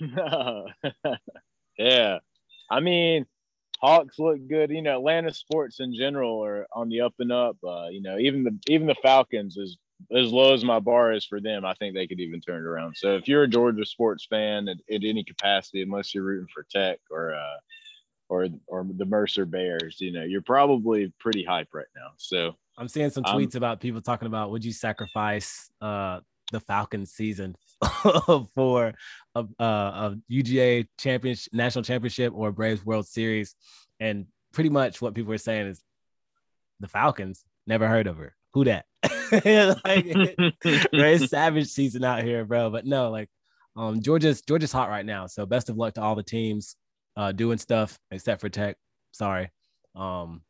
yeah, 1.78 2.18
I 2.70 2.80
mean, 2.80 3.26
Hawks 3.80 4.18
look 4.18 4.38
good. 4.48 4.70
You 4.70 4.82
know, 4.82 4.96
Atlanta 4.98 5.32
sports 5.32 5.80
in 5.80 5.94
general 5.94 6.44
are 6.44 6.66
on 6.72 6.88
the 6.88 7.00
up 7.00 7.14
and 7.18 7.32
up. 7.32 7.56
Uh, 7.66 7.88
you 7.88 8.02
know, 8.02 8.18
even 8.18 8.44
the 8.44 8.58
even 8.68 8.86
the 8.86 8.96
Falcons 8.96 9.56
is 9.56 9.78
as 10.16 10.32
low 10.32 10.54
as 10.54 10.64
my 10.64 10.78
bar 10.78 11.12
is 11.12 11.24
for 11.24 11.40
them. 11.40 11.64
I 11.64 11.74
think 11.74 11.94
they 11.94 12.06
could 12.06 12.20
even 12.20 12.40
turn 12.40 12.62
it 12.62 12.66
around. 12.66 12.96
So 12.96 13.16
if 13.16 13.26
you're 13.28 13.42
a 13.44 13.48
Georgia 13.48 13.84
sports 13.84 14.26
fan 14.28 14.68
at, 14.68 14.76
at 14.92 15.02
any 15.04 15.24
capacity, 15.24 15.82
unless 15.82 16.14
you're 16.14 16.24
rooting 16.24 16.48
for 16.52 16.64
Tech 16.70 16.98
or 17.10 17.34
uh, 17.34 17.56
or 18.28 18.48
or 18.66 18.86
the 18.96 19.04
Mercer 19.04 19.44
Bears, 19.44 19.96
you 20.00 20.12
know, 20.12 20.22
you're 20.22 20.42
probably 20.42 21.12
pretty 21.18 21.44
hype 21.44 21.68
right 21.72 21.86
now. 21.96 22.10
So 22.16 22.54
I'm 22.76 22.88
seeing 22.88 23.10
some 23.10 23.24
Um, 23.26 23.38
tweets 23.38 23.54
about 23.54 23.80
people 23.80 24.00
talking 24.00 24.26
about 24.26 24.50
would 24.50 24.64
you 24.64 24.72
sacrifice 24.72 25.70
uh 25.80 26.20
the 26.52 26.60
Falcons 26.60 27.12
season 27.12 27.56
for 28.54 28.92
a, 29.34 29.40
uh, 29.40 29.44
a 29.60 30.16
UGA 30.30 30.86
championship, 30.98 31.52
national 31.52 31.84
championship, 31.84 32.32
or 32.34 32.52
Braves 32.52 32.84
World 32.84 33.06
Series? 33.06 33.54
And 34.00 34.26
pretty 34.52 34.70
much 34.70 35.02
what 35.02 35.14
people 35.14 35.32
are 35.32 35.38
saying 35.38 35.66
is 35.66 35.82
the 36.80 36.88
Falcons. 36.88 37.44
Never 37.66 37.88
heard 37.88 38.06
of 38.06 38.16
her. 38.16 38.34
Who 38.54 38.64
that? 38.64 38.86
like, 39.84 40.90
bro, 40.92 41.16
savage 41.18 41.68
season 41.68 42.04
out 42.04 42.22
here, 42.22 42.44
bro. 42.44 42.70
But 42.70 42.86
no, 42.86 43.10
like, 43.10 43.28
um, 43.76 44.00
Georgia's 44.00 44.40
Georgia's 44.42 44.72
hot 44.72 44.88
right 44.88 45.06
now. 45.06 45.26
So 45.26 45.46
best 45.46 45.68
of 45.68 45.76
luck 45.76 45.94
to 45.94 46.02
all 46.02 46.14
the 46.14 46.22
teams 46.22 46.76
uh, 47.16 47.32
doing 47.32 47.58
stuff 47.58 47.98
except 48.10 48.40
for 48.40 48.48
Tech. 48.48 48.76
Sorry. 49.12 49.50
Um, 49.94 50.42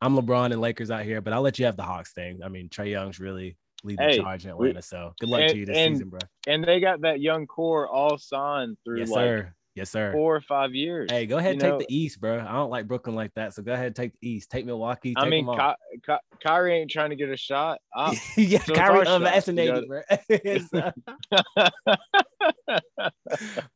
I'm 0.00 0.16
LeBron 0.16 0.52
and 0.52 0.60
Lakers 0.60 0.90
out 0.90 1.04
here, 1.04 1.20
but 1.20 1.32
I'll 1.32 1.42
let 1.42 1.58
you 1.58 1.66
have 1.66 1.76
the 1.76 1.82
Hawks 1.82 2.12
thing. 2.12 2.40
I 2.44 2.48
mean, 2.48 2.68
Trae 2.68 2.90
Young's 2.90 3.20
really 3.20 3.56
leading 3.84 4.06
the 4.06 4.12
Hey, 4.12 4.18
charge 4.18 4.46
in 4.46 4.56
we- 4.56 4.68
Atlanta. 4.68 4.82
so 4.82 5.12
good 5.20 5.28
luck 5.28 5.40
and- 5.42 5.50
to 5.52 5.58
you 5.58 5.66
this 5.66 5.76
and- 5.76 5.96
season, 5.96 6.08
bro. 6.10 6.20
and 6.46 6.64
they 6.64 6.80
got 6.80 7.00
that 7.02 7.20
young 7.20 7.46
core 7.46 7.88
all 7.88 8.18
signed 8.18 8.76
through 8.84 9.00
Yes, 9.00 9.10
like 9.10 9.24
sir. 9.24 9.54
Yes, 9.74 9.90
sir. 9.90 10.10
four 10.12 10.34
or 10.34 10.40
five 10.40 10.74
years. 10.74 11.08
Hey, 11.08 11.24
go 11.26 11.38
ahead 11.38 11.52
and 11.52 11.60
take 11.60 11.70
know, 11.70 11.78
the 11.78 11.86
East, 11.88 12.20
bro. 12.20 12.40
I 12.40 12.52
don't 12.52 12.70
like 12.70 12.88
Brooklyn 12.88 13.14
like 13.14 13.32
that. 13.34 13.54
So 13.54 13.62
go 13.62 13.72
ahead 13.74 13.86
and 13.86 13.94
take 13.94 14.10
the 14.20 14.28
East. 14.28 14.50
Take 14.50 14.66
Milwaukee. 14.66 15.14
Take 15.14 15.24
I 15.24 15.28
mean. 15.28 15.46
Ky- 15.46 16.00
Ky- 16.04 16.38
Kyrie 16.44 16.78
ain't 16.80 16.90
trying 16.90 17.10
to 17.10 17.16
get 17.16 17.28
a 17.30 17.36
shot. 17.36 17.78
I, 17.94 18.18
yeah, 18.36 18.58
so 18.64 18.74
Kyrie 18.74 19.06
unvaccinated, 19.06 19.84
You 19.84 20.60
bro. 20.72 20.90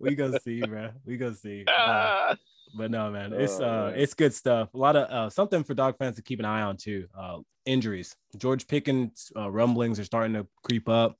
We 0.00 0.16
go 0.16 0.36
see, 0.38 0.62
bro. 0.62 0.90
We 1.04 1.16
go 1.16 1.32
see. 1.34 1.64
Uh, 1.68 2.34
but 2.74 2.90
no, 2.90 3.10
man, 3.10 3.32
it's 3.32 3.58
Oh, 3.60 3.64
uh, 3.64 3.90
man. 3.90 3.98
it's 3.98 4.14
good 4.14 4.32
stuff. 4.34 4.72
A 4.74 4.78
lot 4.78 4.96
of 4.96 5.10
uh, 5.10 5.30
something 5.30 5.64
for 5.64 5.74
dog 5.74 5.96
fans 5.98 6.16
to 6.16 6.22
keep 6.22 6.38
an 6.38 6.44
eye 6.44 6.62
on 6.62 6.76
too. 6.76 7.06
Uh, 7.18 7.38
injuries. 7.66 8.14
George 8.36 8.66
Pickens 8.66 9.30
uh, 9.36 9.50
rumblings 9.50 9.98
are 10.00 10.04
starting 10.04 10.34
to 10.34 10.46
creep 10.64 10.88
up. 10.88 11.16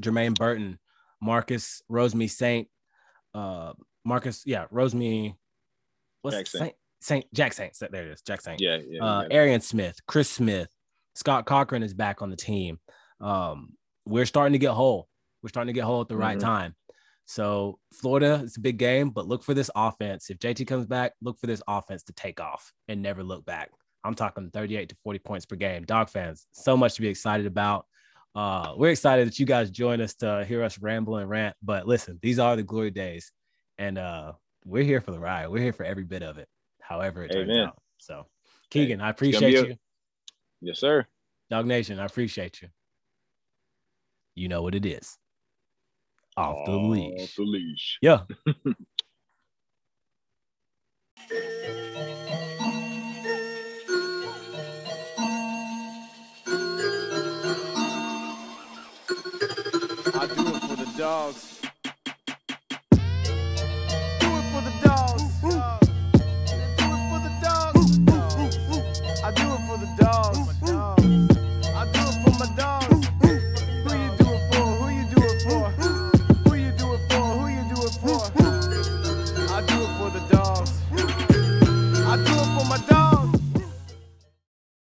Jermaine 0.00 0.34
Burton, 0.38 0.78
Marcus 1.20 1.82
Rosemy 1.90 2.30
Saint, 2.30 2.68
uh, 3.34 3.72
Marcus, 4.04 4.42
yeah, 4.46 4.66
Rosemy. 4.72 5.34
What's 6.22 6.36
Jack 6.36 6.46
Saint. 6.46 6.74
Saint? 7.00 7.24
Jack 7.34 7.52
Saint. 7.52 7.76
There 7.90 8.04
it 8.06 8.12
is, 8.12 8.22
Jack 8.22 8.40
Saint 8.40 8.60
yeah, 8.60 8.78
yeah. 8.88 9.04
uh, 9.04 9.22
yeah. 9.28 9.36
Arian 9.36 9.60
Smith, 9.60 9.96
Chris 10.06 10.30
Smith, 10.30 10.68
Scott 11.14 11.46
Cochran 11.46 11.82
is 11.82 11.94
back 11.94 12.22
on 12.22 12.30
the 12.30 12.36
team. 12.36 12.78
Um, 13.20 13.72
we're 14.06 14.24
starting 14.26 14.52
to 14.52 14.58
get 14.58 14.70
whole. 14.70 15.08
We're 15.42 15.48
starting 15.48 15.72
to 15.74 15.78
get 15.78 15.84
whole 15.84 16.00
at 16.00 16.08
the 16.08 16.16
right 16.16 16.38
Mhm. 16.38 16.42
time. 16.42 16.76
So 17.28 17.78
Florida, 17.92 18.40
it's 18.42 18.56
a 18.56 18.60
big 18.60 18.78
game, 18.78 19.10
but 19.10 19.28
look 19.28 19.42
for 19.42 19.52
this 19.52 19.70
offense. 19.76 20.30
If 20.30 20.38
JT 20.38 20.66
comes 20.66 20.86
back, 20.86 21.12
look 21.20 21.38
for 21.38 21.46
this 21.46 21.62
offense 21.68 22.02
to 22.04 22.14
take 22.14 22.40
off 22.40 22.72
and 22.88 23.02
never 23.02 23.22
look 23.22 23.44
back. 23.44 23.70
I'm 24.02 24.14
talking 24.14 24.48
38 24.50 24.88
to 24.88 24.96
40 25.04 25.18
points 25.18 25.44
per 25.44 25.54
game. 25.54 25.84
Dog 25.84 26.08
fans, 26.08 26.46
so 26.52 26.74
much 26.74 26.94
to 26.94 27.02
be 27.02 27.08
excited 27.08 27.44
about. 27.44 27.84
Uh, 28.34 28.72
we're 28.78 28.92
excited 28.92 29.28
that 29.28 29.38
you 29.38 29.44
guys 29.44 29.70
join 29.70 30.00
us 30.00 30.14
to 30.14 30.42
hear 30.46 30.62
us 30.62 30.78
ramble 30.78 31.18
and 31.18 31.28
rant. 31.28 31.54
But 31.62 31.86
listen, 31.86 32.18
these 32.22 32.38
are 32.38 32.56
the 32.56 32.62
glory 32.62 32.92
days, 32.92 33.30
and 33.76 33.98
uh, 33.98 34.32
we're 34.64 34.84
here 34.84 35.02
for 35.02 35.10
the 35.10 35.20
ride. 35.20 35.48
We're 35.48 35.62
here 35.62 35.74
for 35.74 35.84
every 35.84 36.04
bit 36.04 36.22
of 36.22 36.38
it, 36.38 36.48
however 36.80 37.24
it 37.24 37.32
turns 37.32 37.54
out. 37.58 37.76
So, 37.98 38.24
Keegan, 38.70 39.02
I 39.02 39.10
appreciate 39.10 39.54
a- 39.54 39.68
you. 39.68 39.76
yes, 40.62 40.78
sir. 40.78 41.06
Dog 41.50 41.66
Nation, 41.66 42.00
I 42.00 42.06
appreciate 42.06 42.62
you. 42.62 42.68
You 44.34 44.48
know 44.48 44.62
what 44.62 44.74
it 44.74 44.86
is 44.86 45.18
off 46.38 46.66
the 46.66 46.76
leash. 46.76 47.22
Off 47.22 47.34
the 47.36 47.42
leash. 47.42 47.98
Yeah. 48.00 48.20
I 60.14 60.26
do 60.26 60.46
it 60.48 60.62
for 60.62 60.76
the 60.76 60.94
dogs. 60.96 61.60
Do 64.20 64.28
it 64.28 64.44
for 64.52 64.62
the 64.62 64.72
dogs. 64.84 65.22
Do 65.42 65.48
it 65.48 67.02
for 67.10 67.20
the 67.20 67.32
dogs. 67.42 67.98
I 69.24 69.32
do 69.32 69.42
it 69.42 69.60
for 69.68 69.78
the 69.78 69.88
dogs. 69.98 70.57